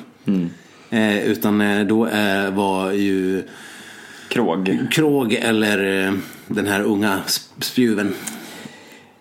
Eh, 0.89 1.17
utan 1.27 1.61
eh, 1.61 1.85
då 1.87 2.07
eh, 2.07 2.49
var 2.51 2.91
ju 2.91 3.43
Krog. 4.29 4.87
Krog 4.91 5.33
eller 5.33 6.05
eh, 6.07 6.13
den 6.47 6.67
här 6.67 6.81
unga 6.81 7.19
sp- 7.27 7.61
spjuven 7.63 8.13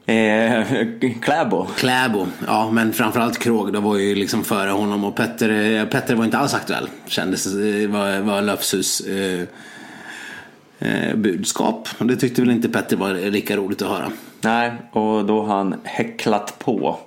Eh, 0.08 0.62
Kläbo. 1.22 1.66
Kläbo. 1.76 2.26
Ja, 2.46 2.70
men 2.70 2.92
framförallt 2.92 3.38
Krog. 3.38 3.72
Det 3.72 3.80
var 3.80 3.96
ju 3.96 4.14
liksom 4.14 4.44
före 4.44 4.70
honom 4.70 5.04
och 5.04 5.16
Petter, 5.16 5.50
eh, 5.80 5.84
Petter 5.84 6.14
var 6.14 6.24
inte 6.24 6.38
alls 6.38 6.54
aktuell. 6.54 6.88
Kändes, 7.06 7.46
eh, 7.46 7.88
var, 7.90 8.20
var 8.20 8.42
Löfshus 8.42 9.02
budskap. 11.14 11.88
Och 11.98 12.06
det 12.06 12.16
tyckte 12.16 12.40
väl 12.40 12.50
inte 12.50 12.68
Petter 12.68 12.96
var 12.96 13.30
lika 13.30 13.56
roligt 13.56 13.82
att 13.82 13.88
höra. 13.88 14.12
Nej, 14.40 14.72
och 14.92 15.24
då 15.24 15.42
har 15.42 15.56
han 15.56 15.74
häcklat 15.84 16.58
på. 16.58 16.98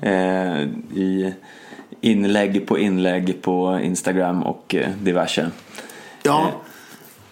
Eh, 0.00 0.62
I 0.94 1.34
inlägg 2.00 2.66
på 2.66 2.78
inlägg 2.78 3.42
på 3.42 3.80
Instagram 3.82 4.42
och 4.42 4.74
eh, 4.74 4.90
diverse. 5.02 5.50
Ja. 6.22 6.52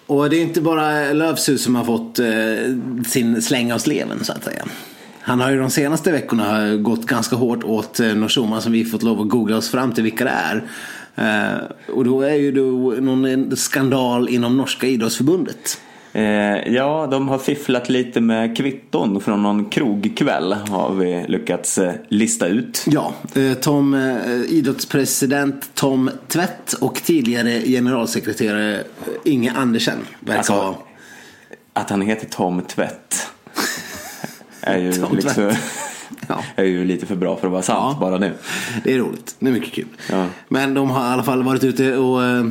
Och 0.06 0.30
det 0.30 0.36
är 0.36 0.42
inte 0.42 0.60
bara 0.60 1.12
Löfshus 1.12 1.64
som 1.64 1.74
har 1.74 1.84
fått 1.84 2.18
eh, 2.18 3.06
sin 3.06 3.42
släng 3.42 3.72
av 3.72 3.78
sleven 3.78 4.24
så 4.24 4.32
att 4.32 4.44
säga. 4.44 4.64
Han 5.20 5.40
har 5.40 5.50
ju 5.50 5.58
de 5.58 5.70
senaste 5.70 6.12
veckorna 6.12 6.76
gått 6.76 7.06
ganska 7.06 7.36
hårt 7.36 7.64
åt 7.64 8.00
eh, 8.00 8.14
Norsuma 8.14 8.60
som 8.60 8.72
vi 8.72 8.84
fått 8.84 9.02
lov 9.02 9.20
att 9.20 9.28
googla 9.28 9.56
oss 9.56 9.70
fram 9.70 9.92
till 9.92 10.04
vilka 10.04 10.24
det 10.24 10.30
är. 10.30 10.62
Eh, 11.14 11.92
och 11.94 12.04
då 12.04 12.20
är 12.20 12.34
ju 12.34 12.52
då 12.52 12.94
någon 13.00 13.56
skandal 13.56 14.28
inom 14.28 14.56
norska 14.56 14.86
idrottsförbundet. 14.86 15.78
Eh, 16.14 16.72
ja, 16.74 17.08
de 17.10 17.28
har 17.28 17.38
fifflat 17.38 17.88
lite 17.88 18.20
med 18.20 18.56
kvitton 18.56 19.20
från 19.20 19.42
någon 19.42 19.64
krogkväll 19.64 20.52
har 20.52 20.94
vi 20.94 21.24
lyckats 21.28 21.78
eh, 21.78 21.94
lista 22.08 22.46
ut. 22.46 22.84
Ja, 22.86 23.14
eh, 23.34 23.54
Tom, 23.54 23.94
eh, 23.94 24.40
idrottspresident 24.48 25.70
Tom 25.74 26.10
Tvätt 26.28 26.72
och 26.72 27.02
tidigare 27.04 27.60
generalsekreterare 27.60 28.74
eh, 28.74 28.82
Inge 29.24 29.52
Andersen 29.52 29.98
verkar 30.20 30.38
Alltså, 30.38 30.52
ha 30.52 30.82
Att 31.72 31.90
han 31.90 32.02
heter 32.02 32.26
Tom 32.26 32.62
Tvätt 32.62 33.28
är 34.60 34.78
ju, 34.78 34.92
Tom 34.92 35.16
liksom, 35.16 35.34
Tvätt. 35.34 35.58
Ja. 36.28 36.44
är 36.56 36.64
ju 36.64 36.84
lite 36.84 37.06
för 37.06 37.14
bra 37.16 37.36
för 37.36 37.46
att 37.46 37.52
vara 37.52 37.62
sant 37.62 37.96
Ja. 38.00 38.00
bara 38.00 38.18
nu. 38.18 38.32
Det 38.84 38.94
är 38.94 38.98
roligt, 38.98 39.34
det 39.38 39.48
är 39.48 39.52
mycket 39.52 39.72
kul. 39.72 39.86
Ja. 40.10 40.26
Men 40.48 40.74
de 40.74 40.90
har 40.90 41.00
i 41.10 41.12
alla 41.12 41.22
fall 41.22 41.42
varit 41.42 41.64
ute 41.64 41.96
och 41.96 42.24
eh, 42.24 42.44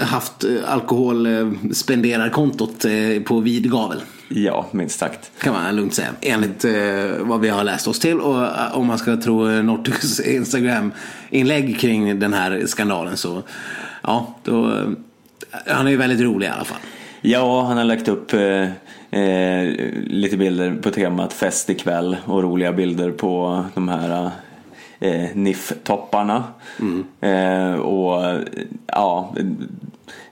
haft 0.00 0.44
eh, 0.44 0.50
alkohol 0.66 1.26
eh, 1.26 3.22
på 3.22 3.40
vid 3.40 3.70
gavel. 3.70 3.98
Ja, 4.28 4.66
minst 4.70 4.98
sagt. 4.98 5.30
Kan 5.38 5.54
man 5.54 5.76
lugnt 5.76 5.94
säga. 5.94 6.08
Enligt 6.20 6.64
eh, 6.64 6.72
vad 7.20 7.40
vi 7.40 7.48
har 7.48 7.64
läst 7.64 7.88
oss 7.88 7.98
till. 7.98 8.20
Och 8.20 8.42
eh, 8.44 8.78
om 8.78 8.86
man 8.86 8.98
ska 8.98 9.16
tro 9.16 9.50
eh, 9.50 9.62
Northugs 9.62 10.20
Instagram-inlägg 10.26 11.80
kring 11.80 12.18
den 12.20 12.32
här 12.32 12.62
skandalen 12.66 13.16
så 13.16 13.42
ja, 14.02 14.34
då, 14.44 14.76
han 15.66 15.86
är 15.86 15.90
ju 15.90 15.96
väldigt 15.96 16.20
rolig 16.20 16.46
i 16.46 16.50
alla 16.50 16.64
fall. 16.64 16.80
Ja, 17.20 17.62
han 17.62 17.76
har 17.76 17.84
lagt 17.84 18.08
upp 18.08 18.32
eh, 18.32 18.66
eh, 19.10 19.62
lite 20.06 20.36
bilder 20.36 20.74
på 20.82 20.90
temat 20.90 21.32
fest 21.32 21.70
ikväll 21.70 22.16
och 22.24 22.42
roliga 22.42 22.72
bilder 22.72 23.10
på 23.10 23.64
de 23.74 23.88
här 23.88 24.30
eh, 25.00 25.28
NIF-topparna. 25.34 26.44
Eh, 27.20 27.72
och 27.72 28.38
ja, 28.86 29.34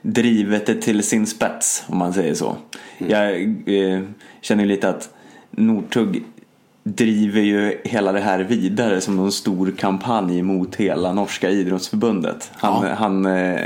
drivet 0.01 0.65
det 0.65 0.75
till 0.81 1.03
sin 1.03 1.27
spets 1.27 1.83
om 1.87 1.97
man 1.97 2.13
säger 2.13 2.33
så. 2.33 2.55
Jag 2.97 3.41
eh, 3.65 4.01
känner 4.41 4.65
lite 4.65 4.89
att 4.89 5.09
Northug 5.51 6.23
driver 6.83 7.41
ju 7.41 7.77
hela 7.83 8.11
det 8.11 8.19
här 8.19 8.39
vidare 8.39 9.01
som 9.01 9.19
en 9.19 9.31
stor 9.31 9.71
kampanj 9.77 10.41
mot 10.41 10.75
hela 10.75 11.13
norska 11.13 11.49
idrottsförbundet. 11.49 12.51
Han, 12.55 12.87
Ja. 12.87 12.93
han 12.95 13.25
eh, 13.25 13.59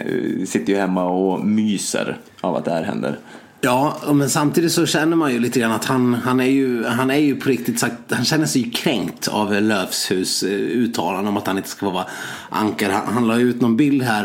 sitter 0.45 0.73
ju 0.73 0.79
hemma 0.79 1.03
och 1.03 1.45
myser 1.45 2.17
av 2.41 2.55
att 2.55 2.65
det 2.65 2.71
här 2.71 2.83
händer. 2.83 3.17
Ja, 3.65 3.97
men 4.13 4.29
samtidigt 4.29 4.71
så 4.71 4.85
känner 4.85 5.15
man 5.15 5.33
ju 5.33 5.39
lite 5.39 5.59
grann 5.59 5.71
att 5.71 5.85
han, 5.85 6.13
han, 6.13 6.39
är, 6.39 6.45
ju, 6.45 6.83
han 6.83 7.11
är 7.11 7.17
ju 7.17 7.35
på 7.35 7.49
riktigt 7.49 7.79
sagt, 7.79 7.95
han 8.09 8.25
känner 8.25 8.45
sig 8.45 8.61
ju 8.61 8.71
kränkt 8.71 9.27
av 9.27 9.61
Löfshus 9.61 10.43
eh, 10.43 10.49
uttalande 10.51 11.29
om 11.29 11.37
att 11.37 11.47
han 11.47 11.57
inte 11.57 11.69
ska 11.69 11.89
vara 11.89 12.05
ankare. 12.49 12.91
Han, 12.91 13.13
han 13.13 13.27
la 13.27 13.37
ut 13.37 13.61
någon 13.61 13.77
bild 13.77 14.03
här 14.03 14.23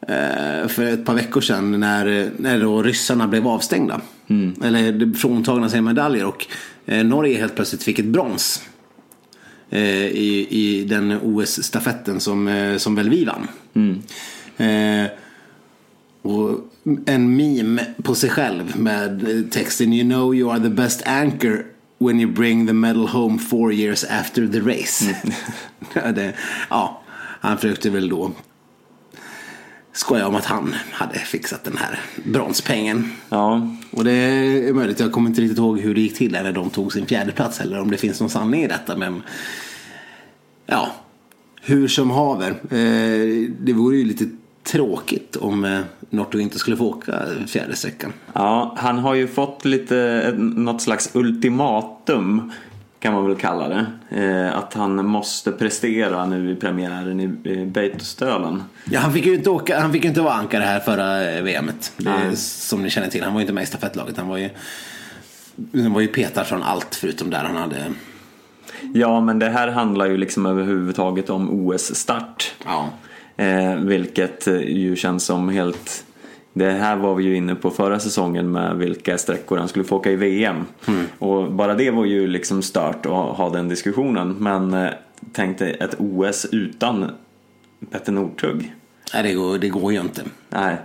eh, 0.00 0.68
för 0.68 0.84
ett 0.84 1.04
par 1.04 1.14
veckor 1.14 1.40
sedan 1.40 1.80
när, 1.80 2.30
när 2.36 2.60
då 2.60 2.82
ryssarna 2.82 3.28
blev 3.28 3.48
avstängda. 3.48 4.00
Eller 4.64 5.14
fråntagna 5.14 5.68
sina 5.68 5.82
medaljer 5.82 6.24
och 6.24 6.46
eh, 6.86 7.04
Norge 7.04 7.38
helt 7.38 7.54
plötsligt 7.54 7.82
fick 7.82 7.98
ett 7.98 8.04
brons. 8.04 8.62
I, 9.70 10.46
I 10.50 10.84
den 10.84 11.18
OS-stafetten 11.22 12.20
som, 12.20 12.74
som 12.78 12.94
väl 12.94 13.10
vi 13.10 13.24
vann. 13.24 13.48
Eh, 14.56 15.10
och 16.28 16.60
en 17.06 17.36
meme 17.36 17.86
på 18.02 18.14
sig 18.14 18.30
själv 18.30 18.80
med 18.80 19.22
texten 19.50 19.92
You 19.92 20.08
know 20.08 20.34
you 20.34 20.52
are 20.52 20.60
the 20.60 20.68
best 20.68 21.02
anchor 21.06 21.66
when 21.98 22.20
you 22.20 22.32
bring 22.32 22.66
the 22.66 22.72
medal 22.72 23.08
home 23.08 23.38
four 23.38 23.72
years 23.72 24.04
after 24.04 24.46
the 24.46 24.60
race. 24.60 25.16
det, 26.14 26.34
ja, 26.70 27.02
han 27.40 27.58
försökte 27.58 27.90
väl 27.90 28.08
då 28.08 28.32
skoja 29.92 30.26
om 30.26 30.34
att 30.34 30.44
han 30.44 30.74
hade 30.92 31.18
fixat 31.18 31.64
den 31.64 31.76
här 31.76 32.00
bronspengen. 32.24 33.12
Ja, 33.28 33.68
Och 33.90 34.04
det 34.04 34.12
är 34.12 34.72
möjligt, 34.72 35.00
jag 35.00 35.12
kommer 35.12 35.28
inte 35.28 35.40
riktigt 35.40 35.58
ihåg 35.58 35.80
hur 35.80 35.94
det 35.94 36.00
gick 36.00 36.16
till 36.16 36.32
när 36.32 36.52
de 36.52 36.70
tog 36.70 36.92
sin 36.92 37.06
fjärde 37.06 37.32
plats 37.32 37.60
eller 37.60 37.80
om 37.80 37.90
det 37.90 37.96
finns 37.96 38.20
någon 38.20 38.30
sanning 38.30 38.62
i 38.62 38.68
detta. 38.68 38.96
Men 38.96 39.22
ja, 40.66 40.92
hur 41.62 41.88
som 41.88 42.10
haver. 42.10 42.50
Eh, 42.50 43.50
det 43.60 43.72
vore 43.72 43.96
ju 43.96 44.04
lite 44.04 44.24
tråkigt 44.72 45.36
om 45.36 45.64
eh, 45.64 45.80
Northug 46.10 46.40
inte 46.40 46.58
skulle 46.58 46.76
få 46.76 46.86
åka 46.86 47.22
fjärde 47.46 47.76
sträckan. 47.76 48.12
Ja, 48.32 48.74
han 48.78 48.98
har 48.98 49.14
ju 49.14 49.28
fått 49.28 49.64
lite, 49.64 50.34
något 50.36 50.82
slags 50.82 51.10
ultimatum 51.14 52.52
kan 53.00 53.14
man 53.14 53.26
väl 53.26 53.36
kalla 53.36 53.68
det. 53.68 53.86
Eh, 54.10 54.58
att 54.58 54.74
han 54.74 55.06
måste 55.06 55.52
prestera 55.52 56.26
nu 56.26 56.50
i 56.50 56.54
premiären 56.54 57.20
i, 57.20 57.50
i 57.50 57.66
Beitostölen. 57.66 58.62
Ja, 58.84 59.00
han 59.00 59.12
fick 59.12 59.26
ju 59.26 59.34
inte 59.34 59.50
åka, 59.50 59.80
han 59.80 59.92
fick 59.92 60.04
inte 60.04 60.20
vara 60.20 60.34
ankare 60.34 60.64
här 60.64 60.80
förra 60.80 61.30
eh, 61.32 61.42
VMet. 61.42 61.92
Det, 61.96 62.36
som 62.36 62.82
ni 62.82 62.90
känner 62.90 63.08
till. 63.08 63.22
Han 63.22 63.32
var 63.32 63.40
ju 63.40 63.42
inte 63.42 63.52
med 63.52 63.62
i 63.62 63.66
stafettlaget. 63.66 64.16
Han 64.16 64.28
var 64.28 64.36
ju, 64.36 64.50
han 65.72 65.92
var 65.92 66.00
ju 66.00 66.08
petad 66.08 66.44
från 66.44 66.62
allt 66.62 66.94
förutom 66.94 67.30
där 67.30 67.44
han 67.44 67.56
hade 67.56 67.76
Ja, 68.94 69.20
men 69.20 69.38
det 69.38 69.48
här 69.48 69.68
handlar 69.68 70.06
ju 70.06 70.16
liksom 70.16 70.46
överhuvudtaget 70.46 71.30
om 71.30 71.50
OS-start. 71.50 72.54
Ja. 72.64 72.88
Eh, 73.38 73.74
vilket 73.76 74.46
eh, 74.46 74.60
ju 74.60 74.96
känns 74.96 75.24
som 75.24 75.48
helt... 75.48 76.04
Det 76.52 76.70
här 76.70 76.96
var 76.96 77.14
vi 77.14 77.24
ju 77.24 77.36
inne 77.36 77.54
på 77.54 77.70
förra 77.70 78.00
säsongen 78.00 78.52
med 78.52 78.76
vilka 78.76 79.18
sträckor 79.18 79.56
han 79.56 79.68
skulle 79.68 79.84
få 79.84 79.96
åka 79.96 80.10
i 80.10 80.16
VM. 80.16 80.66
Och 81.18 81.52
bara 81.52 81.74
det 81.74 81.90
var 81.90 82.04
ju 82.04 82.26
liksom 82.26 82.62
stört 82.62 83.06
att 83.06 83.12
ha 83.12 83.50
den 83.50 83.68
diskussionen. 83.68 84.36
Men 84.38 84.74
eh, 84.74 84.90
tänk 85.32 85.58
dig 85.58 85.76
ett 85.80 85.94
OS 85.98 86.46
utan 86.52 87.10
Petter 87.90 88.12
Northug. 88.12 88.74
Nej, 89.14 89.22
det 89.22 89.34
går, 89.34 89.58
det 89.58 89.68
går 89.68 89.92
ju 89.92 90.00
inte. 90.00 90.22
Nej, 90.50 90.76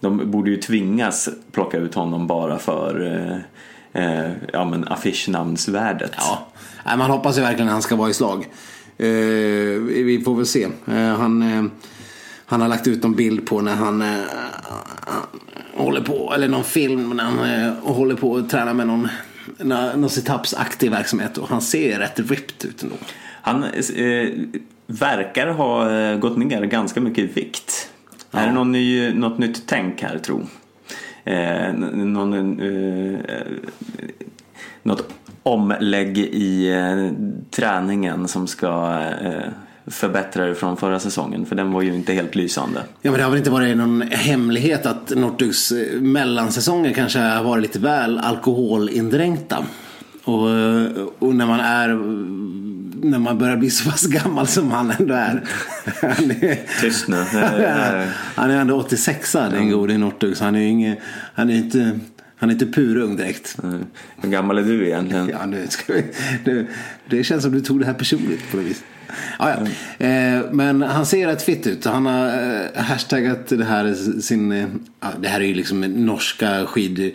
de 0.00 0.30
borde 0.30 0.50
ju 0.50 0.56
tvingas 0.56 1.28
plocka 1.52 1.78
ut 1.78 1.94
honom 1.94 2.26
bara 2.26 2.58
för 2.58 3.06
eh, 3.92 4.02
eh, 4.02 4.30
ja, 4.52 4.64
men 4.64 4.88
affischnamnsvärdet. 4.88 6.12
Ja. 6.16 6.46
Nej, 6.86 6.96
man 6.96 7.10
hoppas 7.10 7.38
ju 7.38 7.42
verkligen 7.42 7.68
att 7.68 7.72
han 7.72 7.82
ska 7.82 7.96
vara 7.96 8.10
i 8.10 8.14
slag. 8.14 8.48
Eh, 8.98 9.06
vi 9.08 10.22
får 10.24 10.34
väl 10.34 10.46
se. 10.46 10.68
Eh, 10.86 10.94
han, 10.94 11.70
han 12.46 12.60
har 12.60 12.68
lagt 12.68 12.86
ut 12.86 13.02
någon 13.02 13.14
bild 13.14 13.46
på 13.46 13.60
när 13.60 13.74
han 13.74 14.02
eh, 14.02 14.24
håller 15.74 16.00
på, 16.00 16.32
eller 16.34 16.48
någon 16.48 16.64
film 16.64 17.10
när 17.16 17.24
han 17.24 17.38
eh, 17.38 17.72
håller 17.94 18.14
på 18.14 18.36
att 18.36 18.50
träna 18.50 18.74
med 18.74 18.86
någon, 18.86 19.08
någon, 19.94 20.10
situpsaktig 20.10 20.90
verksamhet 20.90 21.38
och 21.38 21.48
han 21.48 21.60
ser 21.60 21.98
rätt 21.98 22.18
ripped 22.18 22.70
ut 22.70 22.82
ändå. 22.82 22.94
Han 23.42 23.64
eh, 23.64 24.28
verkar 24.86 25.46
ha 25.46 25.90
eh, 25.90 26.18
gått 26.18 26.38
ner 26.38 26.62
ganska 26.62 27.00
mycket 27.00 27.24
i 27.24 27.26
vikt. 27.26 27.90
Är 28.30 28.46
det 28.46 28.52
någon 28.52 28.72
ny, 28.72 29.12
något 29.12 29.38
nytt 29.38 29.62
tänk 29.66 30.02
här 30.02 30.18
tro? 30.18 30.46
Eh, 31.24 31.72
någon, 31.72 32.60
eh, 32.60 33.18
något 34.82 35.08
omlägg 35.42 36.18
i 36.18 36.72
eh, 36.72 37.10
träningen 37.50 38.28
som 38.28 38.46
ska 38.46 39.00
eh, 39.20 39.48
förbättra 39.86 40.46
det 40.46 40.54
från 40.54 40.76
förra 40.76 41.00
säsongen? 41.00 41.46
För 41.46 41.56
den 41.56 41.72
var 41.72 41.82
ju 41.82 41.94
inte 41.94 42.12
helt 42.12 42.34
lysande. 42.34 42.82
Ja 43.02 43.10
men 43.10 43.18
det 43.18 43.24
har 43.24 43.30
väl 43.30 43.38
inte 43.38 43.50
varit 43.50 43.76
någon 43.76 44.02
hemlighet 44.02 44.86
att 44.86 45.10
Northugs 45.10 45.72
eh, 45.72 46.00
mellansäsonger 46.00 46.92
kanske 46.92 47.18
har 47.18 47.44
varit 47.44 47.62
lite 47.62 47.78
väl 47.78 48.18
alkoholindränkta. 48.18 49.64
Och, 50.24 50.50
eh, 50.50 50.86
och 51.18 51.34
när 51.34 51.46
man 51.46 51.60
är 51.60 51.88
när 53.02 53.18
man 53.18 53.38
börjar 53.38 53.56
bli 53.56 53.70
så 53.70 53.90
pass 53.90 54.06
gammal 54.06 54.46
som 54.46 54.70
han 54.70 54.92
ändå 54.98 55.14
är. 55.14 55.42
Han 56.00 56.30
är, 56.30 56.80
Tyst 56.80 57.08
nu. 57.08 57.16
Han 58.34 58.50
är 58.50 58.60
ändå 58.60 58.76
86 58.76 59.32
den 59.32 59.70
gode 59.70 59.98
Northug 59.98 60.36
så 60.36 60.44
han 60.44 60.54
är 60.54 60.60
ju 60.60 60.68
inget, 60.68 60.98
han 61.34 61.50
är 61.50 61.54
inte, 61.54 61.98
han 62.36 62.48
är 62.48 62.52
inte 62.52 62.66
purung 62.66 63.16
direkt. 63.16 63.56
Hur 64.20 64.30
gammal 64.30 64.58
är 64.58 64.62
du 64.62 64.86
egentligen? 64.86 65.28
Ja, 65.28 65.46
nu 65.46 65.66
ska 65.68 65.92
vi, 65.92 66.04
nu, 66.44 66.66
det 67.10 67.24
känns 67.24 67.42
som 67.42 67.52
du 67.52 67.60
tog 67.60 67.80
det 67.80 67.86
här 67.86 67.94
personligt 67.94 68.50
på 68.50 68.56
något 68.56 68.66
vis. 68.66 68.82
Ja, 69.38 69.50
ja. 69.98 70.06
Eh, 70.06 70.42
men 70.52 70.82
han 70.82 71.06
ser 71.06 71.26
rätt 71.26 71.42
fitt 71.42 71.66
ut. 71.66 71.84
Han 71.84 72.06
har 72.06 72.26
eh, 72.26 72.82
hashtaggat 72.82 73.48
det 73.48 73.64
här 73.64 73.94
sin... 74.20 74.52
Eh, 74.52 74.66
ja, 75.00 75.08
det 75.20 75.28
här 75.28 75.40
är 75.40 75.44
ju 75.44 75.54
liksom 75.54 75.80
norska 75.80 76.66
skid... 76.66 77.14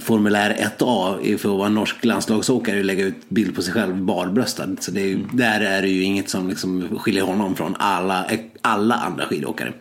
Formulär 0.00 0.70
1A 0.78 1.36
för 1.36 1.52
att 1.52 1.58
vara 1.58 1.68
norsk 1.68 2.04
landslagsåkare 2.04 2.78
och 2.78 2.84
lägga 2.84 3.04
ut 3.04 3.28
bild 3.28 3.54
på 3.54 3.62
sig 3.62 3.72
själv 3.72 3.96
barbröstad. 3.96 4.76
Så 4.80 4.90
det 4.90 5.00
är 5.00 5.06
ju, 5.06 5.18
där 5.32 5.60
är 5.60 5.82
det 5.82 5.88
ju 5.88 6.02
inget 6.02 6.28
som 6.28 6.48
liksom 6.48 6.98
skiljer 6.98 7.22
honom 7.22 7.56
från 7.56 7.76
alla, 7.78 8.26
alla 8.60 8.94
andra 8.94 9.26
skidåkare. 9.26 9.72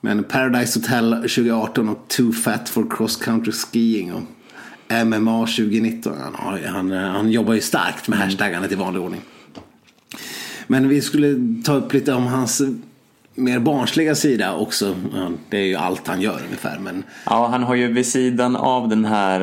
Men 0.00 0.24
Paradise 0.24 0.78
Hotel 0.78 1.12
2018 1.12 1.88
och 1.88 2.08
Too 2.08 2.32
Fat 2.32 2.68
for 2.68 2.86
Cross 2.96 3.16
Country 3.16 3.52
Skiing 3.52 4.14
och 4.14 4.22
MMA 5.06 5.46
2019. 5.46 6.12
Han, 6.34 6.64
han, 6.64 6.90
han 6.90 7.30
jobbar 7.30 7.54
ju 7.54 7.60
starkt 7.60 8.08
med 8.08 8.18
hashtaggandet 8.18 8.72
i 8.72 8.74
vanlig 8.74 9.02
ordning. 9.02 9.20
Men 10.66 10.88
vi 10.88 11.00
skulle 11.00 11.62
ta 11.64 11.74
upp 11.74 11.92
lite 11.92 12.12
om 12.12 12.26
hans 12.26 12.62
mer 13.36 13.58
barnsliga 13.58 14.14
sida 14.14 14.54
också. 14.54 14.94
Det 15.50 15.58
är 15.58 15.64
ju 15.64 15.74
allt 15.74 16.06
han 16.06 16.20
gör 16.20 16.40
ungefär. 16.46 16.78
Men 16.78 17.04
Ja, 17.26 17.46
han 17.46 17.62
har 17.62 17.74
ju 17.74 17.92
vid 17.92 18.06
sidan 18.06 18.56
av 18.56 18.88
den 18.88 19.04
här 19.04 19.40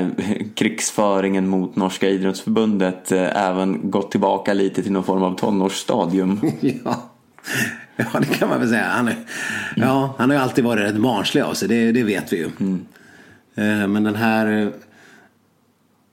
äh, 0.00 0.06
krigsföringen 0.54 1.48
mot 1.48 1.76
Norska 1.76 2.08
idrottsförbundet 2.08 3.12
äh, 3.12 3.46
även 3.46 3.90
gått 3.90 4.10
tillbaka 4.10 4.52
lite 4.52 4.82
till 4.82 4.92
någon 4.92 5.04
form 5.04 5.22
av 5.22 5.36
tonårsstadium. 5.36 6.40
ja. 6.60 7.10
ja, 7.96 8.20
det 8.20 8.34
kan 8.34 8.48
man 8.48 8.60
väl 8.60 8.68
säga. 8.68 8.88
Han, 8.88 9.08
är, 9.08 9.16
ja, 9.76 10.14
han 10.18 10.30
har 10.30 10.36
ju 10.36 10.42
alltid 10.42 10.64
varit 10.64 10.82
rätt 10.82 11.02
barnslig 11.02 11.42
av 11.42 11.54
sig, 11.54 11.68
det, 11.68 11.92
det 11.92 12.02
vet 12.02 12.32
vi 12.32 12.36
ju. 12.36 12.44
Eh, 13.54 13.88
Men 13.88 14.04
den 14.04 14.16
här 14.16 14.62
eh, 14.62 14.68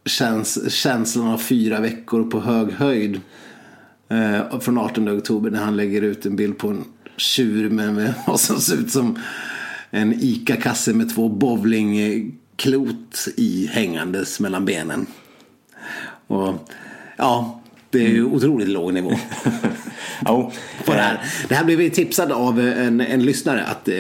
käns, 0.06 0.74
känslan 0.74 1.28
av 1.28 1.38
fyra 1.38 1.80
veckor 1.80 2.24
på 2.24 2.40
hög 2.40 2.72
höjd 2.72 3.22
eh, 4.10 4.60
från 4.60 4.78
18 4.78 5.18
oktober 5.18 5.50
när 5.50 5.64
han 5.64 5.78
lägger 5.78 6.02
ut 6.02 6.26
en 6.26 6.36
bild 6.36 6.58
på 6.58 6.68
en 6.68 6.84
tjur 7.18 7.70
med, 7.70 8.14
vad 8.28 8.40
som 8.40 8.62
ser 8.62 8.78
ut 8.78 8.92
som 8.92 9.20
en 9.90 10.14
ICA-kasse 10.14 10.94
med 10.94 11.16
två 11.16 11.30
bowlingklot 11.30 13.28
i 13.38 13.68
hängandes 13.72 14.40
mellan 14.40 14.66
benen. 14.66 15.06
Och 16.28 16.68
ja, 17.18 17.62
det 17.90 18.06
är 18.06 18.10
ju 18.10 18.24
otroligt 18.24 18.70
låg 18.70 18.94
nivå 18.94 19.12
på 20.86 20.94
det 20.94 21.02
här. 21.02 21.22
Det 21.50 21.56
här 21.56 21.66
blev 21.66 21.78
vi 21.78 21.90
tipsade 21.90 22.36
av 22.36 22.60
en, 22.60 23.02
en 23.02 23.26
lyssnare 23.26 23.64
att 23.64 23.88
eh, 23.88 23.96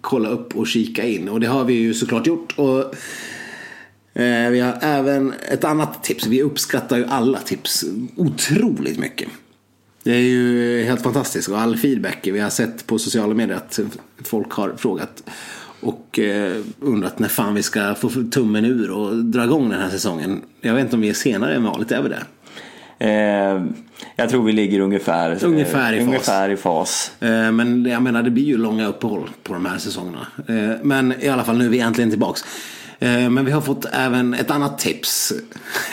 kolla 0.00 0.28
upp 0.28 0.56
och 0.56 0.66
kika 0.66 1.04
in. 1.04 1.28
Och 1.28 1.40
det 1.40 1.46
har 1.46 1.64
vi 1.64 1.74
ju 1.74 1.94
såklart 1.94 2.26
gjort. 2.26 2.52
Och 2.56 2.78
eh, 2.78 2.86
vi 4.50 4.60
har 4.60 4.78
även 4.80 5.32
ett 5.52 5.64
annat 5.64 6.04
tips. 6.04 6.26
Vi 6.26 6.42
uppskattar 6.42 6.96
ju 6.96 7.04
alla 7.08 7.38
tips 7.38 7.84
otroligt 8.16 8.98
mycket. 8.98 9.28
Det 10.02 10.10
är 10.12 10.20
ju 10.20 10.82
helt 10.84 11.02
fantastiskt 11.02 11.48
och 11.48 11.60
all 11.60 11.76
feedback 11.76 12.18
vi 12.22 12.40
har 12.40 12.50
sett 12.50 12.86
på 12.86 12.98
sociala 12.98 13.34
medier 13.34 13.56
att 13.56 13.80
folk 14.24 14.52
har 14.52 14.72
frågat 14.76 15.22
och 15.80 16.18
eh, 16.18 16.56
undrat 16.80 17.18
när 17.18 17.28
fan 17.28 17.54
vi 17.54 17.62
ska 17.62 17.94
få 17.94 18.10
tummen 18.30 18.64
ur 18.64 18.90
och 18.90 19.16
dra 19.16 19.44
igång 19.44 19.68
den 19.70 19.80
här 19.80 19.90
säsongen. 19.90 20.42
Jag 20.60 20.74
vet 20.74 20.84
inte 20.84 20.96
om 20.96 21.02
vi 21.02 21.08
är 21.08 21.14
senare 21.14 21.54
än 21.54 21.62
vanligt, 21.64 21.92
är 21.92 22.02
vi 22.02 22.08
där? 22.08 22.24
Eh, 22.98 23.64
jag 24.16 24.30
tror 24.30 24.44
vi 24.44 24.52
ligger 24.52 24.80
ungefär, 24.80 25.44
Ungefär 25.44 25.92
i 25.92 25.96
eh, 25.98 26.00
fas. 26.00 26.08
ungefär 26.08 26.48
i 26.50 26.56
fas. 26.56 27.12
Eh, 27.20 27.52
Men 27.52 27.84
jag 27.86 28.02
menar 28.02 28.22
det 28.22 28.30
blir 28.30 28.44
ju 28.44 28.56
långa 28.56 28.86
uppehåll 28.86 29.30
på 29.42 29.52
de 29.52 29.66
här 29.66 29.78
säsongerna. 29.78 30.26
Eh, 30.48 30.70
Men 30.82 31.14
i 31.20 31.28
alla 31.28 31.44
fall 31.44 31.58
nu 31.58 31.64
är 31.64 31.68
vi 31.68 31.80
äntligen 31.80 32.10
tillbaks. 32.10 32.44
Eh, 33.00 33.30
Men 33.30 33.44
vi 33.44 33.52
har 33.52 33.60
fått 33.60 33.84
även 33.92 34.34
ett 34.34 34.50
annat 34.50 34.78
tips. 34.78 35.32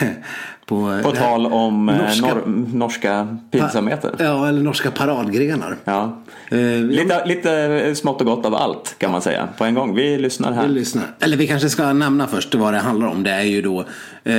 På, 0.66 1.00
På 1.02 1.12
tal 1.12 1.46
om 1.46 1.88
eh, 1.88 1.94
Norska- 1.96 2.34
nor- 2.34 2.74
norska 2.74 3.38
pinsamheter. 3.50 4.14
Ja, 4.18 4.48
eller 4.48 4.62
norska 4.62 4.90
paradgrenar. 4.90 5.76
Ja. 5.84 6.22
Eh, 6.50 6.58
Lite, 6.58 7.24
lite 7.26 7.94
smått 7.94 8.20
och 8.20 8.26
gott 8.26 8.46
av 8.46 8.54
allt 8.54 8.94
kan 8.98 9.10
man 9.12 9.22
säga 9.22 9.48
på 9.58 9.64
en 9.64 9.74
gång. 9.74 9.94
Vi 9.94 10.18
lyssnar 10.18 10.50
Vi 10.50 10.56
här. 10.56 10.68
lyssnar. 10.68 11.04
Eller 11.20 11.36
vi 11.36 11.46
kanske 11.46 11.68
ska 11.70 11.92
nämna 11.92 12.26
först 12.26 12.54
vad 12.54 12.74
det 12.74 12.78
handlar 12.78 13.06
om. 13.06 13.22
Det 13.22 13.30
är 13.30 13.42
ju 13.42 13.62
då, 13.62 13.80
eh, 14.24 14.34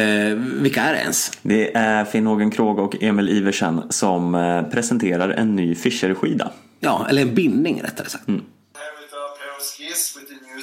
vilka 0.61 0.82
är 0.82 0.93
det 0.93 0.99
ens? 0.99 1.32
Det 1.41 1.76
är 1.76 2.05
Finn-Hågen 2.05 2.51
Krog 2.51 2.80
och 2.80 3.03
Emil 3.03 3.30
Iversen 3.30 3.82
som 3.89 4.36
eh, 4.36 4.61
presenterar 4.63 5.30
en 5.30 5.55
ny 5.55 5.76
Fischer-skida. 5.76 6.51
Ja, 6.80 7.05
eller 7.09 7.22
en 7.22 7.36
bindning 7.36 7.82
rättare 7.84 8.09
sagt. 8.09 8.28
Here 8.28 8.38
with 8.38 9.13
a 9.13 9.30
pair 9.39 9.51
of 9.57 9.63
skis 9.63 10.17
with 10.17 10.28
the 10.28 10.34
new 10.34 10.55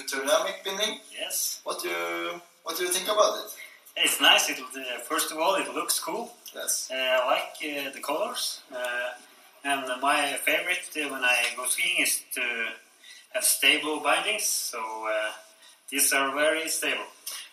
binding. 0.64 0.94
Yes, 1.66 1.74
What 1.74 1.82
do 1.82 1.88
you 1.88 2.40
what 2.62 2.76
do 2.76 2.82
you 2.84 2.90
think 2.90 3.08
about 3.08 3.38
it? 3.44 3.50
it's 3.96 4.20
nice. 4.20 4.48
It 4.50 4.58
uh, 4.60 5.00
first 5.08 5.32
of 5.32 5.38
all, 5.38 5.54
it 5.56 5.74
looks 5.74 5.98
cool. 6.00 6.30
Yes. 6.54 6.90
Uh, 6.90 6.94
I 6.94 7.26
like 7.26 7.56
uh, 7.62 7.90
the 7.92 8.00
colors, 8.00 8.60
uh, 8.72 9.10
and 9.64 10.00
my 10.00 10.34
favorite 10.44 10.88
uh, 10.96 11.08
when 11.12 11.24
I 11.24 11.36
go 11.56 11.66
skiing 11.66 12.02
is 12.02 12.22
to 12.34 12.42
have 13.34 13.44
stable 13.44 14.00
bindings. 14.00 14.44
So 14.44 14.78
uh, 14.78 15.32
these 15.90 16.12
are 16.12 16.32
very 16.34 16.68
stable. 16.68 17.06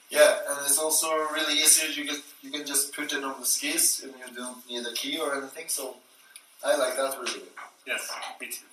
Yeah, 0.10 0.38
and 0.50 0.58
it's 0.66 0.78
also 0.80 1.08
really 1.34 1.56
easy. 1.62 1.88
You 2.02 2.06
get 2.06 2.22
you 2.42 2.52
can 2.52 2.66
just 2.66 2.94
put 2.94 3.14
it 3.14 3.24
on 3.24 3.40
the 3.40 3.46
skis 3.46 4.04
and 4.04 4.14
you 4.20 4.36
don't 4.36 4.68
need 4.70 4.86
a 4.86 4.94
key 4.94 5.18
or 5.20 5.36
anything. 5.36 5.70
So 5.70 5.96
I 6.64 6.76
like 6.78 6.96
that 6.98 7.18
really. 7.20 7.50
Yes, 7.86 8.12
me 8.40 8.48
too. 8.48 8.66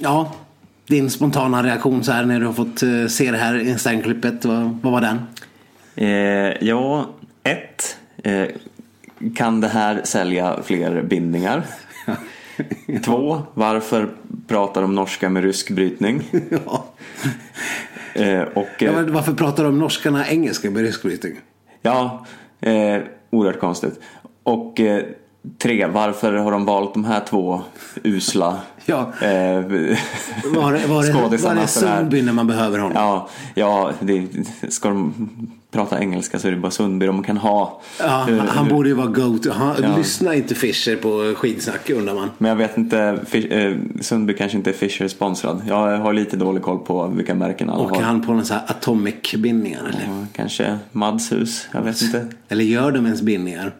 Ja, 0.00 0.30
din 0.88 1.10
spontana 1.10 1.62
reaktion 1.62 2.04
så 2.04 2.12
här 2.12 2.24
när 2.24 2.40
du 2.40 2.46
har 2.46 2.52
fått 2.52 2.82
eh, 2.82 3.06
se 3.06 3.30
det 3.30 3.38
här 3.38 3.58
Instagram-klippet. 3.58 4.44
Vad, 4.44 4.78
vad 4.82 4.92
var 4.92 5.00
den? 5.00 5.20
Eh, 5.96 6.68
ja, 6.68 7.10
ett. 7.42 7.98
Eh, 8.24 8.46
kan 9.36 9.60
det 9.60 9.68
här 9.68 10.00
sälja 10.04 10.58
fler 10.64 11.02
bindningar? 11.02 11.62
Två, 13.04 13.42
varför 13.54 14.08
pratar 14.46 14.82
de 14.82 14.94
norska 14.94 15.28
med 15.28 15.42
rysk 15.42 15.70
brytning? 15.70 16.22
ja. 16.50 16.84
Eh, 18.14 18.40
och, 18.42 18.68
Ja, 18.78 18.90
eh, 18.90 19.00
varför 19.02 19.32
pratar 19.32 19.64
de 19.64 19.78
norskarna 19.78 20.28
engelska 20.28 20.70
med 20.70 20.82
rysk 20.82 21.02
brytning? 21.02 21.32
ja 21.82 22.26
eh, 22.60 23.02
oerhört 23.30 23.60
konstigt. 23.60 24.00
Och 24.42 24.80
eh, 24.80 25.04
tre, 25.58 25.86
varför 25.86 26.32
har 26.32 26.52
de 26.52 26.64
valt 26.64 26.94
de 26.94 27.04
här 27.04 27.20
två 27.28 27.62
usla 28.04 28.56
Ja. 28.86 29.00
eh, 29.22 29.28
Var 29.28 30.60
var 30.62 30.72
det, 30.72 30.86
var 30.86 31.02
skådisarna 31.02 31.54
det 31.54 31.60
här? 31.60 31.66
Sundby 31.66 32.22
när 32.22 32.32
man 32.32 32.46
behöver 32.46 32.78
honom? 32.78 32.92
Ja, 32.96 33.28
ja 33.54 33.90
det, 34.00 34.26
ska 34.68 34.88
de 34.88 35.28
prata 35.70 36.00
engelska 36.00 36.38
så 36.38 36.48
är 36.48 36.52
det 36.52 36.58
bara 36.58 36.70
Sundby 36.70 37.06
de 37.06 37.22
kan 37.22 37.36
ha. 37.36 37.80
Ja, 38.00 38.24
Hur- 38.28 38.38
han 38.38 38.64
hur- 38.66 38.74
borde 38.74 38.88
ju 38.88 38.94
vara 38.94 39.06
go-to. 39.06 39.50
Han, 39.52 39.76
Ja. 39.82 39.96
Lyssnar 39.96 40.32
inte 40.32 40.54
Fischer 40.54 40.96
på 40.96 41.34
skidsnack 41.36 41.90
undrar 41.90 42.14
man. 42.14 42.30
Men 42.38 42.48
jag 42.48 42.56
vet 42.56 42.78
inte, 42.78 43.18
Fish, 43.26 43.44
eh, 43.52 43.76
Sundby 44.00 44.34
kanske 44.34 44.58
inte 44.58 44.70
är 44.70 44.74
Fisher 44.74 45.08
sponsrad. 45.08 45.62
Jag 45.68 45.98
har 45.98 46.12
lite 46.12 46.36
dålig 46.36 46.62
koll 46.62 46.78
på 46.78 47.06
vilka 47.06 47.34
märken 47.34 47.70
alla 47.70 47.80
Åker 47.84 47.94
har. 47.96 48.02
han 48.02 48.22
på 48.26 48.32
någon 48.32 48.44
sån 48.44 48.56
här 48.56 48.64
atomic-bindningar 48.70 49.80
eller? 49.80 50.04
Ja, 50.08 50.26
kanske 50.32 50.78
Mads 50.92 51.32
hus, 51.32 51.68
jag 51.72 51.82
vet 51.82 52.02
inte. 52.02 52.26
Eller 52.48 52.64
gör 52.64 52.92
de 52.92 53.04
ens 53.06 53.22
bindningar? 53.22 53.72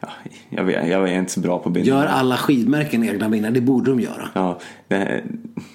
Ja, 0.00 0.08
jag, 0.48 0.64
vet, 0.64 0.88
jag 0.88 1.08
är 1.08 1.18
inte 1.18 1.32
så 1.32 1.40
bra 1.40 1.58
på 1.58 1.70
bindningar. 1.70 1.98
Gör 1.98 2.06
alla 2.06 2.36
skidmärken 2.36 3.04
egna 3.04 3.28
bindningar? 3.28 3.50
Det 3.50 3.60
borde 3.60 3.90
de 3.90 4.00
göra. 4.00 4.28
Ja, 4.34 4.58
det, 4.88 5.22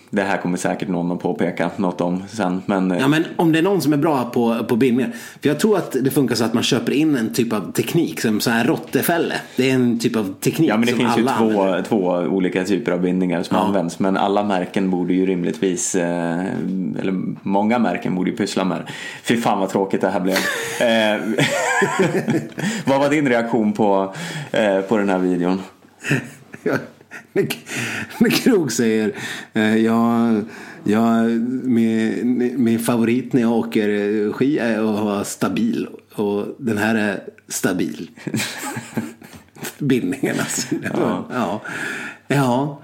det 0.09 0.21
här 0.21 0.37
kommer 0.37 0.57
säkert 0.57 0.87
någon 0.87 1.11
att 1.11 1.19
påpeka 1.19 1.69
något 1.77 2.01
om 2.01 2.23
sen. 2.29 2.61
Men, 2.65 2.91
eh, 2.91 2.99
Ja, 2.99 3.07
men 3.07 3.25
om 3.35 3.51
det 3.51 3.59
är 3.59 3.63
någon 3.63 3.81
som 3.81 3.93
är 3.93 3.97
bra 3.97 4.23
på, 4.23 4.63
på 4.63 4.75
bindningar. 4.75 5.11
För 5.41 5.49
jag 5.49 5.59
tror 5.59 5.77
att 5.77 5.95
det 6.01 6.11
funkar 6.11 6.35
så 6.35 6.43
att 6.43 6.53
man 6.53 6.63
köper 6.63 6.91
in 6.91 7.15
en 7.15 7.33
typ 7.33 7.53
av 7.53 7.71
teknik 7.71 8.21
som 8.21 8.39
så 8.39 8.49
här 8.49 8.65
rottefälle. 8.65 9.35
Det 9.55 9.69
är 9.69 9.73
en 9.73 9.99
typ 9.99 10.15
av 10.15 10.33
teknik 10.39 10.69
Ja 10.69 10.77
men 10.77 10.85
det 10.85 10.91
som 10.91 10.99
finns 10.99 11.17
ju 11.17 11.21
alla 11.21 11.37
två, 11.37 11.81
två 11.89 12.05
olika 12.07 12.63
typer 12.63 12.91
av 12.91 13.01
bindningar 13.01 13.43
som 13.43 13.57
Ja. 13.57 13.63
används. 13.63 13.99
Men 13.99 14.17
alla 14.17 14.43
märken 14.43 14.89
borde 14.89 15.13
ju 15.13 15.25
rimligtvis, 15.25 15.95
eh, 15.95 16.39
eller 16.99 17.13
många 17.47 17.79
märken 17.79 18.15
borde 18.15 18.29
ju 18.29 18.37
pyssla 18.37 18.63
med 18.63 18.77
det. 18.77 18.85
Fy 19.23 19.37
fan 19.37 19.59
vad 19.59 19.69
tråkigt 19.69 20.01
det 20.01 20.09
här 20.09 20.19
blev. 20.19 20.35
Eh, 20.81 21.19
vad 22.85 22.99
var 22.99 23.09
din 23.09 23.27
reaktion 23.29 23.73
på, 23.73 24.13
eh, 24.51 24.79
på 24.81 24.97
den 24.97 25.09
här 25.09 25.17
videon? 25.17 25.61
När, 27.33 27.47
när 28.17 28.29
Krog 28.29 28.71
säger 28.71 29.13
eh, 29.53 29.77
ja, 29.77 30.31
ja, 30.83 31.23
min, 31.63 32.63
min 32.63 32.79
favorit 32.79 33.33
när 33.33 33.41
jag 33.41 33.51
åker 33.51 34.31
ski 34.33 34.59
är 34.59 34.79
att 34.79 35.03
vara 35.03 35.23
stabil. 35.23 35.87
Och 36.15 36.55
den 36.57 36.77
här 36.77 36.95
är 36.95 37.23
stabil. 37.47 38.09
Bindningen 39.79 40.35
alltså. 40.39 40.75
Ja. 40.93 41.25
ja. 41.33 41.61
Ja. 42.27 42.81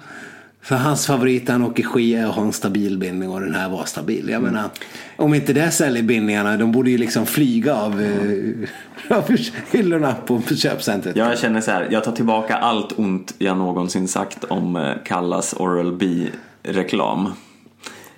För 0.70 0.76
hans 0.76 1.08
favorit 1.08 1.48
när 1.48 1.52
han 1.52 1.64
åker 1.64 1.84
ski 1.84 2.16
är 2.16 2.26
att 2.26 2.36
ha 2.36 2.44
en 2.44 2.54
stabil 2.54 2.98
bindning 2.98 3.30
och 3.30 3.42
den 3.42 3.56
här 3.56 3.70
var 3.70 3.86
stabil. 3.86 4.30
Jag 4.30 4.42
menar, 4.42 4.70
om 5.16 5.34
inte 5.34 5.54
det 5.54 5.72
säljer 5.72 6.04
bindningarna, 6.04 6.58
de 6.58 6.72
borde 6.72 6.90
ju 6.90 6.98
liksom 6.98 7.26
flyga 7.26 7.76
av, 7.76 8.02
eh, 8.02 9.18
av 9.18 9.38
hyllorna 9.72 10.14
på 10.14 10.42
köpcentret. 10.42 11.16
Jag 11.16 11.40
känner 11.40 11.62
så 11.62 11.72
här, 11.72 11.88
jag 11.92 12.04
tar 12.04 12.12
tillbaka 12.12 12.56
allt 12.58 13.00
ont 13.00 13.34
jag 13.38 13.58
någonsin 13.58 14.08
sagt 14.08 14.44
om 14.44 14.76
eh, 14.76 14.92
Kallas 15.06 15.54
Oral 15.54 15.98
B-reklam. 15.98 17.34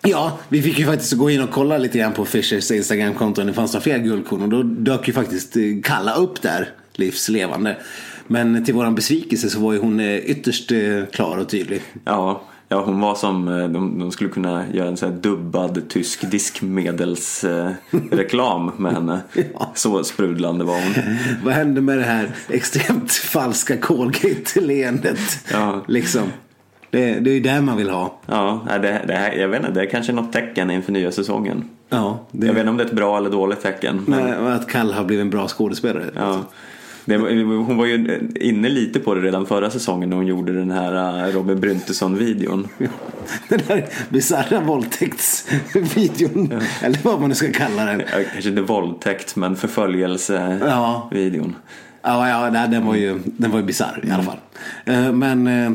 Ja, 0.01 0.39
vi 0.49 0.61
fick 0.61 0.79
ju 0.79 0.85
faktiskt 0.85 1.13
gå 1.13 1.29
in 1.29 1.41
och 1.41 1.51
kolla 1.51 1.77
lite 1.77 1.97
grann 1.97 2.13
på 2.13 2.25
Fishers 2.25 2.71
Instagramkonto. 2.71 3.43
Det 3.43 3.53
fanns 3.53 3.73
några 3.73 3.83
fler 3.83 3.97
guldkorn 3.97 4.41
och 4.41 4.49
då 4.49 4.63
dök 4.63 5.07
ju 5.07 5.13
faktiskt 5.13 5.55
eh, 5.55 5.61
Kalla 5.83 6.15
upp 6.15 6.41
där 6.41 6.69
livslevande. 6.93 7.77
Men 8.31 8.65
till 8.65 8.73
våran 8.73 8.95
besvikelse 8.95 9.49
så 9.49 9.59
var 9.59 9.73
ju 9.73 9.79
hon 9.79 9.99
eh, 9.99 10.15
ytterst 10.15 10.71
eh, 10.71 11.03
klar 11.11 11.37
och 11.37 11.49
tydlig. 11.49 11.81
Ja, 12.05 12.41
ja 12.67 12.83
hon 12.85 12.99
var 12.99 13.15
som, 13.15 13.47
eh, 13.47 13.67
de, 13.67 13.99
de 13.99 14.11
skulle 14.11 14.29
kunna 14.29 14.65
göra 14.73 14.87
en 14.87 14.97
så 14.97 15.05
här 15.05 15.13
dubbad 15.13 15.89
tysk 15.89 16.31
diskmedelsreklam 16.31 18.71
med 18.77 18.93
henne. 18.93 19.21
Ja. 19.33 19.71
Så 19.75 20.03
sprudlande 20.03 20.65
var 20.65 20.73
hon. 20.73 20.93
Vad 21.43 21.53
hände 21.53 21.81
med 21.81 21.97
det 21.97 22.03
här 22.03 22.29
extremt 22.49 23.11
falska 23.11 23.77
Colgate-leendet? 23.77 25.45
Ja. 25.51 25.81
Liksom. 25.87 26.23
Det, 26.89 27.19
det 27.19 27.29
är 27.29 27.33
ju 27.33 27.39
det 27.39 27.61
man 27.61 27.77
vill 27.77 27.89
ha. 27.89 28.19
Ja, 28.25 28.63
nej, 28.67 28.79
det, 28.79 29.01
det 29.07 29.13
här, 29.13 29.31
jag 29.31 29.47
vet 29.47 29.59
inte, 29.59 29.71
det 29.71 29.81
är 29.81 29.89
kanske 29.89 30.13
något 30.13 30.33
tecken 30.33 30.71
inför 30.71 30.91
nya 30.91 31.11
säsongen. 31.11 31.69
Ja, 31.89 32.25
det, 32.31 32.47
Jag 32.47 32.53
vet 32.53 32.59
inte 32.59 32.69
om 32.69 32.77
det 32.77 32.83
är 32.83 32.87
ett 32.87 32.93
bra 32.93 33.17
eller 33.17 33.29
dåligt 33.29 33.61
tecken. 33.61 34.03
Men, 34.07 34.23
men, 34.23 34.47
att 34.47 34.69
Kalla 34.69 34.95
har 34.95 35.03
blivit 35.03 35.23
en 35.23 35.29
bra 35.29 35.47
skådespelare. 35.47 36.11
ja. 36.15 36.43
Det, 37.05 37.17
hon 37.17 37.77
var 37.77 37.85
ju 37.85 38.19
inne 38.35 38.69
lite 38.69 38.99
på 38.99 39.15
det 39.15 39.21
redan 39.21 39.45
förra 39.45 39.69
säsongen 39.71 40.09
när 40.09 40.17
hon 40.17 40.27
gjorde 40.27 40.53
den 40.53 40.71
här 40.71 41.27
eh, 41.27 41.33
Robin 41.33 41.59
Bryntesson-videon. 41.59 42.67
Den 43.49 43.59
här 43.67 43.85
bisarra 44.09 44.59
våldtäktsvideon. 44.59 46.53
Eller 46.81 46.99
vad 47.03 47.19
man 47.19 47.29
nu 47.29 47.35
ska 47.35 47.51
kalla 47.51 47.85
den. 47.85 47.99
Ja, 47.99 48.05
Kanske 48.33 48.49
inte 48.49 48.61
våldtäkt 48.61 49.35
men 49.35 49.51
Ja. 49.51 49.55
förföljelse-videon. 49.57 51.55
Ja, 52.01 52.29
ja 52.29 52.49
nej, 52.49 52.67
den 52.69 52.85
var 52.85 52.95
ju, 52.95 53.19
den 53.25 53.51
var 53.51 53.59
ju 53.59 53.65
bisarr 53.65 54.03
i 54.07 54.11
alla 54.11 54.23
fall. 54.23 54.37
Eh, 54.85 55.11
Men 55.13 55.47
eh, 55.47 55.71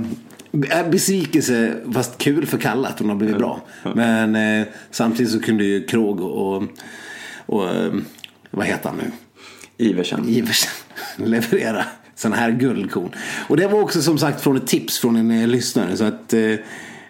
besvikelse, 0.90 1.74
fast 1.94 2.18
kul 2.18 2.46
för 2.46 2.58
Kalle 2.58 2.88
att 2.88 2.98
hon 2.98 3.08
har 3.08 3.16
blivit 3.16 3.38
bra. 3.38 3.60
Men 3.94 4.36
samtidigt 4.90 5.32
så 5.32 5.40
kunde 5.40 5.64
ju 5.64 5.84
Krog 5.86 6.20
och, 6.20 6.62
och 7.46 7.68
vad 8.50 8.66
heter 8.66 8.88
han 8.88 8.98
nu? 8.98 9.10
Iversen. 9.78 10.28
Iversen 10.28 10.70
leverera 11.28 11.84
sådana 12.14 12.36
här 12.36 12.50
guldkorn. 12.50 13.14
Och 13.48 13.56
det 13.56 13.66
var 13.66 13.80
också 13.80 14.02
som 14.02 14.18
sagt 14.18 14.40
från 14.40 14.56
ett 14.56 14.66
tips 14.66 14.98
från 14.98 15.16
en 15.16 15.30
eh, 15.30 15.48
lyssnare. 15.48 15.96
Så 15.96 16.04
att 16.04 16.32
eh, 16.32 16.40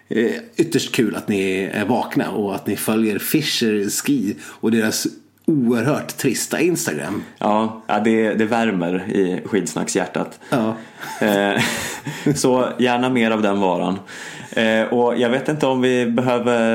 eh, 0.09 0.31
ytterst 0.55 0.95
kul 0.95 1.15
att 1.15 1.27
ni 1.27 1.69
är 1.73 1.85
vakna 1.85 2.31
och 2.31 2.55
att 2.55 2.67
ni 2.67 2.75
följer 2.75 3.19
Fischer 3.19 3.89
Ski 3.89 4.35
och 4.41 4.71
deras 4.71 5.07
oerhört 5.51 6.17
trista 6.17 6.59
Instagram. 6.59 7.23
Ja, 7.39 7.81
det, 8.03 8.33
det 8.33 8.45
värmer 8.45 8.95
i 9.09 9.41
skidsnackshjärtat. 9.45 10.39
Ja. 10.49 10.75
Eh, 11.27 11.61
Så 12.35 12.67
gärna 12.79 13.09
mer 13.09 13.31
av 13.31 13.41
den 13.41 13.59
varan. 13.59 13.99
Eh, 14.51 14.81
Och 14.93 15.17
jag 15.17 15.29
vet 15.29 15.49
inte 15.49 15.65
om 15.65 15.81
vi 15.81 16.05
behöver 16.05 16.73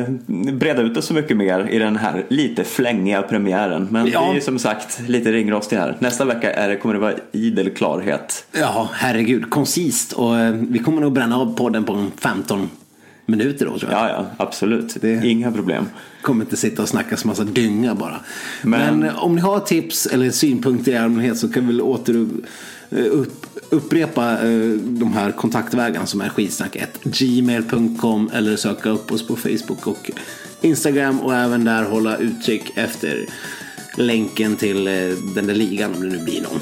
eh, 0.00 0.08
breda 0.52 0.82
ut 0.82 0.96
oss 0.96 1.06
så 1.06 1.14
mycket 1.14 1.36
mer 1.36 1.66
i 1.70 1.78
den 1.78 1.96
här 1.96 2.24
lite 2.28 2.64
flängiga 2.64 3.22
premiären. 3.22 3.88
Men 3.90 4.06
Ja. 4.06 4.30
vi 4.32 4.36
är 4.36 4.40
som 4.40 4.58
sagt 4.58 5.00
lite 5.08 5.32
ringrostiga 5.32 5.80
här. 5.80 5.96
Nästa 5.98 6.24
vecka 6.24 6.52
är 6.52 6.68
det, 6.68 6.76
kommer 6.76 6.94
det 6.94 7.00
vara 7.00 7.14
idel 7.32 7.70
klarhet. 7.70 8.46
Ja, 8.52 8.88
herregud. 8.92 9.50
Koncist. 9.50 10.12
Och 10.12 10.34
vi 10.70 10.78
kommer 10.78 11.00
nog 11.00 11.12
bränna 11.12 11.36
av 11.36 11.56
podden 11.56 11.84
på 11.84 11.92
en 11.92 12.12
15 12.18 12.70
minuter 13.26 13.66
då 13.66 13.78
tror 13.78 13.92
jag. 13.92 14.00
Ja, 14.00 14.08
ja, 14.08 14.26
absolut. 14.44 14.96
Det- 15.00 15.26
Inga 15.26 15.52
problem. 15.52 15.86
Kommer 16.22 16.44
inte 16.44 16.56
sitta 16.56 16.82
och 16.82 16.88
snacka 16.88 17.16
så 17.16 17.28
massa 17.28 17.44
dynga 17.44 17.94
bara. 17.94 18.20
Men, 18.62 18.98
Men- 19.00 19.08
eh, 19.08 19.24
om 19.24 19.34
ni 19.34 19.40
har 19.40 19.60
tips 19.60 20.06
eller 20.06 20.30
synpunkter 20.30 20.92
i 20.92 20.96
allmänhet 20.96 21.38
så 21.38 21.48
kan 21.48 21.62
vi 21.66 21.72
väl 21.72 21.80
åter 21.80 22.26
eh, 22.90 22.98
upp, 23.10 23.46
upprepa 23.70 24.30
eh, 24.32 24.70
de 24.78 25.12
här 25.12 25.30
kontaktvägarna 25.32 26.06
som 26.06 26.20
är 26.20 26.28
skitsnack1 26.28 26.86
gmail.com 27.02 28.30
eller 28.34 28.56
söka 28.56 28.90
upp 28.90 29.12
oss 29.12 29.26
på 29.26 29.36
Facebook 29.36 29.86
och 29.86 30.10
Instagram 30.60 31.20
och 31.20 31.34
även 31.34 31.64
där 31.64 31.82
hålla 31.84 32.16
utkik 32.16 32.62
efter 32.76 33.26
länken 33.96 34.56
till 34.56 34.84
den 35.34 35.46
där 35.46 35.54
ligan 35.54 35.94
om 35.94 36.00
det 36.00 36.08
nu 36.16 36.24
blir 36.24 36.42
någon. 36.42 36.60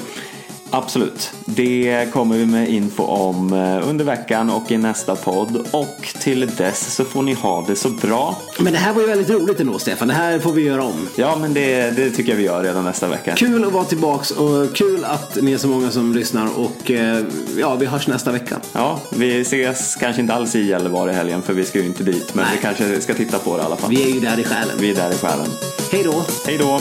Absolut. 0.75 1.31
Det 1.45 2.07
kommer 2.13 2.37
vi 2.37 2.45
med 2.45 2.69
info 2.69 3.03
om 3.03 3.53
eh, 3.53 3.89
under 3.89 4.05
veckan 4.05 4.49
och 4.49 4.71
i 4.71 4.77
nästa 4.77 5.15
podd. 5.15 5.67
Och 5.71 6.13
till 6.19 6.51
dess 6.57 6.95
så 6.95 7.05
får 7.05 7.21
ni 7.21 7.33
ha 7.33 7.65
det 7.67 7.75
så 7.75 7.89
bra. 7.89 8.37
Men 8.59 8.73
det 8.73 8.79
här 8.79 8.93
var 8.93 9.01
ju 9.01 9.07
väldigt 9.07 9.29
roligt 9.29 9.59
ändå 9.59 9.79
Stefan. 9.79 10.07
Det 10.07 10.13
här 10.13 10.39
får 10.39 10.51
vi 10.53 10.61
göra 10.61 10.83
om. 10.83 11.07
Ja, 11.15 11.37
men 11.41 11.53
det, 11.53 11.91
det 11.91 12.09
tycker 12.09 12.31
jag 12.31 12.37
vi 12.37 12.43
gör 12.43 12.63
redan 12.63 12.83
nästa 12.83 13.07
vecka. 13.07 13.35
Kul 13.35 13.65
att 13.65 13.73
vara 13.73 13.83
tillbaks 13.83 14.31
och 14.31 14.75
kul 14.75 15.05
att 15.05 15.37
ni 15.41 15.53
är 15.53 15.57
så 15.57 15.67
många 15.67 15.91
som 15.91 16.13
lyssnar 16.13 16.49
och 16.59 16.91
eh, 16.91 17.23
ja, 17.57 17.75
vi 17.75 17.85
hörs 17.85 18.07
nästa 18.07 18.31
vecka. 18.31 18.57
Ja, 18.73 18.99
vi 19.09 19.41
ses 19.41 19.95
kanske 19.95 20.21
inte 20.21 20.33
alls 20.33 20.55
i 20.55 20.63
Gällivare 20.63 21.11
i 21.11 21.13
helgen 21.13 21.41
för 21.41 21.53
vi 21.53 21.65
ska 21.65 21.79
ju 21.79 21.85
inte 21.85 22.03
dit. 22.03 22.35
Men 22.35 22.45
Nej. 22.45 22.53
vi 22.55 22.61
kanske 22.61 23.01
ska 23.01 23.13
titta 23.13 23.39
på 23.39 23.57
det 23.57 23.63
i 23.63 23.65
alla 23.65 23.75
fall. 23.75 23.89
Vi 23.89 24.03
är 24.03 24.13
ju 24.13 24.19
där 24.19 24.39
i 24.39 24.43
själen. 24.43 24.75
Vi 24.79 24.91
är 24.91 24.95
där 24.95 25.11
i 25.11 25.17
själen. 25.17 25.47
Hej 25.91 26.03
då! 26.03 26.25
Hej 26.45 26.57
då! 26.57 26.79